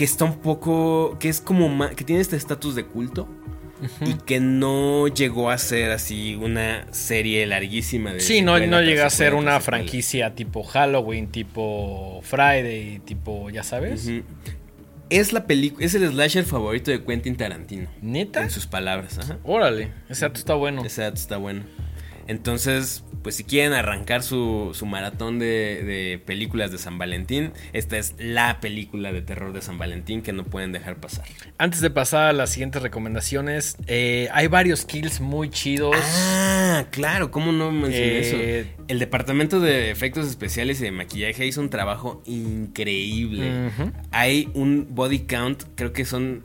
que 0.01 0.05
está 0.05 0.25
un 0.25 0.39
poco, 0.39 1.15
que 1.19 1.29
es 1.29 1.39
como, 1.39 1.69
ma- 1.69 1.91
que 1.91 2.03
tiene 2.03 2.23
este 2.23 2.35
estatus 2.35 2.73
de 2.73 2.85
culto. 2.87 3.27
Y 4.03 4.15
que 4.15 4.39
no 4.39 5.07
llegó 5.07 5.51
a 5.51 5.59
ser 5.59 5.91
así 5.91 6.33
una 6.33 6.87
serie 6.91 7.45
larguísima 7.45 8.11
de... 8.11 8.19
Sí, 8.19 8.41
no, 8.41 8.57
no 8.65 8.81
llega 8.81 9.05
a 9.05 9.09
ser 9.11 9.35
una 9.35 9.59
franquicia 9.59 10.33
tipo 10.33 10.63
Halloween, 10.63 11.27
tipo 11.27 12.19
Friday, 12.23 12.99
tipo, 13.05 13.51
ya 13.51 13.61
sabes. 13.61 14.09
Es 15.11 15.33
la 15.33 15.45
película, 15.45 15.85
es 15.85 15.93
el 15.93 16.09
slasher 16.09 16.45
favorito 16.45 16.89
de 16.89 17.03
Quentin 17.03 17.35
Tarantino. 17.35 17.89
¿Neta? 18.01 18.41
En 18.41 18.49
sus 18.49 18.65
palabras, 18.65 19.19
ajá. 19.19 19.37
Órale, 19.43 19.91
ese 20.09 20.25
dato 20.25 20.39
está 20.39 20.55
bueno. 20.55 20.83
Ese 20.83 21.03
dato 21.03 21.17
está 21.17 21.37
bueno. 21.37 21.61
Entonces, 22.31 23.03
pues 23.23 23.35
si 23.35 23.43
quieren 23.43 23.73
arrancar 23.73 24.23
su, 24.23 24.71
su 24.73 24.85
maratón 24.85 25.37
de, 25.37 25.83
de 25.83 26.21
películas 26.25 26.71
de 26.71 26.77
San 26.77 26.97
Valentín, 26.97 27.51
esta 27.73 27.97
es 27.97 28.15
la 28.17 28.61
película 28.61 29.11
de 29.11 29.21
terror 29.21 29.51
de 29.51 29.61
San 29.61 29.77
Valentín 29.77 30.21
que 30.21 30.31
no 30.31 30.45
pueden 30.45 30.71
dejar 30.71 30.95
pasar. 30.95 31.25
Antes 31.57 31.81
de 31.81 31.89
pasar 31.89 32.29
a 32.29 32.33
las 32.33 32.51
siguientes 32.51 32.81
recomendaciones, 32.81 33.75
eh, 33.87 34.29
hay 34.31 34.47
varios 34.47 34.85
kills 34.85 35.19
muy 35.19 35.49
chidos. 35.49 35.95
Ah, 36.01 36.85
claro, 36.89 37.31
¿cómo 37.31 37.51
no 37.51 37.69
mencioné 37.71 38.07
Eh, 38.19 38.59
eso? 38.61 38.69
El 38.87 38.99
departamento 38.99 39.59
de 39.59 39.91
efectos 39.91 40.27
especiales 40.27 40.79
y 40.79 40.85
de 40.85 40.91
maquillaje 40.91 41.45
hizo 41.45 41.59
un 41.59 41.69
trabajo 41.69 42.23
increíble. 42.25 43.69
Hay 44.11 44.49
un 44.53 44.87
body 44.89 45.19
count, 45.19 45.63
creo 45.75 45.91
que 45.91 46.05
son 46.05 46.43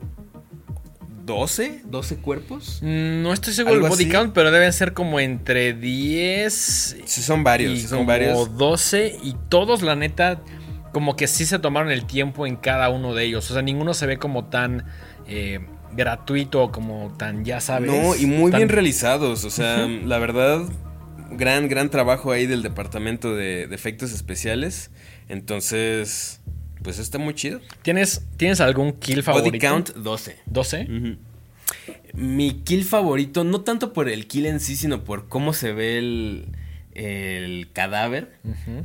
12, 1.27 1.81
12 1.85 2.15
cuerpos. 2.17 2.79
No 2.81 3.31
estoy 3.33 3.53
seguro 3.53 3.75
del 3.79 3.89
body 3.89 4.05
así. 4.05 4.11
count, 4.11 4.33
pero 4.33 4.49
deben 4.49 4.73
ser 4.73 4.93
como 4.93 5.19
entre 5.19 5.73
10 5.73 6.97
Sí, 7.05 7.21
son 7.21 7.43
varios, 7.43 7.73
y 7.73 7.81
sí 7.81 7.87
son 7.87 7.99
como 7.99 8.07
varios. 8.07 8.57
12 8.57 9.17
y 9.21 9.35
todos 9.49 9.83
la 9.83 9.95
neta 9.95 10.41
como 10.93 11.15
que 11.15 11.27
sí 11.27 11.45
se 11.45 11.59
tomaron 11.59 11.91
el 11.91 12.05
tiempo 12.07 12.47
en 12.47 12.55
cada 12.55 12.89
uno 12.89 13.13
de 13.13 13.25
ellos. 13.25 13.51
O 13.51 13.53
sea, 13.53 13.61
ninguno 13.61 13.93
se 13.93 14.07
ve 14.07 14.17
como 14.17 14.45
tan 14.45 14.85
eh, 15.27 15.59
gratuito, 15.93 16.71
como 16.71 17.13
tan, 17.19 17.45
ya 17.45 17.59
sabes. 17.59 17.91
No, 17.91 18.15
y 18.15 18.25
muy 18.25 18.49
tan- 18.49 18.59
bien 18.61 18.69
realizados. 18.69 19.43
O 19.43 19.49
sea, 19.51 19.85
la 19.85 20.17
verdad, 20.17 20.61
gran, 21.31 21.67
gran 21.67 21.89
trabajo 21.91 22.31
ahí 22.31 22.47
del 22.47 22.63
departamento 22.63 23.35
de, 23.35 23.67
de 23.67 23.75
efectos 23.75 24.11
especiales. 24.13 24.89
Entonces, 25.29 26.39
pues 26.87 26.99
está 26.99 27.17
muy 27.17 27.33
chido. 27.33 27.59
¿Tienes, 27.81 28.21
¿Tienes 28.37 28.61
algún 28.61 28.93
kill 28.93 29.21
favorito? 29.21 29.49
Body 29.49 29.59
count 29.59 29.89
12. 29.93 30.37
12. 30.45 30.81
Ujú. 30.89 31.17
Mi 32.13 32.61
kill 32.63 32.85
favorito, 32.85 33.43
no 33.43 33.59
tanto 33.59 33.91
por 33.91 34.07
el 34.07 34.25
kill 34.25 34.45
en 34.45 34.61
sí, 34.61 34.77
sino 34.77 35.03
por 35.03 35.27
cómo 35.27 35.51
se 35.51 35.73
ve 35.73 35.97
el, 35.97 36.45
el 36.93 37.67
cadáver, 37.73 38.39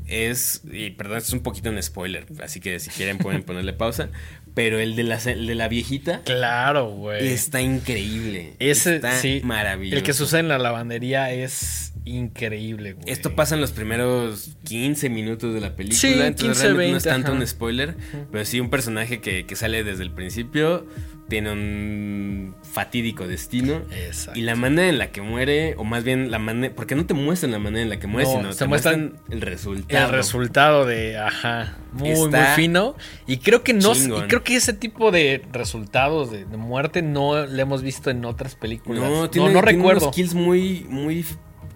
es, 0.09 0.62
y 0.72 0.90
perdón, 0.90 1.18
es 1.18 1.32
un 1.32 1.44
poquito 1.44 1.70
un 1.70 1.80
spoiler, 1.80 2.26
así 2.42 2.59
que 2.59 2.80
si 2.80 2.90
quieren 2.90 3.18
pueden 3.18 3.44
ponerle 3.44 3.72
pausa, 3.72 4.09
pero 4.55 4.80
el 4.80 4.96
de 4.96 5.05
la, 5.05 5.18
el 5.18 5.46
de 5.46 5.55
la 5.55 5.68
viejita 5.68 6.22
Claro, 6.24 6.90
güey. 6.90 7.28
está 7.28 7.61
increíble. 7.61 8.55
Ese, 8.59 8.96
está 8.96 9.16
sí, 9.16 9.42
maravilloso. 9.44 9.96
El 9.98 10.03
que 10.03 10.12
sucede 10.12 10.40
en 10.40 10.48
la 10.48 10.59
lavandería 10.59 11.30
es 11.32 11.91
increíble, 12.05 12.92
güey. 12.94 13.05
Esto 13.11 13.34
pasa 13.34 13.55
en 13.55 13.61
los 13.61 13.72
primeros 13.72 14.57
15 14.64 15.09
minutos 15.11 15.55
de 15.55 15.61
la 15.61 15.76
película. 15.76 15.98
Sí, 16.00 16.12
entonces 16.14 16.62
15, 16.62 16.62
realmente 16.64 16.72
no 16.72 16.76
20, 16.92 16.96
es 16.98 17.05
tanto 17.05 17.28
ajá. 17.32 17.40
un 17.40 17.46
spoiler. 17.46 17.96
Pero 18.30 18.44
sí 18.44 18.61
un 18.61 18.70
personaje 18.70 19.20
que, 19.20 19.46
que 19.46 19.57
sale 19.57 19.84
desde 19.84 20.03
el 20.03 20.11
principio. 20.11 20.86
Tiene 21.28 21.50
un 21.53 22.55
fatídico 22.62 23.26
destino. 23.26 23.80
Exacto. 23.90 24.38
Y 24.38 24.42
la 24.42 24.55
manera 24.55 24.88
en 24.88 24.98
la 24.98 25.12
que 25.12 25.22
muere, 25.22 25.74
o 25.78 25.84
más 25.84 26.05
bien 26.05 26.30
la 26.30 26.38
manera. 26.38 26.74
Porque 26.74 26.94
no 26.94 27.07
te 27.07 27.14
muestran 27.14 27.53
la 27.53 27.59
manera 27.59 27.82
en 27.82 27.88
la 27.88 27.98
que 27.98 28.07
muere, 28.07 28.28
No, 28.28 28.36
sino 28.38 28.53
se 28.53 28.59
te 28.59 28.66
muestran 28.66 29.00
muestran 29.12 29.32
el 29.32 29.40
resultado. 29.40 30.07
El 30.07 30.12
resultado 30.12 30.84
de, 30.86 31.16
ajá, 31.16 31.78
muy, 31.92 32.11
Está 32.11 32.38
muy 32.38 32.57
fino. 32.57 32.96
Y 33.26 33.38
creo 33.38 33.62
que 33.62 33.72
no, 33.72 33.94
y 33.94 34.22
creo 34.28 34.42
que 34.44 34.57
ese 34.57 34.74
tipo 34.74 35.11
de 35.11 35.42
resultados 35.53 36.30
de, 36.30 36.44
de 36.44 36.57
muerte 36.59 37.00
no 37.00 37.46
lo 37.46 37.62
hemos 37.62 37.82
visto 37.82 38.11
en 38.11 38.24
otras 38.26 38.55
películas. 38.55 39.03
No, 39.03 39.09
No, 39.22 39.30
tiene, 39.30 39.46
no 39.55 39.62
tiene 39.62 39.78
recuerdo. 39.78 40.07
unos 40.07 40.14
kills 40.14 40.34
muy, 40.34 40.84
muy 40.90 41.24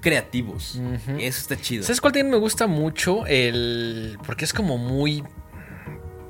creativos. 0.07 0.81
Eso 1.19 1.41
está 1.41 1.57
chido. 1.57 1.83
¿Sabes 1.83 2.01
cuál 2.01 2.13
también 2.13 2.31
me 2.31 2.37
gusta 2.37 2.69
mucho? 2.69 3.27
El. 3.27 4.17
Porque 4.25 4.45
es 4.45 4.53
como 4.53 4.79
muy. 4.79 5.25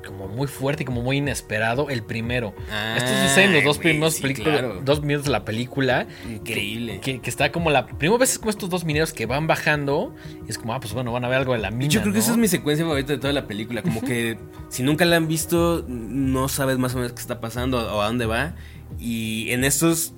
Como 0.03 0.27
muy 0.27 0.47
fuerte 0.47 0.81
y 0.81 0.85
como 0.87 1.03
muy 1.03 1.17
inesperado. 1.17 1.91
El 1.91 2.01
primero. 2.01 2.55
Ah, 2.71 2.95
Esto 2.97 3.11
sucede 3.27 3.43
en 3.45 3.53
los 3.53 3.63
dos 3.63 3.77
primeros 3.77 4.15
sí, 4.15 4.23
películas. 4.23 4.57
claro. 4.57 4.81
Dos 4.83 5.03
minutos 5.03 5.25
de 5.25 5.31
la 5.31 5.45
película. 5.45 6.07
Increíble. 6.27 7.01
Que, 7.01 7.21
que 7.21 7.29
está 7.29 7.51
como 7.51 7.69
la. 7.69 7.85
Primera 7.85 8.17
vez 8.17 8.31
es 8.31 8.39
como 8.39 8.49
estos 8.49 8.67
dos 8.71 8.83
mineros 8.83 9.13
que 9.13 9.27
van 9.27 9.45
bajando. 9.45 10.15
Y 10.47 10.49
es 10.49 10.57
como, 10.57 10.73
ah, 10.73 10.79
pues 10.79 10.93
bueno, 10.93 11.11
van 11.11 11.23
a 11.25 11.27
ver 11.27 11.37
algo 11.37 11.53
de 11.53 11.59
la 11.59 11.69
mina. 11.69 11.91
Yo 11.91 12.01
creo 12.01 12.13
que 12.13 12.19
esa 12.19 12.31
es 12.31 12.37
mi 12.37 12.47
secuencia 12.47 12.83
favorita 12.83 13.13
de 13.13 13.19
toda 13.19 13.33
la 13.33 13.45
película. 13.45 13.83
Como 13.83 14.01
que 14.01 14.39
si 14.69 14.81
nunca 14.81 15.05
la 15.05 15.17
han 15.17 15.27
visto, 15.27 15.85
no 15.87 16.49
sabes 16.49 16.79
más 16.79 16.95
o 16.95 16.97
menos 16.97 17.13
qué 17.13 17.21
está 17.21 17.39
pasando 17.39 17.77
o 17.95 18.01
a 18.01 18.07
dónde 18.07 18.25
va. 18.25 18.55
Y 18.97 19.51
en 19.51 19.63
estos 19.63 20.13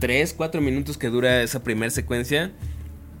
3, 0.00 0.34
4 0.36 0.60
minutos 0.60 0.98
que 0.98 1.10
dura 1.10 1.42
esa 1.42 1.62
primera 1.62 1.90
secuencia, 1.90 2.50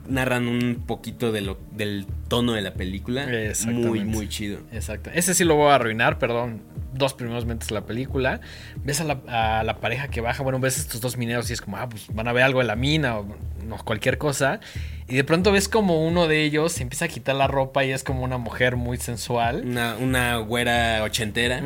narran 0.08 0.48
un 0.48 0.82
poquito 0.86 1.32
de 1.32 1.40
lo, 1.40 1.58
del 1.72 2.06
tono 2.28 2.52
de 2.52 2.62
la 2.62 2.74
película. 2.74 3.26
Muy, 3.66 4.04
muy 4.04 4.28
chido. 4.28 4.60
Exacto. 4.72 5.10
Ese 5.14 5.34
sí 5.34 5.44
lo 5.44 5.56
voy 5.56 5.70
a 5.70 5.76
arruinar, 5.76 6.18
perdón. 6.18 6.62
Dos 6.92 7.14
primeros 7.14 7.44
momentos 7.44 7.68
de 7.68 7.74
la 7.74 7.86
película. 7.86 8.40
Ves 8.84 9.00
a 9.00 9.04
la, 9.04 9.20
a 9.58 9.64
la 9.64 9.78
pareja 9.78 10.08
que 10.08 10.20
baja, 10.20 10.42
bueno, 10.42 10.58
ves 10.58 10.78
estos 10.78 11.00
dos 11.00 11.16
mineros 11.16 11.48
y 11.50 11.54
es 11.54 11.60
como, 11.60 11.78
ah, 11.78 11.88
pues 11.88 12.06
van 12.12 12.28
a 12.28 12.32
ver 12.32 12.42
algo 12.42 12.60
de 12.60 12.66
la 12.66 12.76
mina 12.76 13.18
o 13.18 13.26
no, 13.66 13.78
cualquier 13.78 14.18
cosa. 14.18 14.60
Y 15.08 15.16
de 15.16 15.24
pronto 15.24 15.52
ves 15.52 15.68
como 15.68 16.06
uno 16.06 16.26
de 16.28 16.42
ellos 16.42 16.72
se 16.72 16.82
empieza 16.82 17.06
a 17.06 17.08
quitar 17.08 17.34
la 17.34 17.46
ropa 17.46 17.84
y 17.84 17.90
es 17.90 18.02
como 18.02 18.22
una 18.24 18.38
mujer 18.38 18.76
muy 18.76 18.96
sensual. 18.96 19.62
Una, 19.64 19.96
una 19.96 20.36
güera 20.38 21.02
ochentera. 21.02 21.62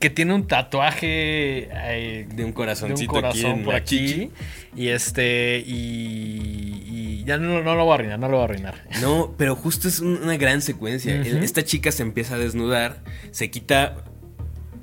Que 0.00 0.10
tiene 0.10 0.34
un 0.34 0.46
tatuaje 0.46 1.68
eh, 1.72 2.26
De 2.28 2.30
un 2.30 2.36
de 2.36 2.44
un 2.44 2.52
corazoncito 2.52 3.12
aquí 3.12 3.20
corazón 3.20 3.50
en 3.50 3.64
por 3.64 3.74
aquí. 3.74 4.30
Y 4.74 4.88
este. 4.88 5.62
Y 5.66 6.65
ya 7.26 7.36
no, 7.38 7.62
no 7.62 7.74
lo 7.74 7.84
voy 7.84 7.92
a 7.92 7.94
arruinar, 7.96 8.18
no 8.18 8.28
lo 8.28 8.36
voy 8.36 8.42
a 8.42 8.44
arruinar. 8.44 8.74
No, 9.02 9.34
pero 9.36 9.54
justo 9.56 9.88
es 9.88 10.00
un- 10.00 10.22
una 10.22 10.36
gran 10.38 10.62
secuencia. 10.62 11.14
Esta 11.42 11.64
chica 11.64 11.92
se 11.92 12.02
empieza 12.02 12.36
a 12.36 12.38
desnudar, 12.38 13.02
se 13.32 13.50
quita. 13.50 13.96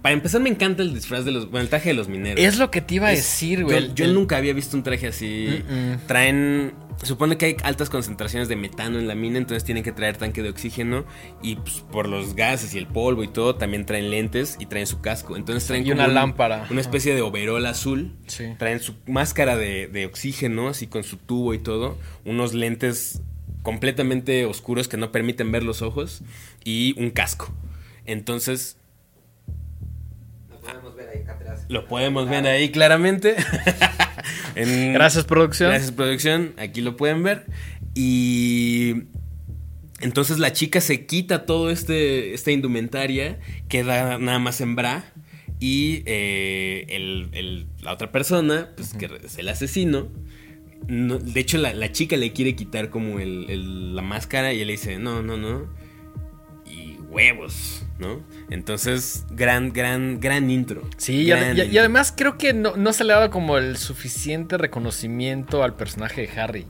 Para 0.04 0.14
empezar, 0.14 0.42
me 0.42 0.50
encanta 0.50 0.84
el 0.84 0.94
disfraz 0.94 1.26
de 1.26 1.32
los. 1.32 1.50
Bueno, 1.50 1.64
el 1.64 1.70
traje 1.70 1.90
de 1.90 1.96
los 1.96 2.08
mineros. 2.10 2.40
Es 2.40 2.60
lo 2.60 2.70
que 2.70 2.82
te 2.82 2.96
iba 2.96 3.08
a 3.08 3.14
Es- 3.14 3.20
decir, 3.20 3.64
güey. 3.64 3.92
Yo, 3.96 4.06
El- 4.06 4.14
nunca 4.14 4.38
había 4.38 4.54
visto 4.54 4.78
un 4.78 4.84
traje 4.84 5.08
así. 5.08 5.64
Traen. 6.08 6.74
Supone 7.02 7.38
que 7.38 7.46
hay 7.48 7.58
altas 7.64 7.90
concentraciones 7.90 8.48
de 8.48 8.56
metano 8.56 9.00
en 9.00 9.08
la 9.08 9.16
mina, 9.16 9.38
entonces 9.38 9.64
tienen 9.66 9.84
que 9.84 9.92
traer 9.92 10.16
tanque 10.18 10.42
de 10.44 10.50
oxígeno. 10.50 11.06
Y 11.42 11.56
pues, 11.56 11.78
por 11.92 12.08
los 12.08 12.36
gases 12.36 12.76
y 12.76 12.78
el 12.78 12.86
polvo 12.88 13.24
y 13.24 13.28
todo, 13.28 13.56
también 13.56 13.86
traen 13.86 14.10
lentes 14.12 14.58
y 14.60 14.68
traen 14.68 14.88
su 14.88 15.02
casco. 15.02 15.36
Entonces 15.36 15.66
traen 15.68 15.84
Y 15.84 15.90
como 15.90 15.96
una 16.02 16.08
un- 16.10 16.14
lámpara. 16.14 16.68
Una 16.70 16.82
especie 16.82 17.16
de 17.16 17.22
overol 17.22 17.66
azul. 17.66 18.14
Sí. 18.28 18.46
Traen 18.60 18.80
su 18.80 18.94
máscara 19.08 19.58
de, 19.58 19.88
de 19.88 20.06
oxígeno, 20.06 20.68
así 20.70 20.88
con 20.88 21.04
su 21.04 21.18
tubo 21.18 21.54
y 21.54 21.60
todo. 21.60 21.98
Unos 22.26 22.54
lentes 22.54 23.22
completamente 23.64 24.46
oscuros 24.46 24.88
que 24.88 24.98
no 24.98 25.12
permiten 25.12 25.52
ver 25.52 25.64
los 25.64 25.82
ojos. 25.82 26.22
Y 26.64 26.94
un 27.02 27.10
casco. 27.10 27.54
Entonces, 28.06 28.78
lo 31.74 31.86
podemos 31.88 32.30
ver 32.30 32.46
ahí 32.48 32.70
claramente. 32.70 33.36
En- 34.56 34.94
Gracias, 34.94 35.26
producción. 35.26 35.70
Gracias, 35.72 35.92
producción. 35.92 36.54
Aquí 36.58 36.82
lo 36.82 36.96
pueden 36.96 37.24
ver. 37.24 37.46
Y. 37.96 38.94
Entonces 40.00 40.38
la 40.38 40.52
chica 40.54 40.80
se 40.82 41.06
quita 41.06 41.46
todo 41.46 41.70
este 41.70 42.34
esta 42.34 42.52
indumentaria, 42.52 43.40
queda 43.70 44.20
nada 44.20 44.40
más 44.40 44.62
en 44.62 44.76
bra. 44.76 45.06
Y 45.60 46.04
eh, 46.06 46.86
el- 46.90 47.30
el- 47.34 47.68
la 47.82 47.94
otra 47.94 48.12
persona, 48.12 48.70
pues 48.76 48.94
que 48.94 49.10
es 49.24 49.38
el 49.38 49.50
asesino. 49.50 50.10
no- 50.88 51.18
de 51.18 51.40
hecho, 51.40 51.58
la, 51.58 51.74
la 51.74 51.92
chica 51.94 52.18
le 52.18 52.34
quiere 52.34 52.56
quitar 52.56 52.90
como 52.90 53.20
el- 53.20 53.46
el- 53.50 53.96
la 53.96 54.02
máscara 54.02 54.54
y 54.54 54.60
él 54.62 54.68
le 54.68 54.74
dice: 54.74 55.00
No, 55.00 55.22
no, 55.24 55.38
no. 55.38 55.68
Huevos, 57.14 57.84
¿no? 58.00 58.22
Entonces, 58.50 59.26
gran, 59.32 59.72
gran, 59.72 60.20
gran 60.20 60.50
intro. 60.50 60.82
Sí, 60.98 61.22
y, 61.22 61.26
Gran 61.28 61.44
ade- 61.44 61.58
y- 61.58 61.62
y 61.62 61.64
intro. 61.66 61.80
además 61.82 62.14
creo 62.16 62.38
que 62.38 62.54
no, 62.54 62.76
no 62.76 62.92
se 62.94 63.04
le 63.04 63.14
ha 63.14 63.18
dado 63.18 63.30
como 63.32 63.58
el 63.58 63.78
suficiente 63.78 64.58
reconocimiento 64.58 65.64
al 65.64 65.76
personaje 65.76 66.28
de 66.28 66.40
Harry. 66.42 66.68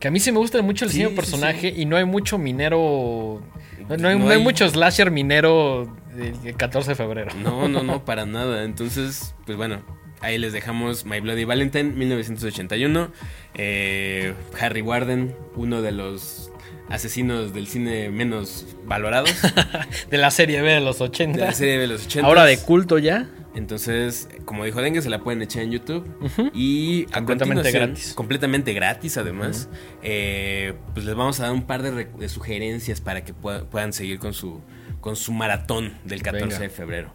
Que 0.00 0.08
a 0.08 0.10
mí 0.10 0.20
sí 0.20 0.30
me 0.32 0.38
gusta 0.38 0.60
mucho 0.60 0.84
el 0.84 0.90
Sí, 0.90 0.98
diseño 0.98 1.08
sí, 1.10 1.14
de 1.14 1.16
personaje 1.22 1.74
y 1.74 1.86
no 1.86 1.96
hay 1.96 2.04
mucho 2.04 2.36
minero. 2.36 3.42
No, 3.88 3.96
no 3.96 4.08
hay, 4.08 4.18
No 4.18 4.28
hay- 4.28 4.42
mucho 4.42 4.68
slasher 4.68 5.10
minero 5.10 5.96
del 6.14 6.54
14 6.56 6.90
de 6.90 6.94
febrero. 6.96 7.30
No, 7.42 7.66
no, 7.68 7.82
no, 7.82 8.04
para 8.04 8.26
nada. 8.26 8.64
Entonces, 8.64 9.34
pues 9.46 9.56
bueno, 9.56 9.80
ahí 10.20 10.36
les 10.36 10.52
dejamos 10.52 11.06
My 11.06 11.20
Bloody 11.20 11.44
Valentine, 11.44 11.84
1981. 11.94 13.10
Eh, 13.54 14.34
Harry 14.60 14.82
Warden, 14.82 15.34
uno 15.54 15.80
de 15.80 15.92
los 15.92 16.50
asesinos 16.88 17.52
del 17.52 17.66
cine 17.66 18.10
menos 18.10 18.66
valorados 18.84 19.30
De 20.10 20.18
la 20.18 20.30
serie 20.30 20.60
B 20.62 20.70
de 20.72 20.80
los 20.80 21.00
80. 21.00 21.38
de 21.38 21.44
la 21.44 21.52
serie 21.52 21.78
de 21.78 21.86
los 21.86 22.06
80. 22.06 22.26
Ahora 22.26 22.44
de 22.44 22.58
culto 22.58 22.98
ya. 22.98 23.28
Entonces, 23.54 24.28
como 24.44 24.64
dijo 24.66 24.82
Dengue, 24.82 25.00
se 25.00 25.08
la 25.08 25.20
pueden 25.20 25.40
echar 25.40 25.62
en 25.62 25.72
YouTube. 25.72 26.06
Y 26.54 27.06
a 27.12 27.16
Completamente 27.24 27.70
gratis. 27.70 28.12
Completamente 28.14 28.72
gratis, 28.74 29.16
además. 29.16 29.68
eh, 30.02 30.74
pues 30.92 31.06
les 31.06 31.14
vamos 31.14 31.40
a 31.40 31.44
dar 31.44 31.52
un 31.52 31.62
par 31.66 31.82
de, 31.82 32.04
de 32.04 32.28
sugerencias 32.28 33.00
para 33.00 33.24
que 33.24 33.32
pueda- 33.32 33.64
puedan 33.64 33.94
seguir 33.94 34.18
con 34.18 34.34
su, 34.34 34.60
con 35.00 35.16
su 35.16 35.32
maratón 35.32 35.94
del 36.04 36.22
14 36.22 36.44
Venga. 36.46 36.58
de 36.60 36.68
febrero. 36.68 37.14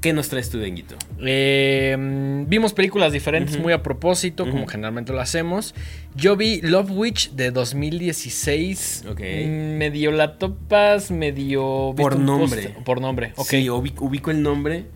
¿Qué 0.00 0.12
nos 0.12 0.28
traes 0.28 0.48
tú, 0.48 0.58
Denguito? 0.58 0.96
Eh, 1.20 1.96
mm, 1.98 2.48
vimos 2.48 2.72
películas 2.72 3.12
diferentes 3.12 3.58
muy 3.58 3.72
a 3.72 3.82
propósito, 3.82 4.48
como 4.48 4.66
generalmente 4.68 5.12
lo 5.12 5.20
hacemos. 5.20 5.74
Yo 6.14 6.36
vi 6.36 6.60
Love 6.60 6.90
Witch 6.92 7.30
de 7.32 7.50
2016. 7.50 9.04
Ok. 9.10 9.20
Mm, 9.20 9.76
Medio 9.78 10.12
la 10.12 10.38
topas, 10.38 11.10
medio. 11.10 11.94
Por 11.96 12.12
¿viste 12.12 12.16
un 12.16 12.26
nombre. 12.26 12.62
post? 12.62 12.84
Por 12.84 13.00
nombre, 13.00 13.32
ok. 13.36 13.46
Sí, 13.48 13.68
ubico, 13.70 14.04
ubico 14.04 14.30
el 14.30 14.42
nombre 14.42 14.86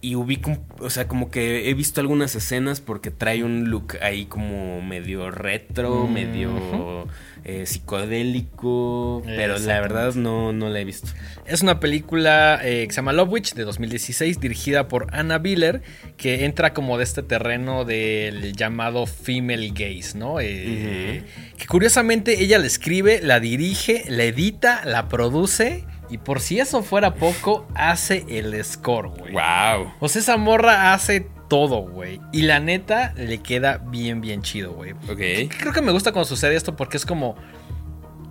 y 0.00 0.14
ubico, 0.14 0.56
o 0.78 0.90
sea, 0.90 1.08
como 1.08 1.28
que 1.30 1.68
he 1.68 1.74
visto 1.74 2.00
algunas 2.00 2.34
escenas 2.36 2.80
porque 2.80 3.10
trae 3.10 3.42
un 3.42 3.68
look 3.70 3.96
ahí 4.00 4.26
como 4.26 4.80
medio 4.80 5.30
retro, 5.32 6.06
Mm, 6.06 6.12
medio 6.12 7.08
eh, 7.44 7.66
psicodélico, 7.66 9.22
pero 9.24 9.58
la 9.58 9.80
verdad 9.80 10.14
no, 10.14 10.52
no 10.52 10.68
la 10.68 10.80
he 10.80 10.84
visto. 10.84 11.08
Es 11.46 11.62
una 11.62 11.80
película 11.80 12.60
eh, 12.62 12.84
que 12.86 12.92
se 12.92 12.96
llama 12.96 13.12
Love 13.12 13.30
Witch 13.32 13.54
de 13.54 13.64
2016, 13.64 14.38
dirigida 14.40 14.86
por 14.88 15.06
Anna 15.12 15.38
Biller, 15.38 15.82
que 16.16 16.44
entra 16.44 16.72
como 16.74 16.98
de 16.98 17.04
este 17.04 17.22
terreno 17.22 17.84
del 17.84 18.52
llamado 18.54 19.06
female 19.06 19.70
gaze, 19.70 20.16
¿no? 20.16 20.40
Eh, 20.40 21.24
Que 21.56 21.66
curiosamente 21.66 22.42
ella 22.42 22.58
la 22.58 22.66
escribe, 22.66 23.20
la 23.22 23.40
dirige, 23.40 24.04
la 24.08 24.24
edita, 24.24 24.84
la 24.84 25.08
produce 25.08 25.84
y 26.10 26.18
por 26.18 26.40
si 26.40 26.60
eso 26.60 26.82
fuera 26.82 27.14
poco, 27.14 27.66
hace 27.74 28.24
el 28.28 28.62
score, 28.64 29.08
güey. 29.08 29.32
¡Wow! 29.32 29.92
O 30.00 30.08
sea, 30.08 30.20
esa 30.22 30.36
morra 30.36 30.92
hace 30.94 31.26
todo, 31.48 31.82
güey. 31.82 32.20
Y 32.32 32.42
la 32.42 32.60
neta 32.60 33.12
le 33.16 33.38
queda 33.38 33.78
bien, 33.78 34.20
bien 34.20 34.42
chido, 34.42 34.72
güey. 34.72 34.92
Ok. 34.92 35.50
Creo 35.58 35.72
que 35.72 35.82
me 35.82 35.92
gusta 35.92 36.12
cuando 36.12 36.26
sucede 36.26 36.56
esto 36.56 36.76
porque 36.76 36.96
es 36.96 37.06
como 37.06 37.36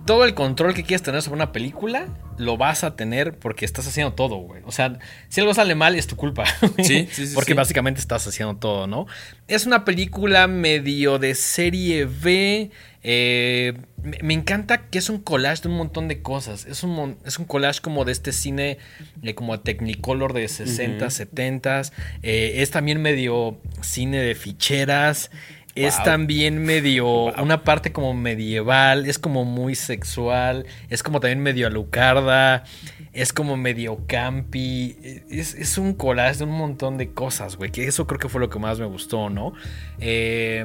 todo 0.08 0.24
el 0.24 0.32
control 0.32 0.72
que 0.72 0.84
quieres 0.84 1.02
tener 1.02 1.20
sobre 1.20 1.36
una 1.36 1.52
película 1.52 2.06
lo 2.38 2.56
vas 2.56 2.82
a 2.82 2.96
tener 2.96 3.38
porque 3.38 3.66
estás 3.66 3.86
haciendo 3.86 4.14
todo, 4.14 4.36
güey. 4.36 4.62
O 4.64 4.72
sea, 4.72 4.98
si 5.28 5.42
algo 5.42 5.52
sale 5.52 5.74
mal 5.74 5.94
es 5.96 6.06
tu 6.06 6.16
culpa. 6.16 6.44
Sí, 6.82 7.08
sí, 7.12 7.26
sí, 7.26 7.34
Porque 7.34 7.52
sí. 7.52 7.56
básicamente 7.56 8.00
estás 8.00 8.26
haciendo 8.26 8.56
todo, 8.56 8.86
¿no? 8.86 9.06
Es 9.48 9.66
una 9.66 9.84
película 9.84 10.46
medio 10.46 11.18
de 11.18 11.34
serie 11.34 12.06
B. 12.06 12.70
eh, 13.10 13.72
me, 14.22 14.34
encanta 14.34 14.90
que 14.90 14.98
es 14.98 15.08
un 15.08 15.16
collage 15.16 15.62
de 15.62 15.68
un 15.70 15.78
montón 15.78 16.08
de 16.08 16.20
cosas. 16.20 16.66
Es 16.66 16.82
un, 16.82 17.16
es 17.24 17.38
un 17.38 17.46
collage 17.46 17.80
como 17.80 18.04
de 18.04 18.12
este 18.12 18.32
cine, 18.32 18.76
eh, 19.22 19.34
como 19.34 19.58
Technicolor 19.60 20.34
de 20.34 20.46
60, 20.46 21.06
Ujú. 21.06 21.10
70. 21.10 21.80
eh, 22.22 22.52
es 22.56 22.70
también 22.70 23.00
medio 23.00 23.62
cine 23.80 24.18
de 24.18 24.34
ficheras. 24.34 25.30
Es 25.74 26.02
también 26.02 26.58
medio 26.58 27.06
una 27.40 27.62
parte 27.62 27.92
como 27.92 28.12
medieval, 28.12 29.06
es 29.06 29.18
como 29.18 29.44
muy 29.44 29.76
sexual, 29.76 30.66
es 30.90 31.04
como 31.04 31.20
también 31.20 31.40
medio 31.40 31.68
alucarda, 31.68 32.64
es 33.12 33.32
como 33.32 33.56
medio 33.56 34.04
campi, 34.08 34.96
es, 35.30 35.54
es 35.54 35.78
un 35.78 35.94
collage 35.94 36.38
de 36.38 36.44
un 36.44 36.58
montón 36.58 36.98
de 36.98 37.12
cosas, 37.12 37.56
güey, 37.56 37.70
que 37.70 37.86
eso 37.86 38.08
creo 38.08 38.18
que 38.18 38.28
fue 38.28 38.40
lo 38.40 38.50
que 38.50 38.58
más 38.58 38.80
me 38.80 38.86
gustó, 38.86 39.30
¿no? 39.30 39.52
Eh, 40.00 40.64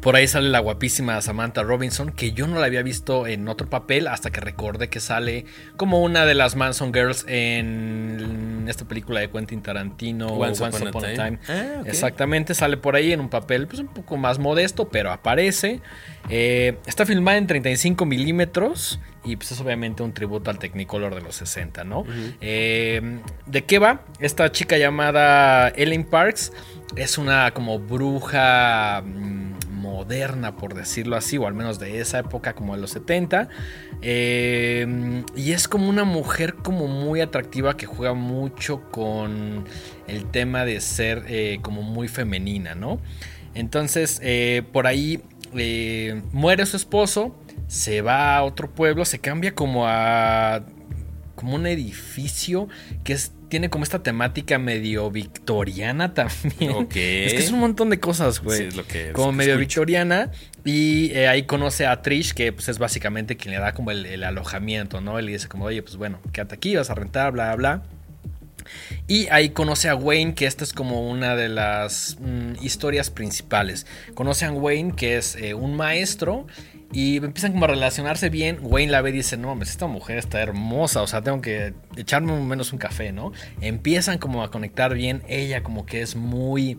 Por 0.00 0.16
ahí 0.16 0.26
sale 0.26 0.50
la 0.50 0.58
guapísima 0.58 1.20
Samantha 1.20 1.62
Robinson, 1.62 2.12
que 2.12 2.32
yo 2.32 2.46
no 2.46 2.58
la 2.58 2.66
había 2.66 2.82
visto 2.82 3.26
en 3.26 3.48
otro 3.48 3.68
papel 3.68 4.06
hasta 4.06 4.30
que 4.30 4.40
recordé 4.40 4.88
que 4.88 5.00
sale 5.00 5.46
como 5.76 6.02
una 6.02 6.26
de 6.26 6.34
las 6.34 6.56
Manson 6.56 6.92
Girls 6.92 7.24
en 7.26 8.66
esta 8.68 8.86
película 8.86 9.20
de 9.20 9.30
Quentin 9.30 9.62
Tarantino, 9.62 10.26
Once 10.26 10.62
Upon 10.62 10.88
a 11.04 11.14
Time. 11.14 11.38
Ah. 11.48 11.82
Exactamente, 11.86 12.54
sale 12.54 12.76
por 12.76 12.96
ahí 12.96 13.12
en 13.12 13.20
un 13.20 13.28
papel 13.28 13.66
pues, 13.66 13.80
un 13.80 13.88
poco 13.88 14.16
más 14.16 14.38
modesto, 14.38 14.88
pero 14.88 15.10
aparece. 15.10 15.80
Eh, 16.28 16.76
está 16.86 17.06
filmada 17.06 17.38
en 17.38 17.46
35 17.46 18.04
milímetros 18.06 18.98
y 19.24 19.36
pues 19.36 19.52
es 19.52 19.60
obviamente 19.60 20.02
un 20.02 20.12
tributo 20.12 20.50
al 20.50 20.58
Technicolor 20.58 21.14
de 21.14 21.22
los 21.22 21.36
60, 21.36 21.84
¿no? 21.84 22.04
Eh, 22.40 23.20
¿De 23.46 23.64
qué 23.64 23.78
va? 23.78 24.02
Esta 24.20 24.50
chica 24.52 24.76
llamada 24.76 25.68
Ellen 25.68 26.04
Parks 26.04 26.52
es 26.96 27.18
una 27.18 27.52
como 27.52 27.78
bruja 27.78 29.02
mm, 29.02 29.43
moderna, 29.94 30.56
por 30.56 30.74
decirlo 30.74 31.16
así, 31.16 31.38
o 31.38 31.46
al 31.46 31.54
menos 31.54 31.78
de 31.78 32.00
esa 32.00 32.18
época, 32.18 32.54
como 32.54 32.74
de 32.74 32.80
los 32.80 32.90
70. 32.90 33.48
Eh, 34.02 35.22
y 35.36 35.52
es 35.52 35.68
como 35.68 35.88
una 35.88 36.04
mujer 36.04 36.54
como 36.54 36.88
muy 36.88 37.20
atractiva 37.20 37.76
que 37.76 37.86
juega 37.86 38.14
mucho 38.14 38.90
con 38.90 39.64
el 40.08 40.26
tema 40.30 40.64
de 40.64 40.80
ser 40.80 41.24
eh, 41.28 41.58
como 41.62 41.82
muy 41.82 42.08
femenina, 42.08 42.74
¿no? 42.74 42.98
Entonces, 43.54 44.20
eh, 44.22 44.62
por 44.72 44.86
ahí 44.86 45.22
eh, 45.54 46.22
muere 46.32 46.66
su 46.66 46.76
esposo, 46.76 47.36
se 47.68 48.02
va 48.02 48.36
a 48.36 48.42
otro 48.42 48.70
pueblo, 48.70 49.04
se 49.04 49.20
cambia 49.20 49.54
como 49.54 49.86
a 49.86 50.64
como 51.36 51.56
un 51.56 51.66
edificio 51.66 52.68
que 53.02 53.12
es, 53.12 53.32
tiene 53.54 53.70
como 53.70 53.84
esta 53.84 54.02
temática 54.02 54.58
medio 54.58 55.12
victoriana 55.12 56.12
también. 56.12 56.72
Ok. 56.72 56.96
Es 56.96 57.34
que 57.34 57.38
es 57.38 57.52
un 57.52 57.60
montón 57.60 57.88
de 57.88 58.00
cosas, 58.00 58.40
güey. 58.40 58.58
Sí, 58.58 58.64
es 58.64 58.74
lo 58.74 58.84
que- 58.84 59.12
como 59.12 59.28
es 59.28 59.32
que 59.32 59.36
medio 59.36 59.52
escucho. 59.54 59.80
victoriana. 59.82 60.32
Y 60.64 61.12
eh, 61.12 61.28
ahí 61.28 61.44
conoce 61.44 61.86
a 61.86 62.02
Trish, 62.02 62.32
que 62.34 62.52
pues 62.52 62.68
es 62.68 62.78
básicamente 62.78 63.36
quien 63.36 63.54
le 63.54 63.60
da 63.60 63.72
como 63.72 63.92
el, 63.92 64.06
el 64.06 64.24
alojamiento, 64.24 65.00
¿no? 65.00 65.20
Él 65.20 65.26
le 65.26 65.32
dice 65.34 65.46
como, 65.46 65.66
oye, 65.66 65.82
pues 65.84 65.94
bueno, 65.94 66.18
quédate 66.32 66.56
aquí, 66.56 66.74
vas 66.74 66.90
a 66.90 66.96
rentar, 66.96 67.30
bla, 67.30 67.54
bla, 67.54 67.76
bla. 67.76 67.82
Y 69.06 69.28
ahí 69.28 69.50
conoce 69.50 69.88
a 69.88 69.94
Wayne, 69.94 70.34
que 70.34 70.46
esta 70.46 70.64
es 70.64 70.72
como 70.72 71.08
una 71.08 71.36
de 71.36 71.48
las 71.48 72.16
mm, 72.20 72.64
historias 72.64 73.10
principales. 73.10 73.86
Conoce 74.14 74.46
a 74.46 74.50
Wayne, 74.50 74.94
que 74.96 75.16
es 75.16 75.36
eh, 75.36 75.54
un 75.54 75.76
maestro, 75.76 76.46
y 76.94 77.16
empiezan 77.16 77.52
como 77.52 77.64
a 77.64 77.68
relacionarse 77.68 78.30
bien. 78.30 78.58
Wayne 78.62 78.92
la 78.92 79.02
ve 79.02 79.10
y 79.10 79.14
dice, 79.14 79.36
no, 79.36 79.48
mames, 79.48 79.68
esta 79.70 79.86
mujer 79.88 80.16
está 80.16 80.40
hermosa, 80.40 81.02
o 81.02 81.06
sea, 81.06 81.20
tengo 81.22 81.40
que 81.42 81.74
echarme 81.96 82.32
un- 82.32 82.46
menos 82.48 82.72
un 82.72 82.78
café, 82.78 83.10
¿no? 83.12 83.32
Empiezan 83.60 84.18
como 84.18 84.42
a 84.44 84.50
conectar 84.50 84.94
bien. 84.94 85.22
Ella 85.28 85.62
como 85.64 85.84
que 85.86 86.00
es 86.02 86.14
muy 86.16 86.78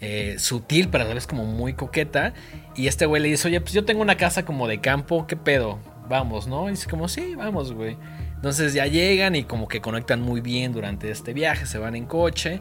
eh, 0.00 0.36
sutil, 0.38 0.88
pero 0.88 1.04
a 1.04 1.08
la 1.08 1.14
vez 1.14 1.26
como 1.26 1.44
muy 1.46 1.72
coqueta. 1.72 2.34
Y 2.76 2.86
este 2.86 3.06
güey 3.06 3.22
le 3.22 3.28
dice, 3.28 3.48
oye, 3.48 3.60
pues 3.60 3.72
yo 3.72 3.84
tengo 3.84 4.02
una 4.02 4.16
casa 4.16 4.44
como 4.44 4.68
de 4.68 4.80
campo, 4.80 5.26
¿qué 5.26 5.36
pedo? 5.36 5.78
Vamos, 6.08 6.46
¿no? 6.46 6.68
Y 6.68 6.72
dice 6.72 6.88
como, 6.88 7.08
sí, 7.08 7.34
vamos, 7.34 7.72
güey. 7.72 7.96
Entonces 8.34 8.74
ya 8.74 8.86
llegan 8.86 9.34
y 9.34 9.44
como 9.44 9.66
que 9.66 9.80
conectan 9.80 10.20
muy 10.20 10.42
bien 10.42 10.72
durante 10.72 11.10
este 11.10 11.32
viaje, 11.32 11.64
se 11.64 11.78
van 11.78 11.96
en 11.96 12.04
coche 12.04 12.60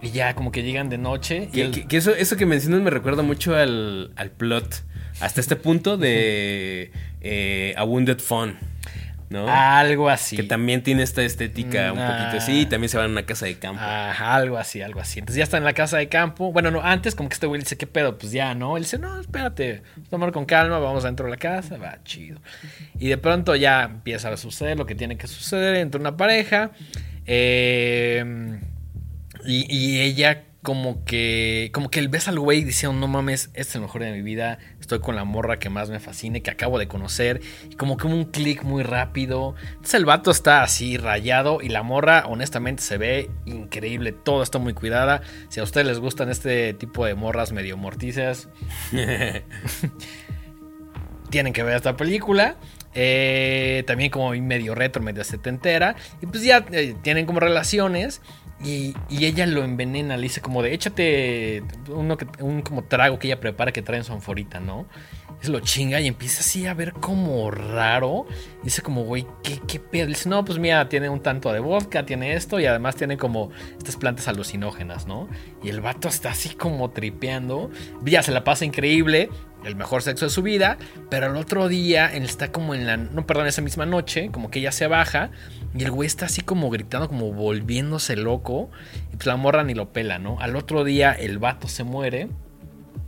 y 0.00 0.10
ya 0.10 0.34
como 0.34 0.50
que 0.50 0.62
llegan 0.62 0.88
de 0.88 0.96
noche. 0.96 1.50
Y 1.52 1.70
Que, 1.70 1.86
que 1.86 1.96
eso, 1.98 2.14
eso 2.14 2.36
que 2.38 2.46
mencionas 2.46 2.80
me 2.80 2.88
recuerda 2.90 3.22
mucho 3.22 3.54
al, 3.54 4.12
al 4.16 4.30
plot. 4.30 4.84
Hasta 5.20 5.40
este 5.40 5.56
punto 5.56 5.96
de 5.96 6.90
eh, 7.20 7.74
A 7.76 7.84
Wounded 7.84 8.18
Fawn. 8.18 8.58
¿No? 9.30 9.46
algo 9.48 10.08
así. 10.10 10.34
Que 10.34 10.42
también 10.42 10.82
tiene 10.82 11.04
esta 11.04 11.22
estética 11.22 11.92
un 11.92 12.00
Mm, 12.00 12.06
poquito 12.06 12.30
ah. 12.32 12.36
así. 12.38 12.62
Y 12.62 12.66
también 12.66 12.88
se 12.88 12.96
van 12.96 13.06
a 13.06 13.10
una 13.10 13.22
casa 13.26 13.46
de 13.46 13.56
campo. 13.60 13.80
Ajá, 13.80 14.34
algo 14.34 14.58
así, 14.58 14.82
algo 14.82 14.98
así. 14.98 15.20
Entonces 15.20 15.36
ya 15.36 15.44
está 15.44 15.56
en 15.56 15.62
la 15.62 15.72
casa 15.72 15.98
de 15.98 16.08
campo. 16.08 16.50
Bueno, 16.52 16.72
no, 16.72 16.80
antes 16.82 17.14
como 17.14 17.28
que 17.28 17.34
este 17.34 17.46
güey 17.46 17.60
dice, 17.60 17.76
¿qué 17.76 17.86
pedo? 17.86 18.18
Pues 18.18 18.32
ya, 18.32 18.56
¿no? 18.56 18.76
Él 18.76 18.82
dice, 18.82 18.98
no, 18.98 19.20
espérate, 19.20 19.82
tomar 20.10 20.32
con 20.32 20.46
calma, 20.46 20.80
vamos 20.80 21.04
adentro 21.04 21.26
de 21.26 21.30
la 21.30 21.36
casa, 21.36 21.76
va, 21.78 22.02
chido. 22.02 22.40
Y 22.98 23.06
de 23.06 23.18
pronto 23.18 23.54
ya 23.54 23.84
empieza 23.84 24.30
a 24.30 24.36
suceder 24.36 24.76
lo 24.76 24.84
que 24.84 24.96
tiene 24.96 25.16
que 25.16 25.28
suceder 25.28 25.76
entre 25.76 26.00
una 26.00 26.16
pareja. 26.16 26.72
Eh, 27.24 28.58
y, 29.46 29.64
y 29.72 30.00
ella 30.00 30.42
como 30.62 31.04
que, 31.04 31.70
como 31.72 31.90
que 31.90 32.00
él 32.00 32.08
ves 32.08 32.28
al 32.28 32.38
güey 32.38 32.64
diciendo, 32.64 32.98
no 32.98 33.08
mames, 33.08 33.46
este 33.54 33.60
es 33.60 33.74
el 33.76 33.80
mejor 33.82 34.02
de 34.02 34.12
mi 34.12 34.20
vida, 34.22 34.58
estoy 34.78 35.00
con 35.00 35.16
la 35.16 35.24
morra 35.24 35.58
que 35.58 35.70
más 35.70 35.88
me 35.88 36.00
fascine, 36.00 36.42
que 36.42 36.50
acabo 36.50 36.78
de 36.78 36.86
conocer, 36.86 37.40
y 37.70 37.76
como 37.76 37.96
que 37.96 38.06
un 38.06 38.26
clic 38.26 38.62
muy 38.62 38.82
rápido. 38.82 39.54
Entonces 39.68 39.94
el 39.94 40.04
vato 40.04 40.30
está 40.30 40.62
así 40.62 40.98
rayado 40.98 41.62
y 41.62 41.68
la 41.68 41.82
morra 41.82 42.24
honestamente 42.26 42.82
se 42.82 42.98
ve 42.98 43.30
increíble, 43.46 44.12
todo 44.12 44.42
está 44.42 44.58
muy 44.58 44.74
cuidada. 44.74 45.22
Si 45.48 45.60
a 45.60 45.62
ustedes 45.62 45.86
les 45.86 45.98
gustan 45.98 46.28
este 46.28 46.74
tipo 46.74 47.06
de 47.06 47.14
morras 47.14 47.52
medio 47.52 47.76
mortíceas, 47.78 48.48
tienen 51.30 51.52
que 51.52 51.62
ver 51.62 51.76
esta 51.76 51.96
película. 51.96 52.56
Eh, 52.92 53.84
también 53.86 54.10
como 54.10 54.30
medio 54.30 54.74
retro, 54.74 55.02
medio 55.02 55.24
setentera. 55.24 55.96
Y 56.20 56.26
pues 56.26 56.42
ya 56.42 56.66
eh, 56.72 56.94
tienen 57.02 57.26
como 57.26 57.40
relaciones. 57.40 58.20
Y, 58.62 58.94
y 59.08 59.24
ella 59.24 59.46
lo 59.46 59.64
envenena, 59.64 60.16
le 60.16 60.24
dice 60.24 60.42
como 60.42 60.62
de 60.62 60.74
échate 60.74 61.62
uno 61.88 62.18
que, 62.18 62.26
un 62.40 62.60
como 62.60 62.84
trago 62.84 63.18
que 63.18 63.28
ella 63.28 63.40
prepara 63.40 63.72
que 63.72 63.80
trae 63.80 63.98
en 63.98 64.04
su 64.04 64.12
anforita, 64.12 64.60
¿no? 64.60 64.86
Es 65.42 65.48
lo 65.48 65.60
chinga 65.60 65.98
y 66.00 66.06
empieza 66.06 66.40
así 66.40 66.66
a 66.66 66.74
ver 66.74 66.92
como 66.92 67.50
raro. 67.50 68.26
Dice 68.62 68.82
como, 68.82 69.04
güey, 69.04 69.26
¿qué, 69.42 69.58
¿qué 69.66 69.80
pedo? 69.80 70.04
Le 70.04 70.10
dice, 70.10 70.28
no, 70.28 70.44
pues 70.44 70.58
mira, 70.58 70.86
tiene 70.90 71.08
un 71.08 71.22
tanto 71.22 71.50
de 71.50 71.60
vodka, 71.60 72.04
tiene 72.04 72.34
esto 72.34 72.60
y 72.60 72.66
además 72.66 72.96
tiene 72.96 73.16
como 73.16 73.50
estas 73.78 73.96
plantas 73.96 74.28
alucinógenas, 74.28 75.06
¿no? 75.06 75.28
Y 75.62 75.70
el 75.70 75.80
vato 75.80 76.08
está 76.08 76.32
así 76.32 76.50
como 76.50 76.90
tripeando. 76.90 77.70
Ya 78.04 78.22
se 78.22 78.32
la 78.32 78.44
pasa 78.44 78.66
increíble 78.66 79.30
el 79.64 79.76
mejor 79.76 80.02
sexo 80.02 80.26
de 80.26 80.30
su 80.30 80.42
vida, 80.42 80.78
pero 81.08 81.26
al 81.26 81.36
otro 81.36 81.68
día 81.68 82.06
él 82.14 82.24
está 82.24 82.52
como 82.52 82.74
en 82.74 82.86
la, 82.86 82.96
no, 82.96 83.26
perdón, 83.26 83.46
esa 83.46 83.62
misma 83.62 83.86
noche, 83.86 84.30
como 84.30 84.50
que 84.50 84.60
ella 84.60 84.72
se 84.72 84.86
baja 84.86 85.30
y 85.74 85.82
el 85.84 85.90
güey 85.90 86.06
está 86.06 86.26
así 86.26 86.40
como 86.40 86.70
gritando, 86.70 87.08
como 87.08 87.32
volviéndose 87.32 88.16
loco, 88.16 88.70
y 89.12 89.16
pues 89.16 89.26
la 89.26 89.36
morra 89.36 89.64
ni 89.64 89.74
lo 89.74 89.92
pela, 89.92 90.18
¿no? 90.18 90.40
Al 90.40 90.56
otro 90.56 90.84
día 90.84 91.12
el 91.12 91.38
vato 91.38 91.68
se 91.68 91.84
muere, 91.84 92.28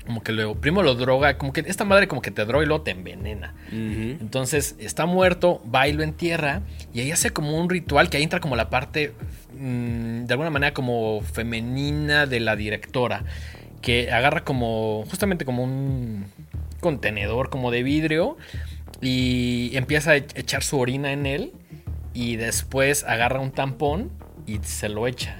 como 0.07 0.22
que 0.22 0.32
luego, 0.32 0.57
primero 0.57 0.82
lo 0.82 0.94
droga, 0.94 1.38
como 1.38 1.53
que 1.53 1.64
esta 1.66 1.84
madre 1.84 2.09
como 2.09 2.22
que 2.22 2.30
te 2.30 2.44
droga 2.44 2.64
y 2.64 2.66
luego 2.66 2.82
te 2.82 2.90
envenena. 2.90 3.55
Entonces 3.70 4.74
está 4.78 5.07
muerto, 5.07 5.62
va 5.72 5.86
y 5.86 5.92
lo 5.92 6.03
entierra 6.03 6.62
y 6.92 7.00
ahí 7.00 7.12
hace 7.12 7.30
como 7.30 7.57
un 7.59 7.70
ritual 7.70 8.11
que 8.11 8.16
ahí 8.16 8.22
entra 8.22 8.40
como 8.40 8.57
la 8.57 8.68
parte 8.68 9.12
mm, 9.57 10.24
de 10.24 10.34
alguna 10.34 10.50
manera 10.50 10.74
como 10.74 11.20
femenina 11.20 12.26
de 12.26 12.40
la 12.40 12.57
directora 12.57 13.24
que 13.83 14.11
agarra 14.11 14.45
como 14.45 15.05
justamente 15.11 15.45
como 15.45 15.62
un 15.64 16.24
contenedor 16.80 17.51
como 17.51 17.70
de 17.70 17.83
vidrio 17.83 18.37
y 19.01 19.70
empieza 19.76 20.12
a 20.12 20.16
e- 20.16 20.26
echar 20.35 20.62
su 20.62 20.78
orina 20.78 21.12
en 21.12 21.26
él 21.26 21.53
y 22.14 22.37
después 22.37 23.05
agarra 23.05 23.41
un 23.41 23.51
tampón 23.51 24.11
y 24.47 24.59
se 24.62 24.89
lo 24.89 25.07
echa. 25.07 25.39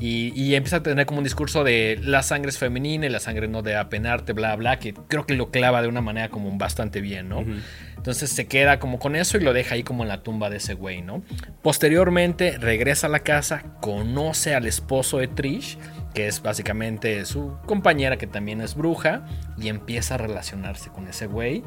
Y, 0.00 0.32
y 0.34 0.56
empieza 0.56 0.78
a 0.78 0.82
tener 0.82 1.06
como 1.06 1.18
un 1.18 1.24
discurso 1.24 1.62
de 1.62 1.98
la 2.02 2.24
sangre 2.24 2.50
es 2.50 2.58
femenina 2.58 3.06
y 3.06 3.08
la 3.08 3.20
sangre 3.20 3.46
no 3.46 3.62
de 3.62 3.76
apenarte, 3.76 4.32
bla, 4.32 4.56
bla, 4.56 4.78
que 4.80 4.94
creo 4.94 5.26
que 5.26 5.34
lo 5.34 5.50
clava 5.50 5.80
de 5.80 5.86
una 5.86 6.00
manera 6.00 6.28
como 6.28 6.50
bastante 6.58 7.00
bien, 7.00 7.28
¿no? 7.28 7.44
Entonces 7.96 8.30
se 8.30 8.46
queda 8.46 8.80
como 8.80 8.98
con 8.98 9.14
eso 9.14 9.36
y 9.38 9.42
lo 9.42 9.52
deja 9.52 9.76
ahí 9.76 9.84
como 9.84 10.02
en 10.02 10.08
la 10.08 10.22
tumba 10.24 10.50
de 10.50 10.56
ese 10.56 10.74
güey, 10.74 11.02
¿no? 11.02 11.22
Posteriormente 11.62 12.58
regresa 12.58 13.06
a 13.06 13.10
la 13.10 13.20
casa, 13.20 13.62
conoce 13.80 14.56
al 14.56 14.66
esposo 14.66 15.18
de 15.18 15.28
Trish, 15.28 15.78
que 16.12 16.26
es 16.26 16.42
básicamente 16.42 17.24
su 17.24 17.56
compañera 17.66 18.16
que 18.16 18.26
también 18.26 18.60
es 18.60 18.74
bruja, 18.74 19.26
y 19.58 19.68
empieza 19.68 20.14
a 20.14 20.18
relacionarse 20.18 20.90
con 20.90 21.08
ese 21.08 21.26
güey. 21.26 21.62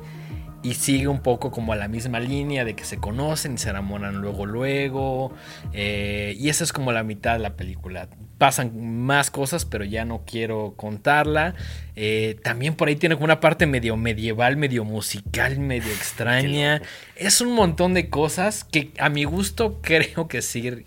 Y 0.64 0.74
sigue 0.74 1.08
un 1.08 1.20
poco 1.20 1.52
como 1.52 1.74
a 1.74 1.76
la 1.76 1.88
misma 1.88 2.20
línea 2.20 2.66
de 2.66 2.76
que 2.76 2.86
se 2.86 2.98
conocen 2.98 3.54
y 3.54 3.58
se 3.60 3.70
enamoran 3.70 4.16
luego, 4.16 4.48
luego. 4.48 5.32
eh, 5.74 6.36
y 6.40 6.50
esa 6.50 6.64
es 6.64 6.74
como 6.74 6.92
la 6.92 7.04
mitad 7.04 7.34
de 7.34 7.40
la 7.40 7.56
película. 7.56 8.10
Pasan 8.40 9.00
más 9.02 9.30
cosas, 9.30 9.64
pero 9.64 9.86
ya 9.86 10.06
no 10.06 10.24
quiero 10.26 10.74
contarla. 10.76 11.54
Eh, 11.96 12.38
también 12.44 12.74
por 12.74 12.88
ahí 12.88 12.96
tiene 12.96 13.14
como 13.14 13.26
una 13.26 13.40
parte 13.40 13.68
medio 13.68 13.96
medieval, 13.96 14.58
medio 14.58 14.84
musical, 14.86 15.60
medio 15.60 15.92
extraña. 15.92 16.82
Es 17.16 17.42
un 17.42 17.54
montón 17.54 17.94
de 17.94 18.10
cosas 18.10 18.64
que 18.64 18.92
a 18.98 19.10
mi 19.10 19.24
gusto 19.24 19.80
creo 19.84 20.28
que 20.28 20.42
sí 20.42 20.84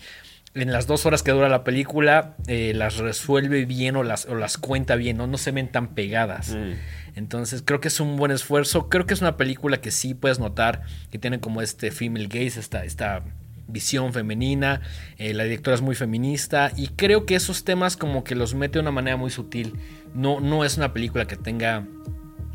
en 0.55 0.72
las 0.72 0.86
dos 0.86 1.07
horas 1.07 1.22
que 1.22 1.30
dura 1.30 1.49
la 1.49 1.62
película 1.64 2.36
eh, 2.46 2.72
las 2.74 2.96
resuelve 2.96 3.64
bien 3.64 3.96
o 3.96 4.03
las, 4.03 4.26
o 4.26 4.34
las 4.34 4.59
cuenta 4.59 4.96
bien, 4.96 5.16
¿no? 5.16 5.26
no 5.26 5.38
se 5.38 5.51
ven 5.53 5.68
tan 5.68 5.88
pegadas. 5.88 6.51
Mm. 6.51 6.72
Entonces 7.16 7.62
creo 7.64 7.80
que 7.80 7.88
es 7.88 8.01
un 8.01 8.16
buen 8.16 8.30
esfuerzo. 8.30 8.88
Creo 8.88 9.07
que 9.07 9.14
es 9.14 9.20
una 9.20 9.36
película 9.36 9.80
que 9.80 9.90
sí 9.90 10.14
puedes 10.14 10.38
notar 10.38 10.82
que 11.11 11.18
tiene 11.18 11.40
como 11.40 11.62
este 11.62 11.90
female 11.90 12.28
gaze, 12.28 12.61
esta, 12.61 12.84
esta 12.84 13.22
visión 13.66 14.12
femenina. 14.12 14.80
Eh, 15.18 15.34
la 15.34 15.44
directora 15.44 15.74
es 15.74 15.82
muy 15.82 15.94
feminista 15.94 16.72
y 16.76 16.88
creo 16.88 17.26
que 17.26 17.34
esos 17.34 17.64
temas 17.64 17.96
como 17.96 18.24
que 18.24 18.34
los 18.34 18.55
mete 18.55 18.74
de 18.74 18.80
una 18.80 18.90
manera 18.90 19.16
muy 19.16 19.30
sutil. 19.30 19.74
No, 20.14 20.40
no 20.40 20.64
es 20.64 20.76
una 20.76 20.92
película 20.92 21.26
que 21.26 21.36
tenga 21.36 21.86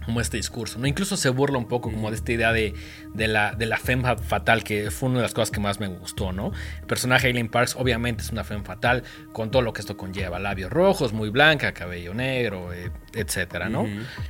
como 0.06 0.22
este 0.22 0.38
discurso, 0.38 0.80
¿no? 0.80 0.88
Incluso 0.88 1.18
se 1.18 1.30
burla 1.30 1.58
un 1.58 1.68
poco 1.68 1.92
como 1.92 2.10
de 2.10 2.16
esta 2.16 2.32
idea 2.32 2.54
de, 2.54 2.74
de 3.14 3.28
la, 3.28 3.54
de 3.54 3.66
la 3.66 3.78
femme 3.78 4.16
fatal, 4.18 4.64
que 4.64 4.92
fue 4.92 5.10
una 5.10 5.20
de 5.20 5.24
las 5.24 5.34
cosas 5.34 5.52
que 5.52 5.60
más 5.60 5.80
me 5.80 5.88
gustó, 5.88 6.32
¿no? 6.32 6.52
El 6.82 6.88
personaje 6.88 7.28
Aileen 7.28 7.50
Parks 7.50 7.76
obviamente 7.78 8.24
es 8.24 8.32
una 8.32 8.44
femme 8.44 8.64
fatal, 8.64 9.04
con 9.32 9.52
todo 9.52 9.62
lo 9.62 9.74
que 9.74 9.82
esto 9.82 9.98
conlleva, 9.98 10.40
labios 10.40 10.72
rojos, 10.72 11.14
muy 11.14 11.30
blanca, 11.30 11.74
cabello 11.74 12.14
negro, 12.14 12.74
eh, 12.74 12.92
etcétera, 13.14 13.70
¿no? 13.70 13.88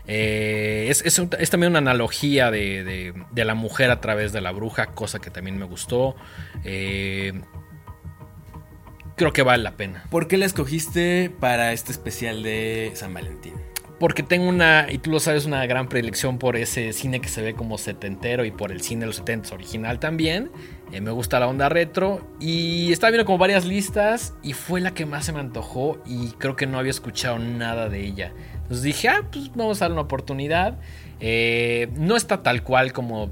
Eh, 0.08 0.88
es, 0.90 1.02
es, 1.06 1.20
es, 1.40 1.50
también 1.50 1.72
una 1.72 1.80
analogía 1.80 2.52
de, 2.52 2.84
de, 2.84 3.14
de, 3.32 3.46
la 3.46 3.56
mujer 3.56 3.92
a 3.92 4.02
través 4.02 4.34
de 4.34 4.42
la 4.42 4.52
bruja, 4.52 4.88
cosa 4.88 5.20
que 5.20 5.30
también 5.30 5.58
me 5.58 5.66
gustó. 5.66 6.16
Eh, 6.64 7.34
creo 9.16 9.34
que 9.34 9.44
vale 9.44 9.64
la 9.64 9.78
pena. 9.78 10.06
¿Por 10.10 10.28
qué 10.28 10.38
la 10.38 10.46
escogiste 10.46 11.32
para 11.40 11.74
este 11.74 11.92
especial 11.92 12.44
de 12.44 12.92
San 12.96 13.14
Valentín? 13.14 13.54
Porque 14.04 14.22
tengo 14.22 14.50
una, 14.50 14.88
y 14.92 14.98
tú 14.98 15.12
lo 15.12 15.22
sabes, 15.22 15.46
una 15.46 15.66
gran 15.66 15.88
predilección 15.88 16.38
por 16.38 16.58
ese 16.58 16.92
cine 16.92 17.22
que 17.22 17.30
se 17.30 17.42
ve 17.42 17.54
como 17.54 17.78
setentero 17.78 18.44
y 18.44 18.52
por 18.52 18.74
el 18.74 18.82
cine 18.82 19.00
de 19.00 19.06
los 19.08 19.16
setentas 19.16 19.54
original 19.54 20.00
también. 20.00 20.52
Eh, 20.92 21.00
me 21.00 21.12
gusta 21.12 21.40
la 21.40 21.48
onda 21.48 21.70
retro 21.70 22.20
y 22.38 22.92
estaba 22.92 23.12
viendo 23.12 23.26
como 23.26 23.38
varias 23.38 23.64
listas 23.64 24.34
y 24.44 24.52
fue 24.52 24.82
la 24.82 24.94
que 24.94 25.06
más 25.06 25.24
se 25.24 25.32
me 25.32 25.40
antojó 25.40 26.04
y 26.06 26.32
creo 26.32 26.58
que 26.58 26.68
no 26.68 26.80
había 26.80 26.92
escuchado 26.92 27.40
nada 27.40 27.88
de 27.88 28.02
ella. 28.02 28.34
Entonces 28.56 28.84
dije, 28.84 29.08
ah, 29.08 29.24
pues 29.32 29.50
vamos 29.56 29.82
a 29.82 29.86
dar 29.86 29.94
una 29.94 30.02
oportunidad. 30.02 30.78
Eh, 31.22 31.88
no 31.96 32.18
está 32.18 32.44
tal 32.44 32.62
cual 32.62 32.92
como 32.92 33.32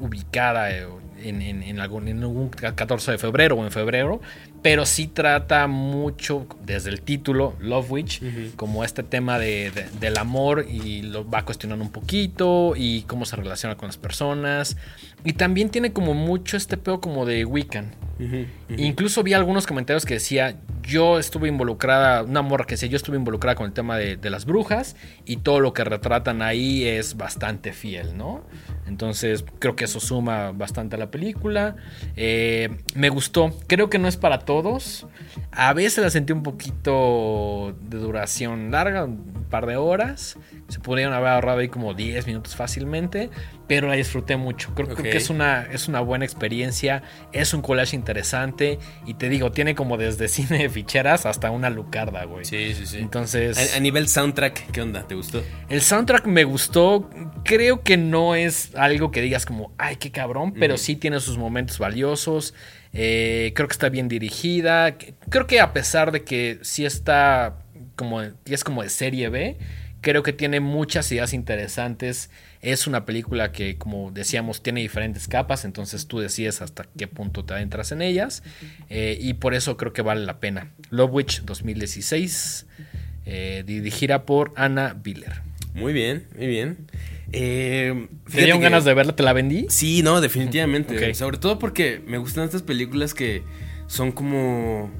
ubicada 0.00 0.72
eh, 0.72 0.88
en, 1.22 1.78
algún, 1.78 2.08
en, 2.08 2.24
algún, 2.24 2.48
14 2.48 3.12
de 3.12 3.18
febrero 3.18 3.54
o 3.54 3.64
en 3.64 3.70
febrero, 3.70 4.20
pero 4.62 4.86
sí 4.86 5.06
trata 5.06 5.66
mucho 5.66 6.46
desde 6.64 6.90
el 6.90 7.00
título 7.00 7.54
Love 7.60 7.90
Witch, 7.90 8.22
uh 8.22 8.26
-huh. 8.26 8.54
como 8.56 8.84
este 8.84 9.02
tema 9.02 9.38
de, 9.38 9.70
de, 9.70 9.86
del 10.00 10.18
amor 10.18 10.66
y 10.68 11.02
lo 11.02 11.28
va 11.28 11.44
cuestionando 11.44 11.84
un 11.84 11.92
poquito 11.92 12.74
y 12.76 13.02
cómo 13.02 13.24
se 13.24 13.36
relaciona 13.36 13.76
con 13.76 13.88
las 13.88 13.96
personas. 13.96 14.76
Y 15.24 15.32
también 15.32 15.70
tiene 15.70 15.92
como 15.92 16.14
mucho 16.14 16.56
este 16.56 16.76
peo 16.76 17.00
como 17.00 17.26
de 17.26 17.44
Wiccan. 17.44 17.94
Uh 18.18 18.22
-huh, 18.22 18.42
uh 18.42 18.72
-huh. 18.72 18.80
Incluso 18.80 19.22
vi 19.22 19.32
algunos 19.32 19.66
comentarios 19.66 20.04
que 20.04 20.14
decía, 20.14 20.56
yo 20.82 21.18
estuve 21.18 21.48
involucrada, 21.48 22.22
una 22.22 22.42
morra 22.42 22.64
que 22.64 22.74
decía, 22.74 22.88
yo 22.88 22.96
estuve 22.96 23.16
involucrada 23.16 23.54
con 23.54 23.66
el 23.66 23.72
tema 23.72 23.96
de, 23.98 24.16
de 24.16 24.30
las 24.30 24.44
brujas 24.44 24.96
y 25.24 25.36
todo 25.38 25.60
lo 25.60 25.72
que 25.72 25.84
retratan 25.84 26.40
ahí 26.40 26.84
es 26.84 27.16
bastante 27.16 27.72
fiel, 27.72 28.16
¿no? 28.16 28.42
Entonces 28.86 29.44
creo 29.58 29.76
que 29.76 29.84
eso 29.84 30.00
suma 30.00 30.52
bastante 30.52 30.96
a 30.96 30.98
la 30.98 31.10
película. 31.10 31.76
Eh, 32.16 32.70
me 32.94 33.10
gustó, 33.10 33.54
creo 33.66 33.90
que 33.90 33.98
no 33.98 34.08
es 34.08 34.16
para 34.16 34.38
todos. 34.48 35.06
A 35.52 35.74
veces 35.74 36.02
la 36.02 36.08
sentí 36.08 36.32
un 36.32 36.42
poquito 36.42 37.76
de 37.82 37.98
duración 37.98 38.70
larga, 38.70 39.04
un 39.04 39.44
par 39.50 39.66
de 39.66 39.76
horas. 39.76 40.38
Se 40.68 40.80
podrían 40.80 41.12
haber 41.12 41.28
ahorrado 41.28 41.58
ahí 41.58 41.68
como 41.68 41.92
10 41.92 42.26
minutos 42.26 42.56
fácilmente, 42.56 43.28
pero 43.66 43.88
la 43.88 43.94
disfruté 43.94 44.38
mucho. 44.38 44.74
Creo, 44.74 44.86
okay. 44.86 44.96
creo, 44.96 45.12
que 45.12 45.18
es 45.18 45.28
una, 45.28 45.64
es 45.70 45.86
una 45.86 46.00
buena 46.00 46.24
experiencia, 46.24 47.02
es 47.32 47.52
un 47.52 47.60
collage 47.60 47.94
interesante 47.94 48.78
y 49.04 49.14
te 49.14 49.28
digo, 49.28 49.52
tiene 49.52 49.74
como 49.74 49.98
desde 49.98 50.28
cine 50.28 50.60
de 50.60 50.70
ficheras 50.70 51.26
hasta 51.26 51.50
una 51.50 51.68
lucarda, 51.68 52.24
güey. 52.24 52.46
Sí, 52.46 52.72
sí, 52.72 52.86
sí. 52.86 52.98
Entonces... 53.00 53.74
A, 53.74 53.76
a, 53.76 53.80
nivel 53.80 54.08
soundtrack, 54.08 54.70
¿qué 54.70 54.80
onda? 54.80 55.06
¿Te 55.06 55.14
gustó? 55.14 55.42
El 55.68 55.82
soundtrack 55.82 56.24
me 56.24 56.44
gustó, 56.44 57.10
creo 57.44 57.82
que 57.82 57.98
no 57.98 58.34
es 58.34 58.74
algo 58.76 59.10
que 59.10 59.20
digas 59.20 59.44
como, 59.44 59.74
ay, 59.76 59.96
qué 59.96 60.10
cabrón, 60.10 60.54
pero 60.58 60.78
sí 60.78 60.96
tiene 60.96 61.20
sus 61.20 61.36
momentos 61.36 61.78
valiosos. 61.78 62.54
Eh, 62.92 63.52
creo 63.54 63.68
que 63.68 63.72
está 63.72 63.88
bien 63.88 64.08
dirigida. 64.08 64.96
Creo 65.28 65.46
que 65.46 65.60
a 65.60 65.72
pesar 65.72 66.12
de 66.12 66.24
que 66.24 66.58
sí 66.62 66.84
está 66.84 67.58
como, 67.96 68.22
es 68.22 68.64
como 68.64 68.82
de 68.82 68.88
serie 68.88 69.28
B, 69.28 69.56
creo 70.00 70.22
que 70.22 70.32
tiene 70.32 70.60
muchas 70.60 71.10
ideas 71.12 71.32
interesantes. 71.32 72.30
Es 72.60 72.86
una 72.86 73.04
película 73.04 73.52
que, 73.52 73.76
como 73.78 74.10
decíamos, 74.10 74.62
tiene 74.62 74.80
diferentes 74.80 75.28
capas, 75.28 75.64
entonces 75.64 76.06
tú 76.06 76.18
decides 76.18 76.60
hasta 76.62 76.84
qué 76.96 77.06
punto 77.06 77.44
te 77.44 77.54
adentras 77.54 77.92
en 77.92 78.02
ellas. 78.02 78.42
Eh, 78.88 79.18
y 79.20 79.34
por 79.34 79.54
eso 79.54 79.76
creo 79.76 79.92
que 79.92 80.02
vale 80.02 80.24
la 80.24 80.40
pena. 80.40 80.72
Love 80.90 81.12
Witch 81.12 81.42
2016, 81.42 82.66
eh, 83.26 83.62
dirigida 83.66 84.24
por 84.24 84.52
Anna 84.56 84.94
Biller. 84.94 85.47
Muy 85.78 85.92
bien, 85.92 86.26
muy 86.36 86.46
bien. 86.46 86.88
Eh, 87.32 88.08
¿Te 88.30 88.42
dieron 88.42 88.60
ganas 88.60 88.84
de 88.84 88.94
verla? 88.94 89.14
¿Te 89.14 89.22
la 89.22 89.32
vendí? 89.32 89.66
Sí, 89.68 90.02
no, 90.02 90.20
definitivamente. 90.20 90.96
Okay. 90.96 91.14
Sobre 91.14 91.38
todo 91.38 91.58
porque 91.58 92.00
me 92.06 92.18
gustan 92.18 92.44
estas 92.44 92.62
películas 92.62 93.14
que 93.14 93.42
son 93.86 94.12
como. 94.12 94.90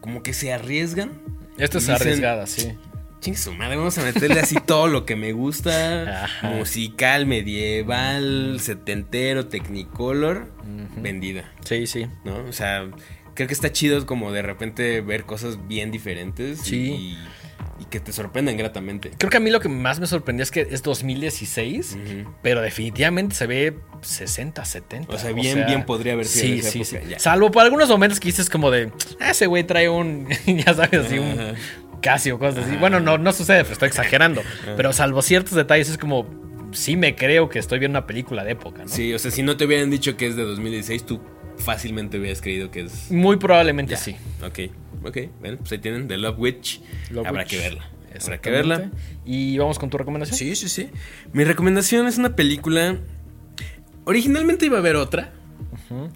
como 0.00 0.22
que 0.22 0.32
se 0.32 0.52
arriesgan. 0.52 1.12
Esta 1.58 1.78
es 1.78 1.88
arriesgada, 1.88 2.46
sí. 2.46 2.72
Ching 3.20 3.36
su 3.36 3.52
madre, 3.52 3.76
vamos 3.76 3.98
a 3.98 4.02
meterle 4.02 4.40
así 4.40 4.56
todo 4.66 4.88
lo 4.88 5.04
que 5.04 5.14
me 5.14 5.32
gusta. 5.32 6.24
Ajá. 6.24 6.50
Musical, 6.52 7.26
medieval, 7.26 8.58
setentero, 8.60 9.46
technicolor. 9.46 10.50
Uh 10.62 10.98
-huh. 10.98 11.02
Vendida. 11.02 11.52
Sí, 11.62 11.86
sí. 11.86 12.06
¿No? 12.24 12.36
O 12.44 12.52
sea, 12.52 12.88
creo 13.34 13.46
que 13.46 13.52
está 13.52 13.70
chido 13.72 14.06
como 14.06 14.32
de 14.32 14.40
repente 14.40 15.02
ver 15.02 15.24
cosas 15.24 15.68
bien 15.68 15.90
diferentes. 15.90 16.60
Sí. 16.60 16.92
Y 16.92 17.18
que 17.90 18.00
te 18.00 18.12
sorprendan 18.12 18.56
gratamente. 18.56 19.10
Creo 19.18 19.30
que 19.30 19.36
a 19.36 19.40
mí 19.40 19.50
lo 19.50 19.60
que 19.60 19.68
más 19.68 20.00
me 20.00 20.06
sorprendió 20.06 20.42
es 20.42 20.50
que 20.50 20.66
es 20.70 20.82
2016, 20.82 21.92
uh 21.92 21.98
-huh. 21.98 22.34
pero 22.42 22.62
definitivamente 22.62 23.34
se 23.34 23.46
ve 23.46 23.76
60, 24.00 24.64
70. 24.64 25.12
O 25.12 25.18
sea, 25.18 25.32
bien, 25.32 25.56
o 25.56 25.58
sea, 25.58 25.66
bien 25.66 25.84
podría 25.84 26.14
haber 26.14 26.26
sido 26.26 26.54
sí, 26.54 26.60
esa 26.60 26.70
sí, 26.70 26.80
época. 26.80 27.04
Sí. 27.04 27.10
Ya. 27.10 27.18
Salvo 27.18 27.50
por 27.50 27.64
algunos 27.64 27.88
momentos 27.88 28.20
que 28.20 28.28
dices 28.28 28.48
como 28.48 28.70
de, 28.70 28.90
ah, 29.20 29.30
ese 29.30 29.46
güey 29.46 29.64
trae 29.64 29.88
un, 29.88 30.28
ya 30.46 30.74
sabes, 30.74 31.06
así 31.06 31.18
un 31.18 31.54
Casio, 32.00 32.38
cosas 32.38 32.66
así. 32.66 32.76
Bueno, 32.76 33.00
no, 33.00 33.18
no 33.18 33.32
sucede, 33.32 33.62
pero 33.62 33.74
estoy 33.74 33.88
exagerando. 33.88 34.42
pero 34.76 34.92
salvo 34.92 35.22
ciertos 35.22 35.54
detalles 35.54 35.90
es 35.90 35.98
como, 35.98 36.26
sí 36.72 36.96
me 36.96 37.14
creo 37.14 37.48
que 37.48 37.58
estoy 37.58 37.78
viendo 37.78 37.98
una 37.98 38.06
película 38.06 38.44
de 38.44 38.52
época, 38.52 38.82
¿no? 38.82 38.88
Sí, 38.88 39.12
o 39.12 39.18
sea, 39.18 39.30
si 39.30 39.42
no 39.42 39.56
te 39.56 39.66
hubieran 39.66 39.90
dicho 39.90 40.16
que 40.16 40.26
es 40.26 40.36
de 40.36 40.44
2016, 40.44 41.04
tú 41.04 41.20
fácilmente 41.58 42.18
hubieras 42.18 42.40
creído 42.40 42.70
que 42.70 42.82
es... 42.82 43.10
Muy 43.10 43.36
probablemente 43.36 43.92
ya. 43.92 43.98
sí. 43.98 44.16
Ok, 44.42 44.70
ok. 45.04 45.18
Bueno, 45.40 45.58
pues 45.58 45.72
ahí 45.72 45.78
tienen 45.78 46.08
The 46.08 46.16
Love 46.16 46.38
Witch. 46.38 46.80
Love 47.10 47.26
Habrá 47.26 47.42
Witch. 47.42 47.50
que 47.50 47.58
verla. 47.58 47.88
Habrá 48.22 48.40
que 48.40 48.50
verla. 48.50 48.90
¿Y 49.24 49.56
vamos 49.58 49.78
con 49.78 49.88
tu 49.90 49.98
recomendación? 49.98 50.36
Sí, 50.36 50.56
sí, 50.56 50.68
sí. 50.68 50.88
Mi 51.32 51.44
recomendación 51.44 52.06
es 52.06 52.18
una 52.18 52.34
película. 52.36 52.98
Originalmente 54.04 54.66
iba 54.66 54.76
a 54.76 54.80
haber 54.80 54.96
otra. 54.96 55.32
Uh 55.90 55.94
-huh. 55.94 56.10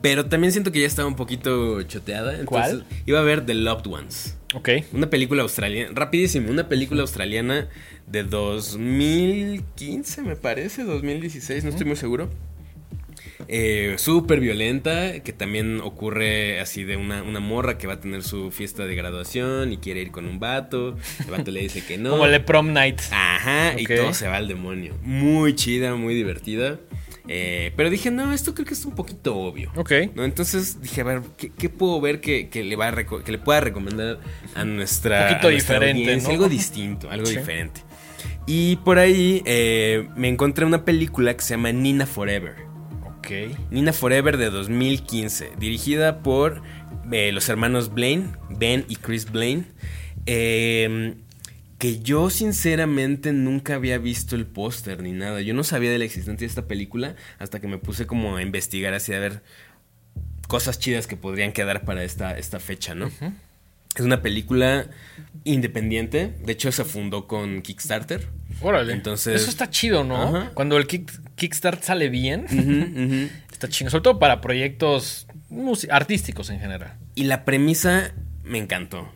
Pero 0.00 0.26
también 0.26 0.52
siento 0.52 0.72
que 0.72 0.80
ya 0.80 0.86
estaba 0.86 1.06
un 1.08 1.16
poquito 1.16 1.82
choteada. 1.82 2.44
¿Cuál? 2.44 2.84
Iba 3.06 3.20
a 3.20 3.22
ver 3.22 3.46
The 3.46 3.54
Loved 3.54 3.86
Ones. 3.86 4.36
Ok. 4.54 4.68
Una 4.92 5.08
película 5.08 5.42
australiana. 5.42 5.92
Rapidísimo. 5.94 6.50
Una 6.50 6.68
película 6.68 7.02
australiana 7.02 7.68
de 8.06 8.24
2015, 8.24 10.22
me 10.22 10.36
parece. 10.36 10.84
2016, 10.84 11.64
no 11.64 11.70
estoy 11.70 11.86
muy 11.86 11.96
seguro. 11.96 12.28
Eh, 13.48 13.94
Súper 13.98 14.40
violenta, 14.40 15.20
que 15.20 15.32
también 15.32 15.80
ocurre 15.80 16.60
así 16.60 16.84
de 16.84 16.96
una, 16.96 17.22
una, 17.22 17.40
morra 17.40 17.78
que 17.78 17.86
va 17.86 17.94
a 17.94 18.00
tener 18.00 18.22
su 18.22 18.50
fiesta 18.50 18.86
de 18.86 18.94
graduación 18.94 19.72
y 19.72 19.78
quiere 19.78 20.00
ir 20.00 20.10
con 20.10 20.26
un 20.26 20.38
vato. 20.38 20.96
El 21.24 21.30
vato 21.30 21.50
le 21.50 21.60
dice 21.60 21.84
que 21.84 21.98
no. 21.98 22.10
Como 22.10 22.26
el 22.26 22.44
prom 22.44 22.72
night. 22.72 23.00
Ajá, 23.10 23.72
okay. 23.72 23.84
y 23.84 23.86
todo 23.86 24.14
se 24.14 24.28
va 24.28 24.36
al 24.36 24.48
demonio. 24.48 24.94
Muy 25.02 25.54
chida, 25.54 25.94
muy 25.94 26.14
divertida. 26.14 26.78
Eh, 27.28 27.72
pero 27.76 27.88
dije, 27.88 28.10
no, 28.10 28.32
esto 28.32 28.54
creo 28.54 28.66
que 28.66 28.74
es 28.74 28.84
un 28.84 28.94
poquito 28.94 29.36
obvio. 29.36 29.70
Ok. 29.76 29.92
¿no? 30.14 30.24
Entonces 30.24 30.82
dije, 30.82 31.02
a 31.02 31.04
ver, 31.04 31.22
¿qué, 31.36 31.52
qué 31.56 31.68
puedo 31.68 32.00
ver 32.00 32.20
que, 32.20 32.48
que, 32.48 32.64
le 32.64 32.76
va 32.76 32.88
a 32.88 33.04
que 33.04 33.32
le 33.32 33.38
pueda 33.38 33.60
recomendar 33.60 34.18
a 34.54 34.64
nuestra. 34.64 35.22
Un 35.22 35.28
poquito 35.28 35.50
nuestra 35.50 35.78
diferente, 35.78 36.16
¿no? 36.16 36.28
Algo 36.30 36.48
distinto, 36.48 37.10
algo 37.10 37.26
sí. 37.26 37.36
diferente. 37.36 37.82
Y 38.46 38.76
por 38.76 38.98
ahí 38.98 39.42
eh, 39.44 40.08
me 40.16 40.28
encontré 40.28 40.64
una 40.64 40.84
película 40.84 41.34
que 41.34 41.42
se 41.42 41.54
llama 41.54 41.72
Nina 41.72 42.06
Forever. 42.06 42.71
Nina 43.70 43.92
Forever 43.92 44.36
de 44.36 44.50
2015, 44.50 45.52
dirigida 45.58 46.22
por 46.22 46.62
eh, 47.10 47.32
los 47.32 47.48
hermanos 47.48 47.92
Blaine, 47.92 48.32
Ben 48.50 48.84
y 48.88 48.96
Chris 48.96 49.30
Blaine. 49.30 49.64
Eh, 50.26 51.14
que 51.82 51.98
yo 51.98 52.30
sinceramente 52.30 53.32
nunca 53.32 53.74
había 53.74 53.98
visto 53.98 54.36
el 54.36 54.46
póster 54.46 55.02
ni 55.02 55.10
nada. 55.10 55.40
Yo 55.40 55.52
no 55.52 55.64
sabía 55.64 55.90
de 55.90 55.98
la 55.98 56.04
existencia 56.04 56.46
de 56.46 56.48
esta 56.48 56.68
película 56.68 57.16
hasta 57.40 57.60
que 57.60 57.66
me 57.66 57.76
puse 57.76 58.06
como 58.06 58.36
a 58.36 58.42
investigar 58.42 58.94
así 58.94 59.12
a 59.12 59.18
ver 59.18 59.42
cosas 60.46 60.78
chidas 60.78 61.08
que 61.08 61.16
podrían 61.16 61.50
quedar 61.50 61.84
para 61.84 62.04
esta, 62.04 62.38
esta 62.38 62.60
fecha, 62.60 62.94
¿no? 62.94 63.06
Uh 63.06 63.10
-huh. 63.20 63.32
Es 63.96 64.02
una 64.02 64.22
película 64.22 64.90
independiente. 65.42 66.32
De 66.44 66.52
hecho, 66.52 66.70
se 66.70 66.84
fundó 66.84 67.26
con 67.26 67.62
Kickstarter. 67.62 68.28
Órale. 68.62 68.92
Entonces. 68.92 69.40
Eso 69.40 69.50
está 69.50 69.70
chido, 69.70 70.04
¿no? 70.04 70.22
Ajá. 70.22 70.50
Cuando 70.54 70.76
el 70.76 70.86
kick, 70.86 71.10
Kickstarter 71.34 71.84
sale 71.84 72.08
bien, 72.08 72.46
uh 72.50 72.54
-huh, 72.54 72.92
uh 72.92 73.10
-huh. 73.10 73.30
está 73.50 73.68
chido. 73.68 73.90
Sobre 73.90 74.02
todo 74.02 74.18
para 74.18 74.40
proyectos 74.40 75.26
artísticos 75.90 76.50
en 76.50 76.60
general. 76.60 76.94
Y 77.14 77.24
la 77.24 77.44
premisa 77.44 78.12
me 78.44 78.58
encantó. 78.58 79.08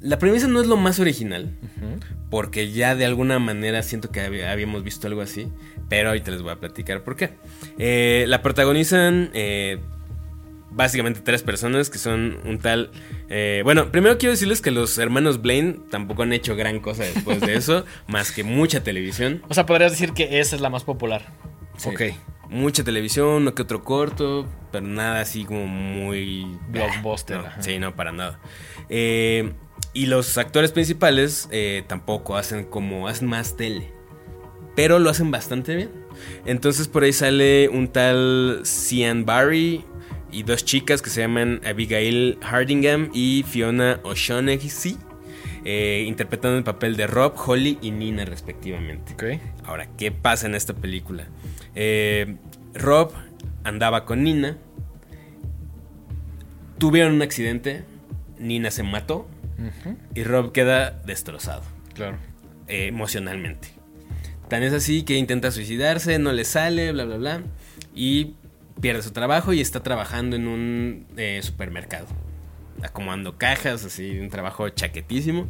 La 0.00 0.18
premisa 0.18 0.46
no 0.46 0.60
es 0.60 0.66
lo 0.66 0.76
más 0.76 1.00
original, 1.00 1.56
uh 1.62 1.66
-huh. 1.66 2.04
porque 2.30 2.70
ya 2.70 2.94
de 2.94 3.06
alguna 3.06 3.38
manera 3.38 3.82
siento 3.82 4.10
que 4.10 4.20
habíamos 4.20 4.84
visto 4.84 5.06
algo 5.06 5.22
así, 5.22 5.48
pero 5.88 6.08
ahorita 6.10 6.30
les 6.30 6.42
voy 6.42 6.52
a 6.52 6.56
platicar 6.56 7.02
por 7.02 7.16
qué. 7.16 7.30
Eh, 7.78 8.24
la 8.28 8.42
protagonizan 8.42 9.30
eh, 9.34 9.78
básicamente 10.76 11.20
tres 11.20 11.42
personas 11.42 11.90
que 11.90 11.98
son 11.98 12.38
un 12.44 12.58
tal... 12.58 12.90
eh, 13.30 13.62
bueno, 13.64 13.90
primero 13.90 14.18
quiero 14.18 14.32
decirles 14.32 14.60
que 14.60 14.70
los 14.70 14.98
hermanos 14.98 15.40
Blaine 15.40 15.80
tampoco 15.90 16.22
han 16.22 16.32
hecho 16.32 16.54
gran 16.54 16.80
cosa 16.80 17.02
después 17.02 17.40
de 17.40 17.54
eso, 17.56 17.84
más 18.06 18.30
que 18.30 18.44
mucha 18.44 18.84
televisión. 18.84 19.42
O 19.48 19.54
sea, 19.54 19.66
podrías 19.66 19.92
decir 19.92 20.12
que 20.12 20.38
esa 20.38 20.54
es 20.54 20.62
la 20.62 20.70
más 20.70 20.84
popular. 20.84 21.32
Sí. 21.78 21.88
Ok. 21.88 22.02
Mucha 22.48 22.84
televisión, 22.84 23.26
uno 23.28 23.54
que 23.54 23.62
otro 23.62 23.82
corto, 23.82 24.46
pero 24.70 24.86
nada 24.86 25.20
así 25.20 25.44
como 25.44 25.66
muy... 25.66 26.46
Blockbuster, 26.68 27.38
No, 27.38 27.50
sí, 27.60 27.78
no, 27.80 27.96
para 27.96 28.12
nada. 28.12 28.38
Eh, 28.88 29.52
y 29.92 30.06
los 30.06 30.38
actores 30.38 30.70
principales 30.70 31.48
eh, 31.50 31.82
tampoco 31.88 32.36
hacen 32.36 32.64
como... 32.64 33.08
hacen 33.08 33.26
más 33.28 33.56
tele. 33.56 33.90
Pero 34.76 35.00
lo 35.00 35.10
hacen 35.10 35.32
bastante 35.32 35.74
bien. 35.74 35.90
Entonces 36.44 36.86
por 36.86 37.02
ahí 37.02 37.12
sale 37.12 37.68
un 37.68 37.88
tal 37.88 38.60
Cian 38.64 39.24
Barry 39.24 39.84
y 40.36 40.42
dos 40.42 40.64
chicas 40.64 41.02
que 41.02 41.10
se 41.10 41.20
llaman 41.22 41.60
Abigail 41.64 42.38
Hardingham 42.42 43.10
y 43.14 43.44
Fiona 43.48 44.00
O'Shaughnessy. 44.04 44.96
eh, 45.64 46.04
interpretando 46.06 46.56
el 46.58 46.62
papel 46.64 46.96
de 46.96 47.06
Rob, 47.08 47.34
Holly 47.44 47.78
y 47.82 47.90
Nina 47.90 48.24
respectivamente. 48.24 49.14
Ok. 49.14 49.40
Ahora, 49.66 49.88
¿qué 49.98 50.12
pasa 50.12 50.46
en 50.46 50.54
esta 50.54 50.74
película? 50.74 51.26
Eh, 51.74 52.36
Rob 52.74 53.10
andaba 53.64 54.04
con 54.04 54.22
Nina. 54.22 54.58
Tuvieron 56.78 57.14
un 57.14 57.22
accidente. 57.22 57.84
Nina 58.38 58.70
se 58.70 58.82
mató. 58.82 59.26
Y 60.14 60.22
Rob 60.22 60.52
queda 60.52 60.90
destrozado 61.06 61.62
Claro. 61.94 62.18
eh, 62.68 62.86
emocionalmente. 62.88 63.68
Tan 64.48 64.62
es 64.62 64.72
así 64.74 65.02
que 65.02 65.16
intenta 65.16 65.50
suicidarse, 65.50 66.18
no 66.18 66.32
le 66.32 66.44
sale, 66.44 66.92
bla, 66.92 67.06
bla, 67.06 67.16
bla. 67.16 67.42
Y 67.94 68.34
pierde 68.80 69.02
su 69.02 69.12
trabajo 69.12 69.52
y 69.52 69.60
está 69.60 69.82
trabajando 69.82 70.36
en 70.36 70.46
un 70.48 71.06
eh, 71.16 71.40
supermercado. 71.42 72.06
Acomodando 72.82 73.38
cajas, 73.38 73.84
así, 73.84 74.18
un 74.18 74.28
trabajo 74.28 74.68
chaquetísimo. 74.68 75.48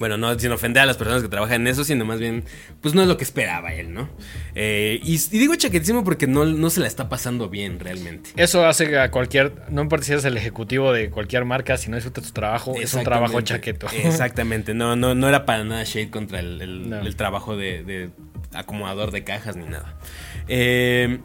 Bueno, 0.00 0.16
no 0.16 0.36
sin 0.36 0.50
ofender 0.50 0.82
a 0.82 0.86
las 0.86 0.96
personas 0.96 1.22
que 1.22 1.28
trabajan 1.28 1.60
en 1.60 1.66
eso, 1.68 1.84
sino 1.84 2.04
más 2.04 2.18
bien, 2.18 2.42
pues 2.80 2.96
no 2.96 3.02
es 3.02 3.06
lo 3.06 3.16
que 3.16 3.22
esperaba 3.22 3.72
él, 3.74 3.94
¿no? 3.94 4.08
Eh, 4.56 4.98
y, 5.04 5.14
y 5.14 5.38
digo 5.38 5.54
chaquetísimo 5.54 6.02
porque 6.02 6.26
no, 6.26 6.44
no 6.44 6.68
se 6.70 6.80
la 6.80 6.88
está 6.88 7.08
pasando 7.08 7.48
bien 7.48 7.78
realmente. 7.78 8.30
Eso 8.34 8.66
hace 8.66 8.98
a 8.98 9.12
cualquier, 9.12 9.52
no 9.70 9.82
importa 9.82 10.04
si 10.04 10.10
eres 10.10 10.24
el 10.24 10.36
ejecutivo 10.36 10.92
de 10.92 11.10
cualquier 11.10 11.44
marca, 11.44 11.76
si 11.76 11.90
no 11.90 11.94
disfrutas 11.96 12.24
tu 12.24 12.32
trabajo, 12.32 12.74
es 12.74 12.92
un 12.94 13.04
trabajo 13.04 13.40
chaqueto. 13.42 13.86
Exactamente, 14.04 14.74
no, 14.74 14.96
no, 14.96 15.14
no 15.14 15.28
era 15.28 15.46
para 15.46 15.62
nada 15.62 15.84
shade 15.84 16.10
contra 16.10 16.40
el, 16.40 16.60
el- 16.60 16.90
No. 16.90 16.98
el 16.98 17.14
trabajo 17.14 17.56
de, 17.56 17.84
de 17.84 18.10
acomodador 18.52 19.12
de 19.12 19.22
cajas 19.22 19.54
ni 19.54 19.66
nada. 19.66 19.96
Eh, 20.48 21.20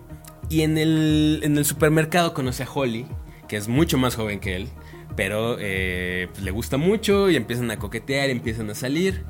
y 0.49 0.61
en 0.61 0.77
el, 0.77 1.41
en 1.43 1.57
el 1.57 1.65
supermercado 1.65 2.33
conoce 2.33 2.63
a 2.63 2.67
Holly, 2.71 3.05
que 3.47 3.57
es 3.57 3.67
mucho 3.67 3.97
más 3.97 4.15
joven 4.15 4.39
que 4.39 4.55
él, 4.55 4.67
pero 5.15 5.57
eh, 5.59 6.27
pues, 6.31 6.43
le 6.43 6.51
gusta 6.51 6.77
mucho 6.77 7.29
y 7.29 7.35
empiezan 7.35 7.69
a 7.71 7.77
coquetear, 7.77 8.29
empiezan 8.29 8.69
a 8.69 8.75
salir. 8.75 9.23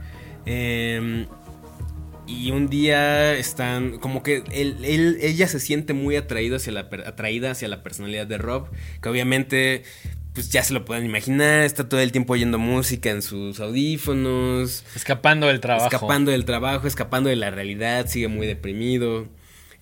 Eh, 0.45 1.26
y 2.28 2.51
un 2.51 2.70
día 2.70 3.34
están 3.36 3.97
como 3.97 4.22
que 4.22 4.43
él, 4.51 4.78
él- 4.84 5.17
ella 5.22 5.47
se 5.47 5.59
siente 5.59 5.93
muy 5.93 6.15
atraída 6.15 6.57
hacia, 6.57 6.72
la, 6.74 6.82
atraída 6.82 7.51
hacia 7.51 7.67
la 7.67 7.82
personalidad 7.82 8.28
de 8.28 8.38
Rob, 8.38 8.67
que 9.01 9.09
obviamente 9.09 9.84
pues 10.34 10.51
ya 10.51 10.61
se 10.63 10.74
lo 10.74 10.86
pueden 10.86 11.05
imaginar, 11.05 11.61
está 11.61 11.89
todo 11.89 11.99
el 12.01 12.11
tiempo 12.11 12.34
oyendo 12.34 12.59
música 12.59 13.09
en 13.09 13.24
sus 13.24 13.59
audífonos, 13.59 14.86
Escapando 14.95 15.47
del 15.47 15.59
trabajo. 15.59 15.88
escapando 15.88 16.30
del 16.32 16.45
trabajo, 16.45 16.88
escapando 16.88 17.30
de 17.32 17.36
la 17.36 17.49
realidad, 17.49 18.05
sigue 18.07 18.28
muy 18.28 18.45
deprimido. 18.45 19.28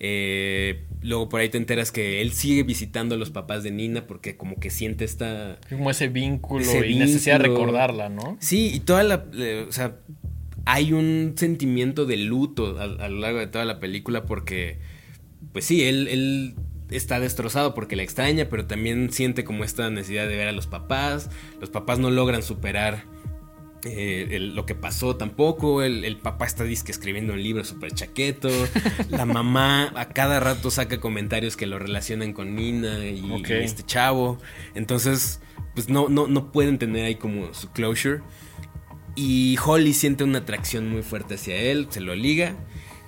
Eh, 0.00 0.84
luego 1.02 1.28
por 1.28 1.40
ahí 1.40 1.48
te 1.48 1.58
enteras 1.58 1.92
que 1.92 2.20
él 2.22 2.32
sigue 2.32 2.62
visitando 2.62 3.14
a 3.14 3.18
los 3.18 3.30
papás 3.30 3.62
de 3.62 3.70
Nina 3.70 4.06
porque 4.06 4.36
como 4.36 4.56
que 4.58 4.70
siente 4.70 5.04
esta... 5.04 5.58
Como 5.68 5.90
ese 5.90 6.08
vínculo 6.08 6.64
Ese 6.64 6.86
y 6.88 6.98
necesidad 6.98 7.38
de 7.40 7.48
vínculo. 7.48 7.66
recordarla, 7.66 8.08
¿no? 8.08 8.36
Sí, 8.40 8.70
y 8.74 8.80
toda 8.80 9.02
la... 9.04 9.24
eh, 9.34 9.66
o 9.68 9.72
sea, 9.72 9.96
hay 10.64 10.92
un 10.92 11.34
sentimiento 11.36 12.04
de 12.04 12.16
luto 12.16 12.78
a, 12.78 12.84
a 12.84 13.08
lo 13.08 13.20
largo 13.20 13.38
de 13.38 13.46
toda 13.46 13.64
la 13.64 13.80
película 13.80 14.26
porque, 14.26 14.78
pues 15.52 15.64
sí, 15.64 15.84
él, 15.84 16.08
él 16.08 16.54
está 16.90 17.20
destrozado 17.20 17.74
porque 17.74 17.96
la 17.96 18.02
extraña, 18.02 18.48
pero 18.50 18.66
también 18.66 19.10
siente 19.12 19.44
como 19.44 19.64
esta 19.64 19.88
necesidad 19.90 20.28
de 20.28 20.36
ver 20.36 20.48
a 20.48 20.52
los 20.52 20.66
papás. 20.66 21.30
Los 21.60 21.70
papás 21.70 21.98
no 21.98 22.10
logran 22.10 22.42
superar 22.42 23.04
eh, 23.84 24.28
el- 24.32 24.54
lo 24.54 24.66
que 24.66 24.74
pasó 24.74 25.16
tampoco. 25.16 25.82
El, 25.82 26.04
el 26.04 26.16
papá 26.16 26.46
está 26.46 26.64
disque 26.64 26.90
escribiendo 26.92 27.32
un 27.34 27.42
libro 27.42 27.64
súper 27.64 27.92
chaqueto. 27.92 28.48
La 29.10 29.24
mamá 29.24 29.92
a 29.96 30.08
cada 30.08 30.40
rato 30.40 30.70
saca 30.70 31.00
comentarios 31.00 31.56
que 31.56 31.66
lo 31.66 31.78
relacionan 31.78 32.32
con 32.32 32.54
Nina 32.54 33.06
y, 33.06 33.20
y 33.20 33.42
este 33.64 33.82
chavo. 33.84 34.38
Entonces, 34.74 35.40
pues 35.74 35.88
no, 35.88 36.08
no, 36.08 36.26
no 36.26 36.50
pueden 36.52 36.78
tener 36.78 37.04
ahí 37.04 37.14
como 37.16 37.54
su 37.54 37.70
closure. 37.70 38.20
Y 39.14 39.56
Holly 39.64 39.94
siente 39.94 40.22
una 40.24 40.38
atracción 40.38 40.88
muy 40.88 41.02
fuerte 41.02 41.34
hacia 41.34 41.56
él, 41.56 41.88
se 41.90 42.00
lo 42.00 42.14
liga. 42.14 42.54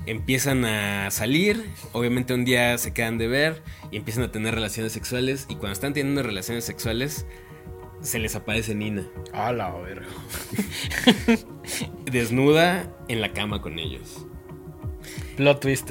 Empiezan 0.06 0.64
a 0.64 1.10
salir, 1.10 1.62
obviamente 1.92 2.32
un 2.34 2.44
día 2.44 2.76
se 2.78 2.92
quedan 2.92 3.18
de 3.18 3.28
ver 3.28 3.62
y 3.92 3.96
empiezan 3.98 4.24
a 4.24 4.32
tener 4.32 4.54
relaciones 4.54 4.92
sexuales. 4.92 5.46
Y 5.48 5.54
cuando 5.56 5.72
están 5.74 5.92
teniendo 5.92 6.22
relaciones 6.22 6.64
sexuales, 6.64 7.26
se 8.02 8.18
les 8.18 8.34
aparece 8.34 8.74
Nina, 8.74 9.06
A 9.32 9.52
la 9.52 9.70
verga. 9.72 10.06
desnuda 12.10 12.90
en 13.08 13.20
la 13.20 13.32
cama 13.32 13.60
con 13.62 13.78
ellos. 13.78 14.26
Plot 15.36 15.60
twist. 15.60 15.90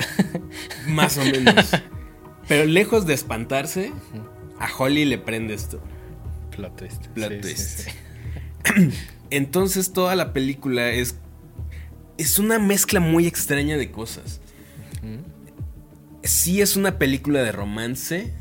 Más 0.87 1.17
o 1.17 1.23
menos. 1.23 1.71
Pero 2.47 2.65
lejos 2.65 3.05
de 3.05 3.13
espantarse, 3.13 3.91
a 4.59 4.67
Holly 4.77 5.05
le 5.05 5.17
prende 5.17 5.53
esto. 5.53 5.81
Plot 6.55 6.75
twist. 6.77 7.07
Plot 7.07 7.31
Sí, 7.33 7.39
twist. 7.41 7.79
sí. 7.81 7.91
Entonces 9.29 9.93
toda 9.93 10.15
la 10.15 10.33
película 10.33 10.89
es 10.91 11.17
es 12.17 12.37
una 12.37 12.59
mezcla 12.59 12.99
muy 12.99 13.27
extraña 13.27 13.77
de 13.77 13.91
cosas. 13.91 14.41
Sí 16.23 16.61
es 16.61 16.75
una 16.75 16.97
película 16.99 17.41
de 17.43 17.51
romance, 17.53 18.33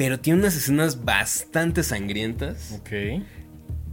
pero 0.00 0.18
tiene 0.18 0.38
unas 0.40 0.56
escenas 0.56 1.04
bastante 1.04 1.82
sangrientas. 1.82 2.72
Ok. 2.80 3.22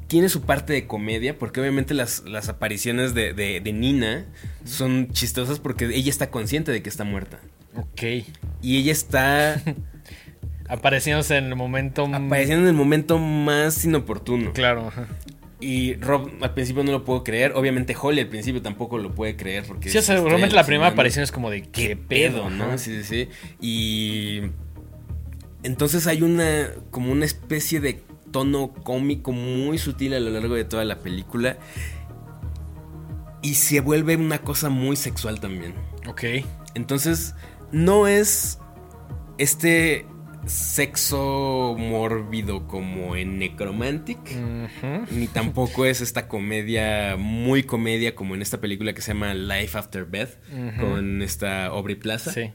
Tiene 0.07 0.29
su 0.29 0.43
parte 0.43 0.71
de 0.71 0.87
comedia, 0.87 1.37
porque 1.37 1.59
obviamente 1.59 1.93
las, 1.93 2.23
las 2.25 2.47
apariciones 2.47 3.13
de, 3.13 3.33
de- 3.33 3.59
de 3.59 3.73
Nina 3.73 4.25
son 4.63 5.09
chistosas 5.11 5.59
porque 5.59 5.83
ella 5.93 6.09
está 6.09 6.31
consciente 6.31 6.71
de 6.71 6.81
que 6.81 6.87
está 6.87 7.03
muerta. 7.03 7.41
Ok. 7.75 8.03
Y 8.61 8.77
ella 8.77 8.93
está 8.93 9.61
Apareciéndose 10.69 11.35
en 11.35 11.47
el 11.47 11.57
momento. 11.57 12.05
apareciendo 12.05 12.63
en 12.63 12.69
el 12.69 12.73
momento 12.73 13.19
más 13.19 13.83
inoportuno. 13.83 14.53
Claro. 14.53 14.87
ajá. 14.87 15.07
Y 15.59 15.95
Rob 15.95 16.29
al 16.41 16.53
principio 16.53 16.85
no 16.85 16.91
lo 16.93 17.03
puedo 17.03 17.25
creer. 17.25 17.51
Obviamente 17.55 17.93
Holly 17.99 18.21
al 18.21 18.27
principio 18.29 18.61
tampoco 18.61 18.97
lo 18.97 19.13
puede 19.13 19.35
creer 19.35 19.65
porque... 19.67 19.89
Sí, 19.89 19.97
o 19.97 20.01
sea, 20.01 20.15
estoy 20.15 20.29
realmente 20.29 20.55
la 20.55 20.65
primera 20.65 20.87
aparición 20.89 21.23
es 21.23 21.33
como 21.33 21.49
de 21.49 21.63
qué, 21.63 21.97
pedo. 21.97 22.49
¿no? 22.49 22.77
Sí, 22.77 23.03
sí, 23.03 23.03
sí. 23.03 23.29
Y 23.59 24.41
entonces 25.63 26.07
hay 26.07 26.21
una 26.21 26.69
como 26.91 27.11
una 27.11 27.25
especie 27.25 27.79
de 27.79 28.03
tono 28.31 28.73
cómico 28.73 29.31
muy 29.31 29.77
sutil 29.77 30.13
a 30.13 30.19
lo 30.19 30.29
largo 30.29 30.55
de 30.55 30.65
toda 30.65 30.83
la 30.85 30.99
película 30.99 31.57
y 33.41 33.53
se 33.55 33.79
vuelve 33.81 34.15
una 34.15 34.39
cosa 34.39 34.69
muy 34.69 34.95
sexual 34.95 35.39
también. 35.39 35.73
Ok. 36.07 36.23
Entonces 36.75 37.35
no 37.71 38.07
es 38.07 38.59
este 39.37 40.05
sexo 40.45 41.75
mórbido 41.77 42.67
como 42.67 43.15
en 43.15 43.37
Necromantic. 43.39 44.19
Ni 45.11 45.27
tampoco 45.27 45.85
es 45.85 46.01
esta 46.01 46.27
comedia, 46.27 47.15
muy 47.17 47.63
comedia 47.63 48.15
como 48.15 48.35
en 48.35 48.41
esta 48.41 48.59
película 48.59 48.93
que 48.93 49.01
se 49.01 49.13
llama 49.13 49.33
Life 49.33 49.77
After 49.77 50.05
Beth, 50.05 50.37
Ujú. 50.51 50.81
con 50.81 51.21
esta 51.21 51.65
Aubrey 51.67 51.95
Plaza. 51.95 52.31
Sí. 52.31 52.51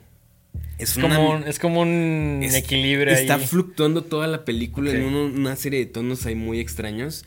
Es, 0.83 0.97
una- 0.97 1.16
como, 1.16 1.30
un- 1.35 1.43
es 1.45 1.59
como 1.59 1.80
un 1.83 2.41
es- 2.43 2.55
equilibrio 2.55 3.12
Está 3.12 3.37
ahí. 3.37 3.47
fluctuando 3.47 4.03
toda 4.03 4.26
la 4.26 4.45
película 4.45 4.91
en 4.91 5.03
uno- 5.03 5.26
una 5.26 5.57
serie 5.57 5.78
de 5.80 5.87
tonos 5.87 6.26
ahí 6.26 6.35
muy 6.35 6.61
extraños. 6.61 7.24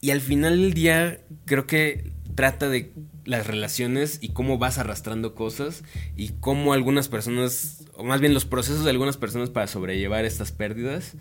Y 0.00 0.10
al 0.10 0.20
final 0.20 0.60
del 0.60 0.74
día, 0.74 1.20
creo 1.46 1.66
que 1.66 2.12
trata 2.34 2.68
de 2.68 2.92
las 3.24 3.46
relaciones 3.46 4.18
y 4.20 4.28
cómo 4.28 4.58
vas 4.58 4.78
arrastrando 4.78 5.34
cosas 5.34 5.82
y 6.16 6.28
cómo 6.38 6.74
algunas 6.74 7.08
personas, 7.08 7.84
o 7.94 8.04
más 8.04 8.20
bien 8.20 8.34
los 8.34 8.44
procesos 8.44 8.84
de 8.84 8.90
algunas 8.90 9.16
personas 9.16 9.48
para 9.50 9.66
sobrellevar 9.66 10.24
estas 10.26 10.52
pérdidas 10.52 11.16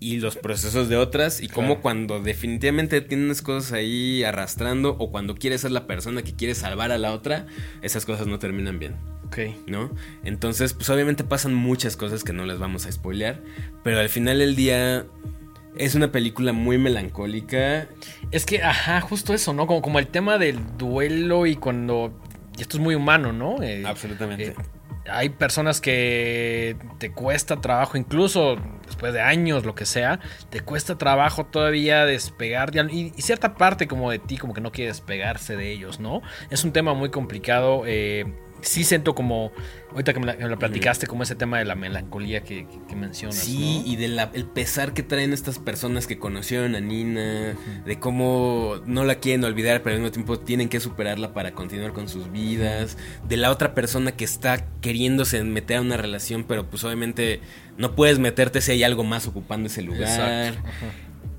y 0.00 0.16
los 0.16 0.36
procesos 0.36 0.88
de 0.88 0.96
otras 0.96 1.40
y 1.42 1.48
cómo 1.48 1.68
Claro. 1.68 1.82
cuando 1.82 2.20
definitivamente 2.20 3.00
tienes 3.02 3.40
cosas 3.42 3.72
ahí 3.72 4.24
arrastrando 4.24 4.96
o 4.98 5.10
cuando 5.12 5.34
quieres 5.36 5.60
ser 5.60 5.70
la 5.70 5.86
persona 5.86 6.22
que 6.22 6.32
quiere 6.34 6.54
salvar 6.56 6.90
a 6.92 6.98
la 6.98 7.12
otra, 7.12 7.46
esas 7.82 8.04
cosas 8.06 8.26
no 8.26 8.38
terminan 8.40 8.78
bien. 8.80 8.96
Ok. 9.34 9.54
¿no? 9.66 9.90
Entonces, 10.22 10.74
pues 10.74 10.88
obviamente 10.90 11.24
pasan 11.24 11.54
muchas 11.54 11.96
cosas 11.96 12.22
que 12.22 12.32
no 12.32 12.44
les 12.44 12.58
vamos 12.58 12.86
a 12.86 12.92
spoilear, 12.92 13.40
pero 13.82 13.98
al 13.98 14.08
final 14.08 14.38
del 14.38 14.54
día 14.54 15.06
es 15.76 15.96
una 15.96 16.12
película 16.12 16.52
muy 16.52 16.78
melancólica. 16.78 17.88
Es 18.30 18.46
que, 18.46 18.62
ajá, 18.62 19.00
justo 19.00 19.34
eso, 19.34 19.52
¿no? 19.52 19.66
Como, 19.66 19.82
como 19.82 19.98
el 19.98 20.06
tema 20.06 20.38
del 20.38 20.60
duelo 20.78 21.46
y 21.46 21.56
cuando. 21.56 22.12
Y 22.56 22.62
esto 22.62 22.76
es 22.76 22.82
muy 22.82 22.94
humano, 22.94 23.32
¿no? 23.32 23.60
Eh, 23.60 23.82
Absolutamente. 23.84 24.48
eh, 24.48 24.54
hay 25.10 25.30
personas 25.30 25.80
que 25.80 26.76
te 26.98 27.10
cuesta 27.10 27.60
trabajo, 27.60 27.98
incluso 27.98 28.56
después 28.86 29.12
de 29.12 29.20
años, 29.20 29.64
lo 29.66 29.74
que 29.74 29.84
sea, 29.84 30.20
te 30.50 30.60
cuesta 30.60 30.96
trabajo 30.96 31.44
todavía 31.44 32.06
despegar. 32.06 32.70
Y, 32.90 33.12
y 33.16 33.22
cierta 33.22 33.54
parte 33.54 33.88
como 33.88 34.12
de 34.12 34.20
ti, 34.20 34.38
como 34.38 34.54
que 34.54 34.60
no 34.60 34.70
quiere 34.70 34.92
despegarse 34.92 35.56
de 35.56 35.72
ellos, 35.72 35.98
¿no? 35.98 36.22
Es 36.50 36.62
un 36.64 36.72
tema 36.72 36.94
muy 36.94 37.10
complicado. 37.10 37.82
Eh, 37.84 38.26
sí 38.60 38.84
siento 38.84 39.14
como, 39.14 39.52
ahorita 39.90 40.12
que 40.12 40.20
me 40.20 40.34
lo 40.34 40.58
platicaste, 40.58 41.06
como 41.06 41.22
ese 41.22 41.34
tema 41.34 41.58
de 41.58 41.64
la 41.64 41.74
melancolía 41.74 42.42
que, 42.42 42.66
mencionas. 42.94 43.38
Sí, 43.38 43.82
y 43.84 43.96
del 43.96 44.18
el 44.32 44.46
pesar 44.46 44.94
que 44.94 45.02
traen 45.02 45.32
estas 45.32 45.58
personas 45.58 46.06
que 46.06 46.18
conocieron 46.18 46.74
a 46.74 46.80
Nina, 46.80 47.56
de 47.84 47.98
cómo 47.98 48.76
no 48.86 49.04
la 49.04 49.16
quieren 49.16 49.44
olvidar, 49.44 49.82
pero 49.82 49.96
al 49.96 50.02
mismo 50.02 50.12
tiempo 50.12 50.38
tienen 50.38 50.68
que 50.68 50.80
superarla 50.80 51.32
para 51.32 51.52
continuar 51.52 51.92
con 51.92 52.08
sus 52.08 52.30
vidas, 52.30 52.96
de 53.28 53.36
la 53.36 53.50
otra 53.50 53.74
persona 53.74 54.12
que 54.12 54.24
está 54.24 54.64
queriéndose 54.80 55.42
meter 55.44 55.78
a 55.78 55.80
una 55.80 55.96
relación, 55.96 56.44
pero 56.44 56.68
pues 56.68 56.84
obviamente 56.84 57.40
no 57.76 57.94
puedes 57.94 58.18
meterte 58.18 58.60
si 58.60 58.72
hay 58.72 58.84
algo 58.84 59.02
más 59.04 59.26
ocupando 59.26 59.66
ese 59.66 59.82
lugar 59.82 60.54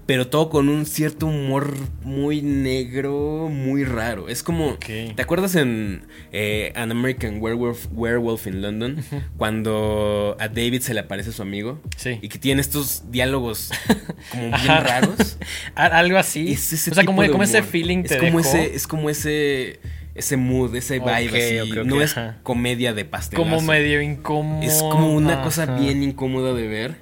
pero 0.05 0.27
todo 0.27 0.49
con 0.49 0.69
un 0.69 0.85
cierto 0.85 1.27
humor 1.27 1.73
muy 2.03 2.41
negro, 2.41 3.49
muy 3.51 3.83
raro. 3.83 4.29
Es 4.29 4.43
como, 4.43 4.77
¿te 4.77 5.21
acuerdas 5.21 5.55
en 5.55 6.05
eh, 6.31 6.71
An 6.75 6.91
American 6.91 7.41
Werewolf, 7.41 7.87
Werewolf 7.91 8.45
in 8.45 8.61
London? 8.61 9.03
Cuando 9.37 10.37
a 10.39 10.47
David 10.47 10.81
se 10.81 10.93
le 10.93 10.99
aparece 10.99 11.31
su 11.31 11.41
amigo. 11.41 11.81
Sí. 11.97 12.19
Y 12.21 12.29
que 12.29 12.37
tiene 12.37 12.61
estos 12.61 13.11
diálogos 13.11 13.71
como 14.31 14.43
bien 14.43 14.67
raros. 14.67 15.37
Algo 15.75 16.17
así. 16.17 16.53
o 16.53 16.57
sea, 16.57 17.03
como, 17.03 17.23
ese 17.23 17.63
feeling 17.63 18.03
es 18.05 18.17
como 18.17 18.39
ese 18.39 18.75
Es 18.75 18.87
como 18.87 19.09
ese 19.09 19.79
ese 20.15 20.37
mood, 20.37 20.73
ese 20.75 20.99
vibe 20.99 21.61
así. 21.61 21.71
no 21.83 22.01
es 22.01 22.15
comedia 22.43 22.93
de 22.93 23.03
pastel. 23.03 23.37
Como 23.37 23.59
medio 23.61 24.01
incómodo. 24.01 24.63
Es 24.63 24.81
como 24.81 25.13
una 25.13 25.41
cosa 25.41 25.65
bien 25.77 26.03
incómoda 26.03 26.53
de 26.53 26.67
ver. 26.67 26.95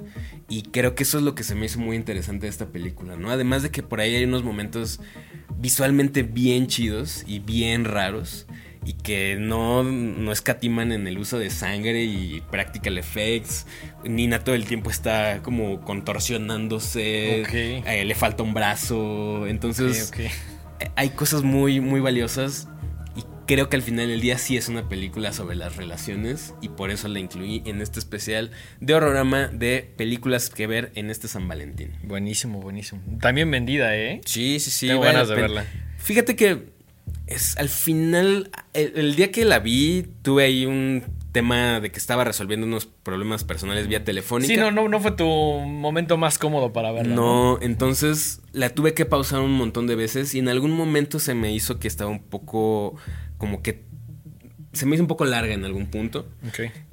Y 0.54 0.62
creo 0.62 0.94
que 0.94 1.02
eso 1.02 1.18
es 1.18 1.24
lo 1.24 1.34
que 1.34 1.44
se 1.44 1.56
me 1.56 1.66
hizo 1.66 1.80
muy 1.80 1.96
interesante 1.96 2.46
de 2.46 2.52
esta 2.52 2.68
película, 2.68 3.16
¿no? 3.16 3.32
Además 3.32 3.64
de 3.64 3.72
que 3.72 3.82
por 3.82 4.00
ahí 4.00 4.14
hay 4.14 4.26
unos 4.26 4.44
momentos 4.44 5.00
visualmente 5.58 6.22
bien 6.22 6.68
chidos 6.68 7.24
y 7.26 7.40
bien 7.40 7.86
raros 7.86 8.46
y 8.86 8.94
que 8.94 9.36
no, 9.36 9.82
no 9.82 10.32
escatiman 10.32 10.92
en 10.92 11.08
el 11.08 11.18
uso 11.18 11.40
de 11.40 11.50
sangre 11.50 12.04
y 12.04 12.44
practical 12.52 13.00
effects. 13.00 13.66
Nina 14.04 14.44
todo 14.44 14.54
el 14.54 14.66
tiempo 14.66 14.92
está 14.92 15.42
como 15.42 15.82
contorsionándose, 15.82 17.42
eh, 17.42 18.06
le 18.06 18.14
falta 18.14 18.44
un 18.44 18.54
brazo, 18.54 19.48
entonces 19.48 20.12
hay 20.96 21.10
cosas 21.10 21.42
muy, 21.42 21.80
muy 21.80 22.00
valiosas 22.00 22.68
creo 23.46 23.70
que 23.70 23.76
al 23.76 23.82
final 23.82 24.08
del 24.08 24.22
día 24.22 24.38
sí 24.38 24.58
es 24.58 24.70
una 24.70 24.88
película 24.90 25.34
sobre 25.34 25.56
las 25.56 25.76
relaciones 25.76 26.54
y 26.62 26.70
por 26.70 26.92
eso 26.92 27.08
la 27.08 27.20
incluí 27.20 27.62
en 27.66 27.82
este 27.82 28.00
especial 28.00 28.52
de 28.80 28.94
horrorama 28.94 29.48
de 29.48 29.92
películas 29.98 30.50
que 30.50 30.68
ver 30.68 30.92
en 30.96 31.10
este 31.10 31.28
San 31.28 31.48
Valentín. 31.48 31.92
Buenísimo, 32.04 32.60
buenísimo. 32.60 33.02
También 33.20 33.50
vendida, 33.52 33.96
¿eh? 33.96 34.22
Sí, 34.26 34.60
sí, 34.60 34.72
sí. 34.72 34.88
Tengo 34.88 35.02
ganas 35.02 35.28
de 35.28 35.36
verla. 35.36 35.66
Fíjate 35.98 36.36
que 36.36 36.74
es 37.28 37.58
al 37.58 37.70
final, 37.70 38.52
el, 38.74 39.16
día 39.16 39.32
que 39.32 39.46
la 39.46 39.60
vi, 39.60 40.06
tuve 40.22 40.44
ahí 40.44 40.66
un 40.66 41.04
tema 41.34 41.82
de 41.82 41.92
que 41.92 42.00
estaba 42.00 42.24
resolviendo 42.24 42.66
unos 42.66 42.86
problemas 42.86 43.44
personales 43.44 43.88
vía 43.88 44.06
telefónica. 44.06 44.54
Sí, 44.54 44.58
no, 44.58 44.72
no, 44.72 44.88
no 44.88 45.00
fue 45.02 45.12
tu 45.12 45.26
momento 45.26 46.16
más 46.16 46.38
cómodo 46.38 46.72
para 46.72 46.94
verla. 46.94 47.14
No, 47.14 47.60
entonces 47.62 48.42
la 48.54 48.70
tuve 48.70 48.94
que 48.94 49.06
pausar 49.06 49.42
un 49.42 49.52
montón 49.52 49.88
de 49.88 49.96
veces 49.96 50.34
y 50.36 50.40
en 50.40 50.48
algún 50.48 50.72
momento 50.72 51.20
se 51.20 51.34
me 51.34 51.52
hizo 51.52 51.80
que 51.80 51.90
estaba 51.90 52.10
un 52.10 52.24
poco 52.24 52.96
como 53.38 53.62
que 53.62 53.84
se 54.72 54.86
me 54.86 54.96
hizo 54.96 55.04
un 55.04 55.08
poco 55.08 55.26
larga 55.26 55.54
en 55.54 55.66
algún 55.66 55.88
punto. 55.88 56.28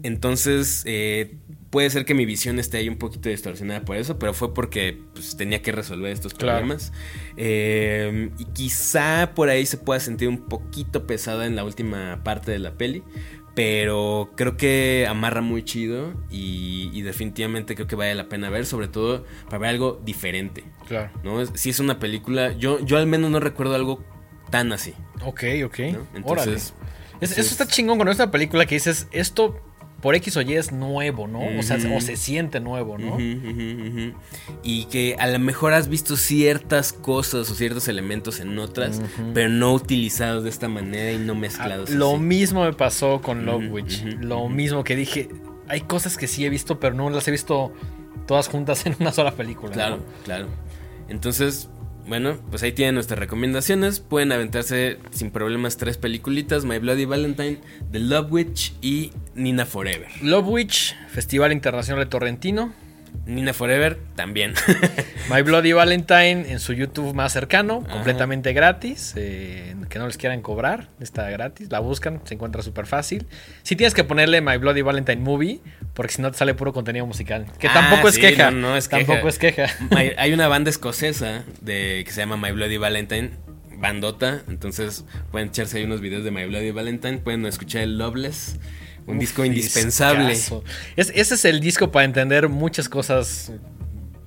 Entonces, 0.03 0.83
eh, 0.87 1.37
puede 1.71 1.89
ser 1.89 2.05
que 2.05 2.15
mi 2.15 2.27
visión 2.27 2.59
esté 2.59 2.79
ahí 2.79 2.89
un 2.89 2.99
poquito 2.99 3.29
distorsionada 3.29 3.85
por 3.85 3.97
eso, 3.97 4.19
pero 4.19 4.35
fue 4.35 4.53
porque 4.53 4.99
pues, 5.15 5.37
tenía 5.37 5.63
que 5.63 5.73
resolver 5.73 6.13
estos 6.13 6.35
problemas. 6.35 6.93
Eh, 7.37 8.31
y 8.39 8.45
quizá 8.47 9.33
por 9.35 9.49
ahí 9.49 9.65
se 9.65 9.79
pueda 9.79 9.99
sentir 9.99 10.29
un 10.29 10.49
poquito 10.49 11.07
pesada 11.07 11.47
en 11.47 11.57
la 11.57 11.65
última 11.65 12.23
parte 12.23 12.51
de 12.51 12.59
la 12.59 12.75
peli. 12.75 13.03
Pero 13.55 14.31
creo 14.37 14.57
que 14.57 15.07
amarra 15.09 15.41
muy 15.41 15.65
chido 15.65 16.15
y, 16.31 17.03
definitivamente 17.03 17.75
creo 17.75 17.87
que 17.87 17.97
vale 17.97 18.15
la 18.15 18.29
pena 18.29 18.51
ver, 18.51 18.67
sobre 18.67 18.89
todo 18.89 19.25
para 19.47 19.59
ver 19.59 19.71
algo 19.71 20.01
diferente. 20.05 20.65
Claro. 20.87 21.11
¿no? 21.25 21.45
Si 21.47 21.71
es 21.71 21.81
una 21.81 21.99
película, 21.99 22.53
yo, 22.53 22.79
yo 22.81 22.99
al 22.99 23.07
menos 23.07 23.31
no 23.31 23.41
recuerdo 23.41 23.75
algo 23.75 24.05
tan 24.51 24.73
así. 24.73 24.95
Ok, 25.25 25.45
ok. 25.65 25.79
Entonces, 26.15 26.75
eso 27.21 27.41
está 27.41 27.67
chingón 27.67 27.99
con 27.99 28.09
esta 28.09 28.31
película 28.31 28.67
que 28.67 28.77
dices, 28.77 29.09
esto 29.13 29.61
por 30.01 30.15
X 30.15 30.37
o 30.37 30.43
Y 30.43 30.55
es 30.55 30.73
nuevo, 30.73 31.27
¿no? 31.27 31.41
O 31.59 31.63
sea, 31.63 31.77
o 31.95 32.01
se 32.01 32.17
siente 32.17 32.61
nuevo, 32.61 32.99
¿no? 32.99 33.17
y 34.63 34.85
que 34.87 35.17
a 35.19 35.27
lo 35.27 35.39
mejor 35.39 35.73
has 35.73 35.89
visto 35.89 36.17
ciertas 36.17 36.93
cosas 36.93 37.51
o 37.51 37.55
ciertos 37.55 37.89
elementos 37.89 38.41
en 38.41 38.59
otras, 38.59 39.01
pero 39.35 39.49
no 39.49 39.73
utilizados 39.73 40.45
de 40.45 40.51
esta 40.51 40.69
manera 40.69 41.13
y 41.13 41.19
no 41.19 41.35
mezclados. 41.35 41.91
Ah, 41.91 41.95
lo 41.95 42.17
mismo 42.17 42.65
me 42.65 42.73
pasó 42.73 43.21
con 43.21 43.45
Love 43.45 43.71
Witch. 43.71 44.05
Lo 44.21 44.49
mismo 44.49 44.85
que 44.85 44.97
dije, 44.97 45.29
hay 45.69 45.83
cosas 45.83 46.17
que 46.17 46.27
sí 46.27 46.45
he 46.45 46.51
visto, 46.51 46.81
pero 46.81 46.95
no 46.95 47.11
las 47.11 47.27
he 47.29 47.31
visto 47.31 47.73
todas 48.27 48.49
juntas 48.49 48.87
en 48.87 48.97
una 49.01 49.13
sola 49.13 49.33
película. 49.33 49.73
Claro, 49.73 50.05
claro. 50.25 50.49
Entonces, 51.09 51.69
bueno, 52.11 52.39
pues 52.51 52.65
ahí 52.65 52.73
tienen 52.73 52.97
nuestras 52.97 53.21
recomendaciones. 53.21 54.01
Pueden 54.01 54.33
aventarse 54.33 54.99
sin 55.13 55.31
problemas 55.31 55.77
tres 55.77 55.97
peliculitas: 55.97 56.65
My 56.65 56.79
Bloody 56.79 57.05
Valentine, 57.05 57.61
The 57.93 58.01
Love 58.01 58.33
Witch 58.33 58.73
y 58.83 59.13
Nina 59.37 59.65
Forever. 59.65 60.09
Love 60.21 60.49
Witch, 60.49 60.97
Festival 61.09 61.53
Internacional 61.53 62.05
de 62.05 62.11
Torrentino. 62.11 62.73
Nina 63.27 63.53
Forever 63.53 63.99
también. 64.17 64.55
My 65.31 65.43
Bloody 65.43 65.73
Valentine 65.73 66.51
en 66.51 66.59
su 66.59 66.73
YouTube 66.73 67.15
más 67.15 67.33
cercano, 67.33 67.85
completamente 67.91 68.53
gratis. 68.53 69.15
Eh, 69.17 69.77
que 69.89 69.99
no 69.99 70.07
les 70.07 70.17
quieran 70.17 70.43
cobrar, 70.43 70.89
está 71.01 71.29
gratis. 71.31 71.71
La 71.71 71.81
buscan, 71.81 72.21
se 72.25 72.35
encuentra 72.35 72.63
súper 72.63 72.87
fácil. 72.87 73.27
Si 73.63 73.77
tienes 73.77 73.95
que 73.95 74.05
ponerle 74.05 74.41
My 74.41 74.57
Bloody 74.57 74.83
Valentine 74.83 75.21
Movie, 75.21 75.61
porque 75.95 76.13
si 76.13 76.23
no 76.23 76.31
te 76.31 76.39
sale 76.39 76.55
puro 76.55 76.73
contenido 76.73 77.07
musical. 77.07 77.47
Que 77.59 77.69
ah, 77.69 77.75
tampoco 77.75 78.09
es 78.09 78.19
queja. 78.19 78.51
No, 78.51 78.77
es 78.77 78.89
tampoco 78.89 79.29
es 79.29 79.39
queja. 79.39 79.67
hay 80.17 80.33
una 80.33 80.49
banda 80.49 80.71
escocesa 80.71 81.45
de, 81.61 82.03
que 82.05 82.13
se 82.13 82.21
llama 82.21 82.37
My 82.37 82.53
Bloody 82.53 82.77
Valentine 82.77 83.31
bandota. 83.81 84.43
Entonces 84.49 85.05
pueden 85.31 85.49
echarse 85.49 85.79
ahí 85.79 85.85
unos 85.85 86.01
videos 86.01 86.23
de 86.23 86.31
My 86.31 86.45
Bloody 86.47 86.71
Valentine. 86.71 87.19
Pueden 87.19 87.45
escuchar 87.47 87.83
el 87.83 87.99
Loveless. 87.99 88.59
Un 89.11 89.19
disco 89.19 89.45
indispensable. 89.45 90.33
ese 90.33 90.65
es 90.97 91.45
el 91.45 91.61
disco 91.61 91.91
para 91.91 92.05
entender 92.05 92.49
muchas 92.49 92.89
cosas 92.89 93.53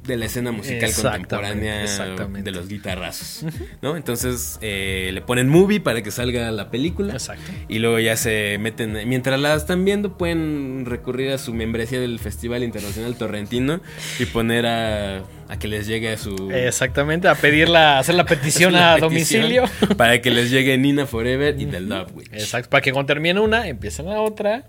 de 0.06 0.18
la 0.18 0.26
escena 0.26 0.52
musical 0.52 0.92
contemporánea 0.94 1.86
de 1.86 2.52
los 2.52 2.68
guitarrazos, 2.68 3.46
¿no? 3.82 3.96
Entonces 3.96 4.58
eh, 4.62 5.12
le 5.14 5.22
ponen 5.22 5.48
movie 5.48 5.80
para 5.80 6.02
que 6.02 6.12
salga 6.12 6.52
la 6.52 6.70
película. 6.70 7.14
Exacto. 7.14 7.52
Y 7.70 7.80
luego 7.80 8.00
ya 8.00 8.18
se 8.18 8.58
meten, 8.60 9.08
mientras 9.08 9.40
la 9.40 9.56
están 9.56 9.86
viendo 9.86 10.18
pueden 10.18 10.86
recurrir 10.86 11.32
a 11.32 11.38
su 11.38 11.54
membresía 11.54 12.00
del 12.00 12.20
Festival 12.20 12.64
Internacional 12.64 13.16
Torrentino 13.16 13.80
y 14.20 14.26
poner 14.26 14.66
a, 14.66 15.24
a 15.54 15.60
que 15.60 15.68
les 15.68 15.86
llegue 15.86 16.12
a 16.12 16.18
su... 16.18 16.50
Exactamente, 16.52 17.28
a 17.28 17.36
pedirla, 17.36 18.00
hacer 18.00 18.16
la 18.16 18.26
petición 18.34 18.76
a 18.76 18.98
domicilio. 18.98 19.66
Para 19.98 20.20
que 20.20 20.32
les 20.32 20.50
llegue 20.50 20.76
Nina 20.80 21.06
Forever 21.06 21.60
y 21.60 21.68
The 21.68 21.80
Love 21.80 22.12
Witch. 22.16 22.34
Exacto, 22.34 22.72
para 22.72 22.82
que 22.82 22.92
cuando 22.92 23.14
termine 23.14 23.40
una, 23.40 23.68
empiecen 23.68 24.08
la 24.08 24.20
otra 24.20 24.68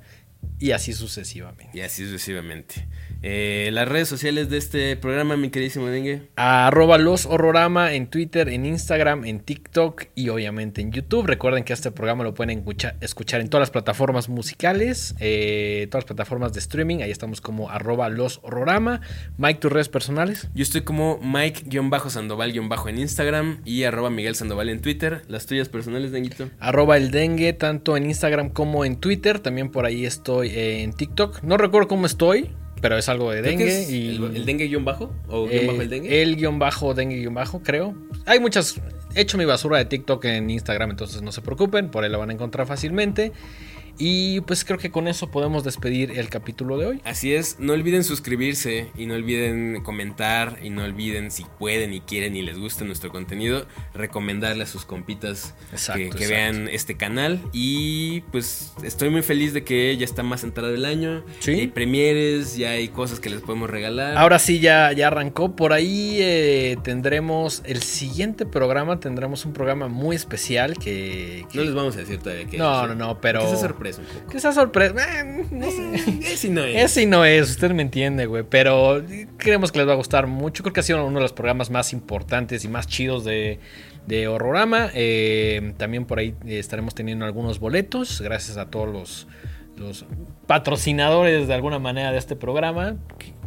y 0.59 0.73
así 0.73 0.93
sucesivamente. 0.93 1.77
Y 1.77 1.81
así 1.81 2.05
sucesivamente. 2.05 2.87
Eh, 3.27 3.71
las 3.73 3.89
redes 3.89 4.07
sociales 4.07 4.51
de 4.51 4.59
este 4.59 4.97
programa, 4.99 5.39
mi 5.39 5.49
queridísimo 5.49 5.87
Dengue. 5.87 6.29
Arroba 6.37 6.99
los 6.99 7.25
horrorama 7.25 7.95
en 7.95 8.09
Twitter, 8.09 8.51
en 8.51 8.67
Instagram, 8.67 9.25
en 9.25 9.41
TikTok 9.41 10.05
y 10.15 10.29
obviamente 10.29 10.83
en 10.83 10.93
YouTube. 10.93 11.27
Recuerden 11.27 11.65
que 11.65 11.73
este 11.73 11.91
programa 11.91 12.23
lo 12.23 12.35
pueden 12.35 12.63
escuchar, 13.01 13.41
en 13.41 13.49
todas 13.49 13.63
las 13.63 13.71
plataformas 13.71 14.29
musicales, 14.29 15.15
eh, 15.21 15.87
todas 15.91 16.03
las 16.03 16.09
plataformas 16.09 16.53
de 16.53 16.61
streaming. 16.61 16.99
Ahí 16.99 17.11
estamos 17.11 17.41
como 17.41 17.71
arroba 17.71 18.11
los 18.11 18.41
horrorama. 18.43 19.01
Mike, 19.39 19.59
tus 19.59 19.73
redes 19.73 19.89
personales. 19.89 20.51
Yo 20.55 20.63
estoy 20.63 20.83
como 20.83 21.19
Mike-Sandoval- 21.23 22.53
en 22.91 22.99
Instagram 22.99 23.63
y 23.65 23.85
arroba 23.85 24.11
Miguel 24.11 24.35
Sandoval 24.35 24.69
en 24.69 24.83
Twitter. 24.83 25.23
Las 25.29 25.47
tuyas 25.47 25.71
personales, 25.71 26.13
Denguito. 26.13 26.51
Arroba 26.61 26.99
el 26.99 27.11
Dengue, 27.11 27.55
tanto 27.55 27.97
en 27.97 28.05
Instagram 28.05 28.51
como 28.51 28.85
en 28.85 28.97
Twitter. 28.97 29.39
También 29.39 29.71
por 29.71 29.87
ahí 29.87 30.05
estoy 30.05 30.51
en 30.55 30.93
TikTok. 30.93 31.43
No 31.43 31.57
recuerdo 31.57 31.89
cómo 31.89 32.05
estoy 32.05 32.51
pero 32.85 32.99
es 32.99 33.09
algo 33.09 33.31
de 33.31 33.41
dengue. 33.41 33.87
y, 33.89 34.17
¿El, 34.17 34.45
dengue 34.45 34.67
guion 34.67 34.85
bajo? 34.85 35.11
¿O 35.29 35.47
guion 35.47 35.69
bajo 35.69 35.81
el 35.81 35.89
dengue? 35.89 36.21
El 36.21 36.37
guion 36.37 36.59
bajo, 36.59 36.93
dengue 36.93 37.17
guion 37.17 37.33
bajo, 37.33 37.63
creo. 37.63 37.95
Hay 38.27 38.41
muchas. 38.41 38.79
He 39.15 39.23
hecho 39.23 39.39
mi 39.39 39.47
basura 39.47 39.79
de 39.79 39.87
TikTok 39.87 40.23
en 40.27 40.51
Instagram, 40.51 40.91
entonces 40.91 41.23
no 41.23 41.33
se 41.33 41.41
preocupen, 41.41 41.89
por 41.89 42.05
ahí 42.05 42.11
lo 42.11 42.19
van 42.19 42.29
a 42.29 42.35
encontrar 42.35 42.67
fácilmente. 42.67 43.33
Y 43.99 44.41
pues 44.43 44.65
creo 44.65 44.79
que 44.79 44.91
con 44.91 45.09
eso 45.09 45.31
podemos 45.31 45.65
despedir 45.65 46.19
el 46.19 46.29
capítulo 46.29 46.79
de 46.79 46.87
hoy. 46.87 47.01
Así 47.05 47.33
es, 47.35 47.57
no 47.59 47.73
olviden 47.73 48.05
suscribirse 48.05 48.89
y 48.97 49.07
no 49.07 49.15
olviden 49.15 49.83
comentar 49.83 50.59
y 50.63 50.71
no 50.71 50.83
olviden 50.85 51.31
si 51.31 51.45
pueden 51.59 51.93
y 51.95 52.01
quieren 52.01 52.35
y 52.37 52.43
les 52.43 52.59
gusta 52.59 52.85
nuestro 52.85 53.11
contenido, 53.11 53.67
recomendarle 53.95 54.65
a 54.65 54.67
sus 54.67 54.85
compitas 54.85 55.55
Exacto, 55.73 56.17
que, 56.17 56.27
vean 56.27 56.69
este 56.69 56.97
canal 56.97 57.41
y 57.53 58.23
pues 58.33 58.73
estoy 58.83 59.11
muy 59.11 59.23
feliz 59.23 59.53
de 59.53 59.63
que 59.65 59.97
ya 59.97 60.05
está 60.05 60.23
más 60.23 60.43
entrado 60.45 60.75
el 60.75 60.85
año, 60.85 61.25
Sí. 61.41 61.53
hay 61.53 61.67
premieres, 61.69 62.57
ya 62.57 62.71
hay 62.71 62.89
cosas 62.89 63.21
que 63.21 63.31
les 63.31 63.41
podemos 63.41 63.71
regalar. 63.71 64.17
Ahora 64.17 64.39
sí, 64.39 64.59
ya, 64.61 64.93
ya 64.93 65.09
arrancó. 65.09 65.55
Por 65.57 65.73
ahí 65.73 66.17
eh, 66.21 66.77
tendremos 66.83 67.63
el 67.67 67.83
siguiente 67.83 68.47
programa. 68.47 68.99
Tendremos 69.01 69.45
un 69.45 69.53
programa 69.53 69.89
muy 69.89 70.17
especial 70.17 70.75
que. 70.79 71.47
que- 71.51 71.59
no 71.59 71.65
les 71.65 71.75
vamos 71.75 71.97
a 71.97 72.01
decir 72.01 72.19
todavía 72.19 72.47
que 72.47 72.59
No, 72.59 72.87
no, 72.87 72.95
no, 72.95 73.21
pero- 73.21 73.43
sorpresa 73.93 74.01
un 74.01 74.07
poco. 74.07 74.31
que 74.31 74.37
esa 74.39 74.53
sorpresa. 74.53 75.21
eh, 75.21 75.45
no 75.51 75.71
sé. 75.71 76.49
No 76.51 76.65
es. 76.65 77.07
No 77.07 77.25
es, 77.25 77.51
usted 77.51 77.71
me 77.73 77.83
entiende, 77.83 78.27
güey. 78.27 78.45
Pero 78.49 79.03
creemos 79.37 79.73
que 79.73 79.79
les 79.79 79.89
va 79.89 79.93
a 79.93 79.97
gustar 79.97 80.27
mucho. 80.27 80.63
Creo 80.63 80.73
que 80.73 80.81
ha 80.81 80.83
sido 80.83 81.05
uno 81.05 81.19
de 81.19 81.23
los 81.23 81.33
programas 81.33 81.71
más 81.71 81.93
importantes 81.93 82.65
y 82.65 82.69
más 82.69 82.87
chidos 82.87 83.25
de, 83.25 83.59
de 84.07 84.29
Horrorama. 84.29 84.91
Eh, 84.95 85.75
también 85.77 86.05
por 86.05 86.19
ahí 86.19 86.35
eh, 86.47 86.59
estaremos 86.59 86.95
teniendo 86.95 87.25
algunos 87.25 87.59
boletos. 87.59 88.21
Gracias 88.21 88.57
a 88.57 88.67
todos 88.67 88.89
los, 88.89 89.27
los 89.77 90.05
patrocinadores 90.47 91.49
de 91.49 91.55
alguna 91.55 91.79
manera 91.79 92.13
de 92.13 92.19
este 92.19 92.37
programa. 92.37 92.97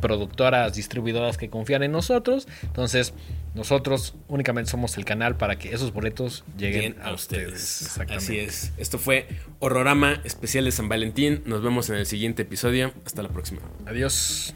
Productoras, 0.02 0.76
distribuidoras 0.76 1.38
que 1.38 1.50
confían 1.50 1.84
en 1.84 1.92
nosotros. 1.92 2.48
Entonces, 2.64 3.14
nosotros 3.56 4.16
únicamente 4.28 4.70
somos 4.70 4.98
el 4.98 5.06
canal 5.06 5.38
para 5.38 5.58
que 5.58 5.74
esos 5.74 5.92
boletos 5.92 6.44
lleguen 6.58 6.96
a 7.02 7.14
ustedes. 7.14 7.82
Exactamente. 7.82 8.24
Así 8.24 8.38
es. 8.38 8.74
Esto 8.78 9.00
fue 9.00 9.28
Horrorama 9.60 10.22
especial 10.24 10.66
de 10.66 10.72
San 10.72 10.90
Valentín. 10.90 11.42
Nos 11.46 11.64
vemos 11.64 11.90
en 11.90 11.96
el 11.96 12.06
siguiente 12.06 12.44
episodio. 12.44 12.94
Hasta 13.06 13.24
la 13.24 13.30
próxima. 13.30 13.62
Adiós. 13.86 14.54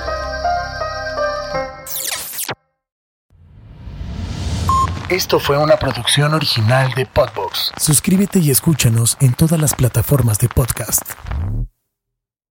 Esto 5.09 5.39
fue 5.39 5.57
una 5.57 5.77
producción 5.77 6.35
original 6.35 6.91
de 6.95 7.07
Podbox. 7.07 7.71
Suscríbete 7.77 8.37
y 8.37 8.51
escúchanos 8.51 9.17
en 9.19 9.33
todas 9.33 9.59
las 9.59 9.73
plataformas 9.73 10.37
de 10.37 10.49
podcast. 10.49 11.01